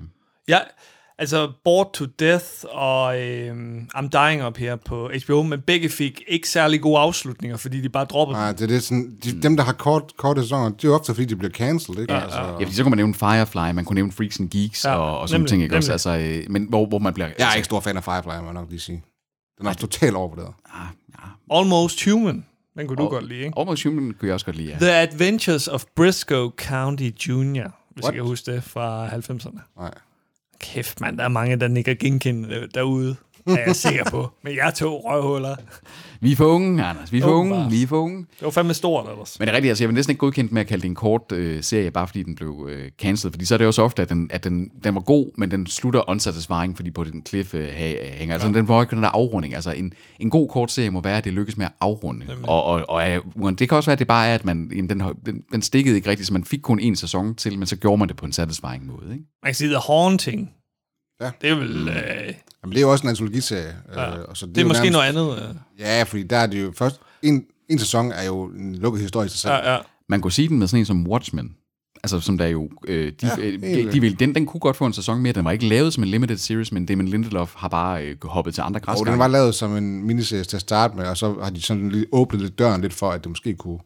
Ja, 0.49 0.59
altså 1.19 1.53
Bored 1.65 1.87
to 1.95 2.05
Death 2.05 2.45
og 2.69 3.21
øh, 3.21 3.83
I'm 3.97 4.09
Dying 4.09 4.47
Up 4.47 4.57
her 4.57 4.77
på 4.77 5.11
HBO, 5.27 5.43
men 5.43 5.61
begge 5.61 5.89
fik 5.89 6.23
ikke 6.29 6.49
særlig 6.49 6.81
gode 6.81 6.99
afslutninger, 6.99 7.57
fordi 7.57 7.81
de 7.81 7.89
bare 7.89 8.05
droppede 8.05 8.39
Nej, 8.39 8.53
det 8.53 8.63
er 8.63 8.67
det 8.67 8.83
sådan, 8.83 9.19
de, 9.25 9.43
dem, 9.43 9.57
der 9.57 9.65
har 9.65 9.73
kort, 9.73 10.03
korte 10.17 10.43
sæsoner, 10.43 10.69
det 10.69 10.85
er 10.85 10.89
jo 10.89 10.95
ofte, 10.95 11.15
fordi 11.15 11.25
de 11.27 11.37
bliver 11.37 11.51
cancelled, 11.53 12.01
ikke? 12.03 12.15
Ja, 12.15 12.21
altså, 12.21 12.39
Ja, 12.39 12.53
fordi 12.53 12.73
så 12.75 12.83
kunne 12.83 12.91
man 12.91 12.97
nævne 12.97 13.15
Firefly, 13.15 13.75
man 13.75 13.85
kunne 13.85 13.95
nævne 13.95 14.13
Freaks 14.13 14.41
and 14.41 14.51
Geeks 14.51 14.85
Ja, 14.85 14.95
og, 14.95 15.19
og 15.19 15.29
sådan 15.29 15.41
nemlig, 15.41 15.49
ting, 15.51 15.63
ikke 15.63 15.77
også? 15.77 16.07
nemlig. 16.09 16.23
Altså, 16.23 16.43
øh, 16.45 16.51
men 16.53 16.67
hvor, 16.69 16.87
hvor 16.87 16.99
man 16.99 17.15
bliver... 17.15 17.27
Jeg 17.27 17.35
er 17.39 17.45
altså, 17.45 17.57
ikke 17.57 17.65
stor 17.65 17.81
fan 17.81 17.97
af 17.97 18.05
Firefly, 18.05 18.29
må 18.41 18.45
jeg 18.45 18.53
nok 18.55 18.71
lige 18.71 18.81
sige. 18.81 19.03
Den 19.59 19.67
er 19.67 19.71
også 19.71 19.81
totalt 19.81 20.17
overvurderet. 20.17 20.53
ah, 20.75 20.87
ja. 21.51 21.59
Almost 21.61 22.05
Human. 22.05 22.45
Den 22.79 22.87
kunne 22.89 22.97
du 22.97 23.09
godt 23.09 23.29
lide, 23.29 23.41
ikke? 23.41 23.59
Almost 23.59 23.85
Human 23.85 24.15
kunne 24.19 24.27
jeg 24.27 24.35
også 24.35 24.47
godt 24.47 24.57
lide, 24.57 24.69
ja. 24.69 24.77
The 24.79 24.93
Adventures 24.93 25.69
of 25.69 25.85
Briscoe 25.97 26.51
County 26.57 27.03
Jr., 27.29 27.33
hvis 27.95 28.05
What? 28.05 28.05
jeg 28.05 28.13
kan 28.15 28.23
huske 28.25 28.53
det, 28.53 28.65
fra 28.65 29.09
90'erne. 29.09 29.81
Nej. 29.81 29.91
Kæft, 30.61 31.01
mand, 31.01 31.19
der 31.19 31.25
er 31.25 31.29
mange, 31.29 31.57
der 31.57 31.69
nikker 31.69 31.95
genkendende 31.95 32.69
derude, 32.75 33.17
er 33.53 33.65
jeg 33.67 33.77
sikker 33.77 34.11
på. 34.11 34.31
Men 34.45 34.57
jeg 34.57 34.73
to 34.75 35.01
røvhuller. 35.05 35.57
Vi 36.21 36.33
er 36.33 36.37
for 36.37 36.45
unge, 36.47 36.85
Anders. 36.85 37.13
Vi 37.13 37.19
er 37.19 37.23
for 37.23 37.31
unge. 37.31 37.71
Vi 37.71 37.83
er 37.83 37.87
for 37.87 37.97
unge. 38.01 38.19
Det 38.19 38.43
var 38.43 38.51
fandme 38.51 38.75
stort 38.75 39.07
ellers. 39.11 39.39
Men 39.39 39.47
det 39.49 39.53
er 39.53 39.57
rigtigt, 39.57 39.71
altså 39.71 39.85
jeg 39.85 39.89
vil 39.89 39.95
næsten 39.95 40.11
ikke 40.11 40.19
godkendt 40.21 40.53
med 40.53 40.61
at 40.61 40.67
kalde 40.67 40.83
det 40.83 40.89
en 40.89 40.95
kort 40.95 41.33
øh, 41.33 41.63
serie, 41.63 41.91
bare 41.91 42.07
fordi 42.07 42.23
den 42.23 42.35
blev 42.35 42.69
øh, 42.71 42.91
cancelled, 43.01 43.33
fordi 43.33 43.45
så 43.45 43.55
er 43.55 43.59
det 43.59 43.67
også 43.67 43.83
ofte, 43.83 44.03
at, 44.03 44.09
den, 44.09 44.31
at 44.33 44.45
den, 44.45 44.71
den 44.85 44.95
var 44.95 45.01
god, 45.01 45.27
men 45.39 45.51
den 45.51 45.67
slutter 45.67 46.11
unsatisfying, 46.11 46.77
fordi 46.77 46.91
på 46.91 47.05
den 47.05 47.23
cliff 47.29 47.55
øh, 47.55 47.69
ha- 47.73 48.11
hænger. 48.11 48.35
Altså 48.35 48.49
den 48.49 48.67
får 48.67 48.83
ikke 48.83 48.95
den 48.97 49.03
der 49.03 49.09
afrunding. 49.09 49.55
Altså 49.55 49.71
en, 49.71 49.93
en 50.21 50.31
god 50.31 50.49
kort 50.49 50.71
serie 50.71 50.91
må 50.91 51.01
være, 51.01 51.17
at 51.19 51.25
det 51.25 51.33
lykkes 51.33 51.57
med 51.57 51.67
at 51.67 51.73
afrunde. 51.81 52.27
Og, 52.43 52.65
og, 52.65 52.85
og 52.89 53.11
øh, 53.11 53.21
det 53.59 53.69
kan 53.69 53.77
også 53.77 53.87
være, 53.91 53.93
at 53.93 53.99
det 53.99 54.07
bare 54.07 54.27
er, 54.29 54.35
at 54.35 54.45
man, 54.45 54.71
jamen, 54.77 54.91
den, 54.91 55.03
den, 55.27 55.43
den 55.53 55.63
stikkede 55.63 55.97
ikke 55.97 56.11
rigtigt, 56.11 56.27
så 56.27 56.33
man 56.33 56.45
fik 56.45 56.61
kun 56.63 56.81
en 56.81 56.97
sæson 56.97 57.35
til, 57.35 57.59
men 57.59 57.67
så 57.67 57.77
gjorde 57.77 57.99
man 57.99 58.09
det 58.09 58.17
på 58.17 58.27
en 58.27 58.33
satisfying 58.33 58.87
måde. 58.87 59.13
Ikke? 59.13 59.25
Man 59.43 59.49
kan 59.49 59.55
sige 59.55 59.69
The 59.71 59.79
Haunting. 59.87 60.51
Ja. 61.21 61.31
Det 61.41 61.51
er 61.51 61.55
vel... 61.55 61.89
Øh, 61.89 61.95
Jamen, 62.63 62.73
det 62.73 62.77
er 62.77 62.81
jo 62.81 62.91
også 62.91 63.03
en 63.03 63.09
antologiserie. 63.09 63.75
Ja. 63.95 64.17
Øh, 64.19 64.25
og 64.29 64.37
så 64.37 64.47
det, 64.47 64.55
det 64.55 64.61
er 64.61 64.65
jo 64.65 64.69
måske 64.69 64.91
nærmest- 64.91 65.15
noget 65.15 65.37
andet. 65.39 65.49
Øh. 65.51 65.55
Ja, 65.79 66.03
fordi 66.03 66.23
der 66.23 66.37
er 66.37 66.47
det 66.47 66.63
jo 66.63 66.73
først... 66.77 67.01
En, 67.23 67.45
en 67.69 67.79
sæson 67.79 68.13
er 68.13 68.25
jo 68.25 68.45
en 68.45 68.75
lukket 68.75 69.03
historie 69.03 69.27
i 69.27 69.29
sig 69.29 69.39
selv. 69.39 69.53
Ja, 69.53 69.73
ja. 69.73 69.79
Man 70.09 70.21
kunne 70.21 70.33
sige 70.33 70.49
den 70.49 70.59
med 70.59 70.67
sådan 70.67 70.81
en 70.81 70.87
som 70.87 71.07
Watchmen. 71.09 71.55
Altså, 72.05 72.21
som 72.21 72.39
der 72.39 72.47
jo... 72.47 72.71
Øh, 72.89 73.13
de, 73.21 73.27
Ja, 73.27 73.29
ja, 73.39 73.45
helt 73.51 73.63
de, 73.89 73.93
de 73.93 74.01
vil, 74.01 74.21
den, 74.21 74.35
den 74.35 74.47
kunne 74.47 74.61
godt 74.61 74.77
få 74.77 74.87
en 74.87 74.93
sæson 74.93 75.21
mere. 75.23 75.33
Den 75.33 75.45
var 75.45 75.51
ikke 75.51 75.67
lavet 75.69 75.93
som 75.93 76.03
en 76.03 76.09
limited 76.09 76.37
series, 76.37 76.73
men 76.73 76.87
Damon 76.87 77.09
Lindelof 77.09 77.55
har 77.57 77.69
bare 77.69 78.05
øh, 78.07 78.17
hoppet 78.25 78.55
til 78.55 78.63
andre 78.63 78.79
Og 78.81 78.83
græsgange. 78.83 79.11
den 79.11 79.19
var 79.19 79.29
lavet 79.29 79.55
som 79.55 79.77
en 79.77 80.03
miniserie 80.07 80.45
til 80.45 80.57
at 80.57 80.61
starte 80.61 80.97
med, 80.97 81.05
og 81.07 81.17
så 81.17 81.35
har 81.43 81.51
de 81.51 81.63
sådan 81.63 81.89
lige 81.89 82.07
åbnet 82.13 82.43
lidt 82.43 82.59
døren 82.59 82.81
lidt 82.81 82.93
for, 82.93 83.11
at 83.11 83.21
det 83.25 83.29
måske 83.31 83.55
kunne... 83.55 83.79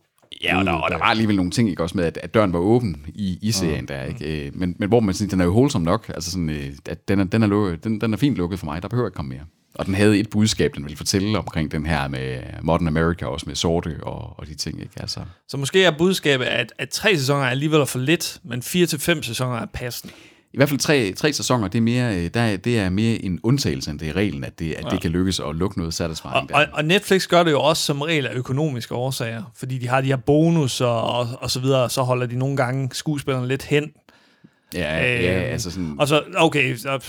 Ja, 0.42 0.58
og 0.58 0.64
der, 0.64 0.72
og 0.72 0.90
der 0.90 0.98
var 0.98 1.04
alligevel 1.04 1.36
nogle 1.36 1.50
ting, 1.50 1.70
ikke 1.70 1.82
også 1.82 1.96
med, 1.96 2.04
at, 2.04 2.18
at 2.22 2.34
døren 2.34 2.52
var 2.52 2.58
åben 2.58 3.06
i, 3.14 3.38
i 3.42 3.52
serien 3.52 3.88
der, 3.88 4.04
ikke? 4.04 4.46
Øh, 4.46 4.52
Men, 4.54 4.76
men 4.78 4.88
hvor 4.88 5.00
man 5.00 5.14
siger, 5.14 5.28
den 5.28 5.40
er 5.40 5.44
jo 5.44 5.50
wholesome 5.50 5.84
nok, 5.84 6.10
altså 6.14 6.30
sådan, 6.30 6.50
øh, 6.50 6.66
at 6.88 7.08
den 7.08 7.20
er, 7.20 7.24
den, 7.24 7.42
er 7.42 7.46
lukket, 7.46 7.84
den, 7.84 8.00
den 8.00 8.12
er 8.12 8.16
fint 8.16 8.36
lukket 8.36 8.58
for 8.58 8.66
mig, 8.66 8.82
der 8.82 8.88
behøver 8.88 9.08
ikke 9.08 9.16
komme 9.16 9.28
mere. 9.28 9.44
Og 9.74 9.86
den 9.86 9.94
havde 9.94 10.18
et 10.18 10.30
budskab, 10.30 10.74
den 10.74 10.84
ville 10.84 10.96
fortælle 10.96 11.38
omkring 11.38 11.72
den 11.72 11.86
her 11.86 12.08
med 12.08 12.38
Modern 12.62 12.86
America, 12.86 13.26
også 13.26 13.46
med 13.46 13.54
sorte 13.54 13.96
og, 14.02 14.38
og 14.38 14.46
de 14.46 14.54
ting, 14.54 14.80
ikke? 14.80 14.92
Altså, 14.96 15.20
Så 15.48 15.56
måske 15.56 15.84
er 15.84 15.90
budskabet, 15.98 16.44
at, 16.44 16.72
at 16.78 16.88
tre 16.88 17.16
sæsoner 17.18 17.44
er 17.44 17.48
alligevel 17.50 17.86
for 17.86 17.98
lidt, 17.98 18.38
men 18.44 18.62
fire 18.62 18.86
til 18.86 18.98
fem 18.98 19.22
sæsoner 19.22 19.56
er 19.56 19.66
passende. 19.66 20.12
I 20.52 20.56
hvert 20.56 20.68
fald 20.68 20.80
tre, 20.80 21.12
tre 21.12 21.32
sæsoner, 21.32 21.68
det 21.68 21.78
er, 21.78 21.82
mere, 21.82 22.16
øh, 22.16 22.30
der, 22.34 22.40
er- 22.40 22.56
det 22.56 22.78
er 22.78 22.90
mere 22.90 23.16
en 23.24 23.40
undtagelse, 23.42 23.90
end 23.90 23.98
det 23.98 24.08
er 24.08 24.16
reglen, 24.16 24.44
at 24.44 24.58
det, 24.58 24.72
at 24.72 24.84
ja. 24.84 24.90
det 24.90 25.00
kan 25.02 25.10
lykkes 25.10 25.40
at 25.40 25.56
lukke 25.56 25.78
noget 25.78 25.94
satisfying 25.94 26.34
Og, 26.34 26.48
og, 26.52 26.66
og 26.72 26.84
Netflix 26.84 27.26
gør 27.26 27.42
det 27.42 27.50
jo 27.50 27.60
også 27.62 27.82
som 27.82 28.02
regel 28.02 28.26
af 28.26 28.34
økonomiske 28.34 28.94
årsager, 28.94 29.42
fordi 29.56 29.78
de 29.78 29.88
har 29.88 30.00
de 30.00 30.06
her 30.06 30.16
bonus 30.16 30.80
og, 30.80 31.02
og, 31.02 31.28
og 31.40 31.50
så 31.50 31.60
videre, 31.60 31.82
og 31.82 31.90
så 31.90 32.02
holder 32.02 32.26
de 32.26 32.36
nogle 32.38 32.56
gange 32.56 32.88
skuespillerne 32.92 33.48
lidt 33.48 33.62
hen. 33.62 33.92
ja, 34.74 35.14
øh, 35.18 35.24
ja, 35.24 35.30
altså 35.30 35.70
sådan, 35.70 35.94
Og 35.98 36.08
så, 36.08 36.22
okay, 36.36 36.76
så, 36.76 37.04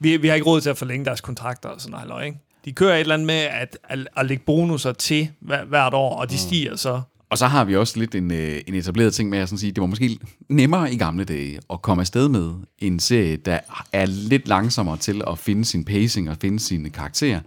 vi, 0.00 0.16
vi 0.16 0.28
har 0.28 0.34
ikke 0.34 0.46
råd 0.46 0.60
til 0.60 0.70
at 0.70 0.78
forlænge 0.78 1.04
deres 1.04 1.20
kontrakter 1.20 1.68
og 1.68 1.80
sådan 1.80 2.08
noget, 2.08 2.24
ikke? 2.26 2.38
De 2.64 2.72
kører 2.72 2.94
et 2.94 3.00
eller 3.00 3.14
andet 3.14 3.26
med 3.26 3.34
at, 3.34 3.78
at, 3.88 3.98
at 4.16 4.26
lægge 4.26 4.42
bonusser 4.46 4.92
til 4.92 5.28
hver, 5.40 5.64
hvert 5.64 5.94
år, 5.94 6.16
og 6.16 6.30
de 6.30 6.38
stiger 6.38 6.76
så. 6.76 7.00
Og 7.32 7.38
så 7.38 7.46
har 7.46 7.64
vi 7.64 7.76
også 7.76 7.98
lidt 7.98 8.14
en, 8.14 8.32
øh, 8.32 8.60
en 8.66 8.74
etableret 8.74 9.14
ting 9.14 9.30
med 9.30 9.38
at 9.38 9.48
sådan 9.48 9.58
sige, 9.58 9.72
det 9.72 9.80
var 9.80 9.86
måske 9.86 10.18
nemmere 10.48 10.92
i 10.92 10.96
gamle 10.96 11.24
dage 11.24 11.58
at 11.72 11.82
komme 11.82 12.00
afsted 12.00 12.28
med 12.28 12.50
en 12.78 13.00
serie, 13.00 13.36
der 13.36 13.58
er 13.92 14.06
lidt 14.06 14.48
langsommere 14.48 14.96
til 14.96 15.22
at 15.26 15.38
finde 15.38 15.64
sin 15.64 15.84
pacing 15.84 16.30
og 16.30 16.36
finde 16.40 16.60
sine 16.60 16.90
karakterer. 16.90 17.40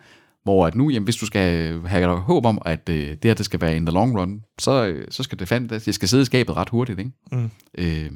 Hvor 0.43 0.67
at 0.67 0.75
nu, 0.75 0.89
jamen, 0.89 1.03
hvis 1.03 1.15
du 1.15 1.25
skal 1.25 1.79
have 1.87 2.17
håb 2.17 2.45
om, 2.45 2.61
at 2.65 2.89
øh, 2.89 3.09
det 3.09 3.19
her 3.23 3.33
det 3.33 3.45
skal 3.45 3.61
være 3.61 3.75
in 3.75 3.85
the 3.85 3.93
long 3.93 4.19
run, 4.19 4.41
så, 4.59 4.85
øh, 4.85 5.07
så 5.11 5.23
skal 5.23 5.39
det 5.39 5.47
fandme, 5.47 5.79
det 5.79 5.95
skal 5.95 6.07
sidde 6.07 6.21
i 6.21 6.25
skabet 6.25 6.55
ret 6.55 6.69
hurtigt, 6.69 6.99
ikke? 6.99 7.11
Mm. 7.31 7.49
Øh, 7.77 8.11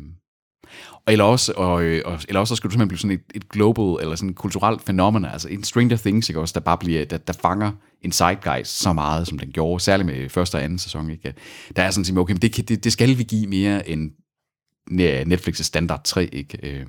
og 1.06 1.12
eller 1.14 1.26
også, 1.26 1.54
og, 1.58 1.84
øh, 1.84 2.02
og, 2.06 2.20
eller 2.28 2.40
også 2.40 2.52
så 2.52 2.56
skal 2.56 2.68
du 2.70 2.72
simpelthen 2.74 2.88
blive 2.88 3.00
sådan 3.00 3.12
et, 3.36 3.36
et 3.44 3.50
global, 3.50 4.04
eller 4.04 4.16
sådan 4.16 4.30
et 4.30 4.36
kulturelt 4.36 4.82
fænomen, 4.86 5.26
altså 5.26 5.50
en 5.50 5.64
Stranger 5.64 5.98
Things, 5.98 6.30
ikke 6.30 6.42
også, 6.42 6.54
der 6.54 6.60
bare 6.60 6.78
bliver, 6.78 7.06
der, 7.06 7.18
der 7.18 7.34
fanger 7.34 7.72
en 8.02 8.12
zeitgeist 8.12 8.80
så 8.80 8.94
meget, 8.94 9.28
som 9.28 9.40
den 9.40 9.52
gjorde, 9.52 9.84
særligt 9.84 10.06
med 10.08 10.30
første 10.30 10.56
og 10.56 10.64
anden 10.64 10.80
sæson, 10.80 11.10
ikke? 11.10 11.34
Der 11.76 11.84
er 11.84 11.92
sådan 11.92 12.18
at 12.18 12.22
okay, 12.22 12.34
men 12.34 12.42
det, 12.42 12.54
kan- 12.54 12.66
det, 12.66 12.84
det 12.84 12.94
skal 12.94 13.18
vi 13.18 13.24
give 13.24 13.48
mere 13.48 13.90
end 13.90 14.12
ja, 14.98 15.24
Netflix' 15.24 15.64
standard 15.64 16.02
3, 16.04 16.26
ikke? 16.26 16.60
Øh. 16.64 16.86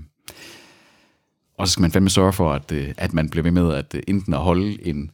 Og 1.59 1.69
så 1.69 1.73
skal 1.73 1.81
man 1.81 1.93
fandme 1.93 2.11
sørge 2.11 2.33
for, 2.33 2.53
at, 2.53 2.73
øh, 2.73 2.95
at 2.97 3.13
man 3.13 3.31
bliver 3.31 3.43
ved 3.43 3.51
med 3.51 3.75
at 3.75 3.97
enten 4.09 4.35
at 4.35 4.41
holde 4.41 4.87
en, 4.87 5.11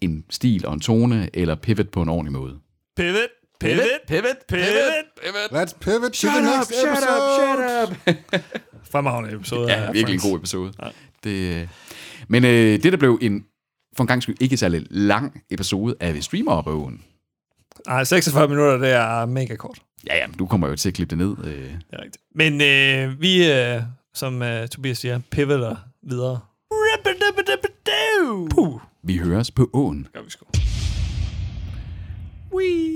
en 0.00 0.24
stil 0.30 0.66
og 0.66 0.74
en 0.74 0.80
tone, 0.80 1.30
eller 1.34 1.54
pivot 1.54 1.88
på 1.88 2.02
en 2.02 2.08
ordentlig 2.08 2.32
måde. 2.32 2.58
Pivot, 2.96 3.30
pivot, 3.60 3.84
pivot, 4.08 4.36
pivot. 4.48 5.52
Let's 5.52 5.72
pivot 5.80 6.12
to 6.12 6.28
the 6.28 6.40
next 6.40 6.72
episode! 6.84 7.96
Fremragende 8.92 9.36
episode. 9.36 9.72
Ja, 9.72 9.92
virkelig 9.92 10.14
en 10.14 10.30
god 10.30 10.38
episode. 10.38 10.72
Det, 11.24 11.60
øh, 11.60 11.68
men 12.28 12.44
øh, 12.44 12.82
det, 12.82 12.92
der 12.92 12.96
blev 12.96 13.18
en 13.22 13.44
for 13.96 14.04
en 14.04 14.08
gang 14.08 14.22
skyld 14.22 14.36
ikke 14.40 14.56
særlig 14.56 14.86
lang 14.90 15.42
episode 15.50 15.94
af 16.00 16.22
streamer 16.22 16.90
Nej, 17.86 18.04
46 18.04 18.48
minutter, 18.48 18.76
det 18.76 18.92
er 18.92 19.26
mega 19.26 19.56
kort. 19.56 19.78
Ja, 20.06 20.16
ja, 20.16 20.26
men 20.26 20.36
du 20.36 20.46
kommer 20.46 20.68
jo 20.68 20.76
til 20.76 20.88
at 20.88 20.94
klippe 20.94 21.16
det 21.16 21.18
ned. 21.18 21.36
Øh. 21.44 21.52
Det 21.52 21.78
er 21.92 22.02
rigtigt. 22.04 22.24
Men 22.34 22.60
øh, 22.60 23.20
vi, 23.20 23.52
øh, 23.52 23.82
som 24.14 24.42
øh, 24.42 24.68
Tobias 24.68 24.98
siger, 24.98 25.20
pivoter 25.30 25.76
videre. 26.02 26.40
Puh. 28.50 28.80
Vi 29.02 29.16
høres 29.16 29.50
på 29.50 29.70
åen. 29.72 30.02
Det 30.02 30.12
gør 30.12 30.22
vi 30.22 30.30
sgu. 30.30 30.46
Wee. 32.52 32.95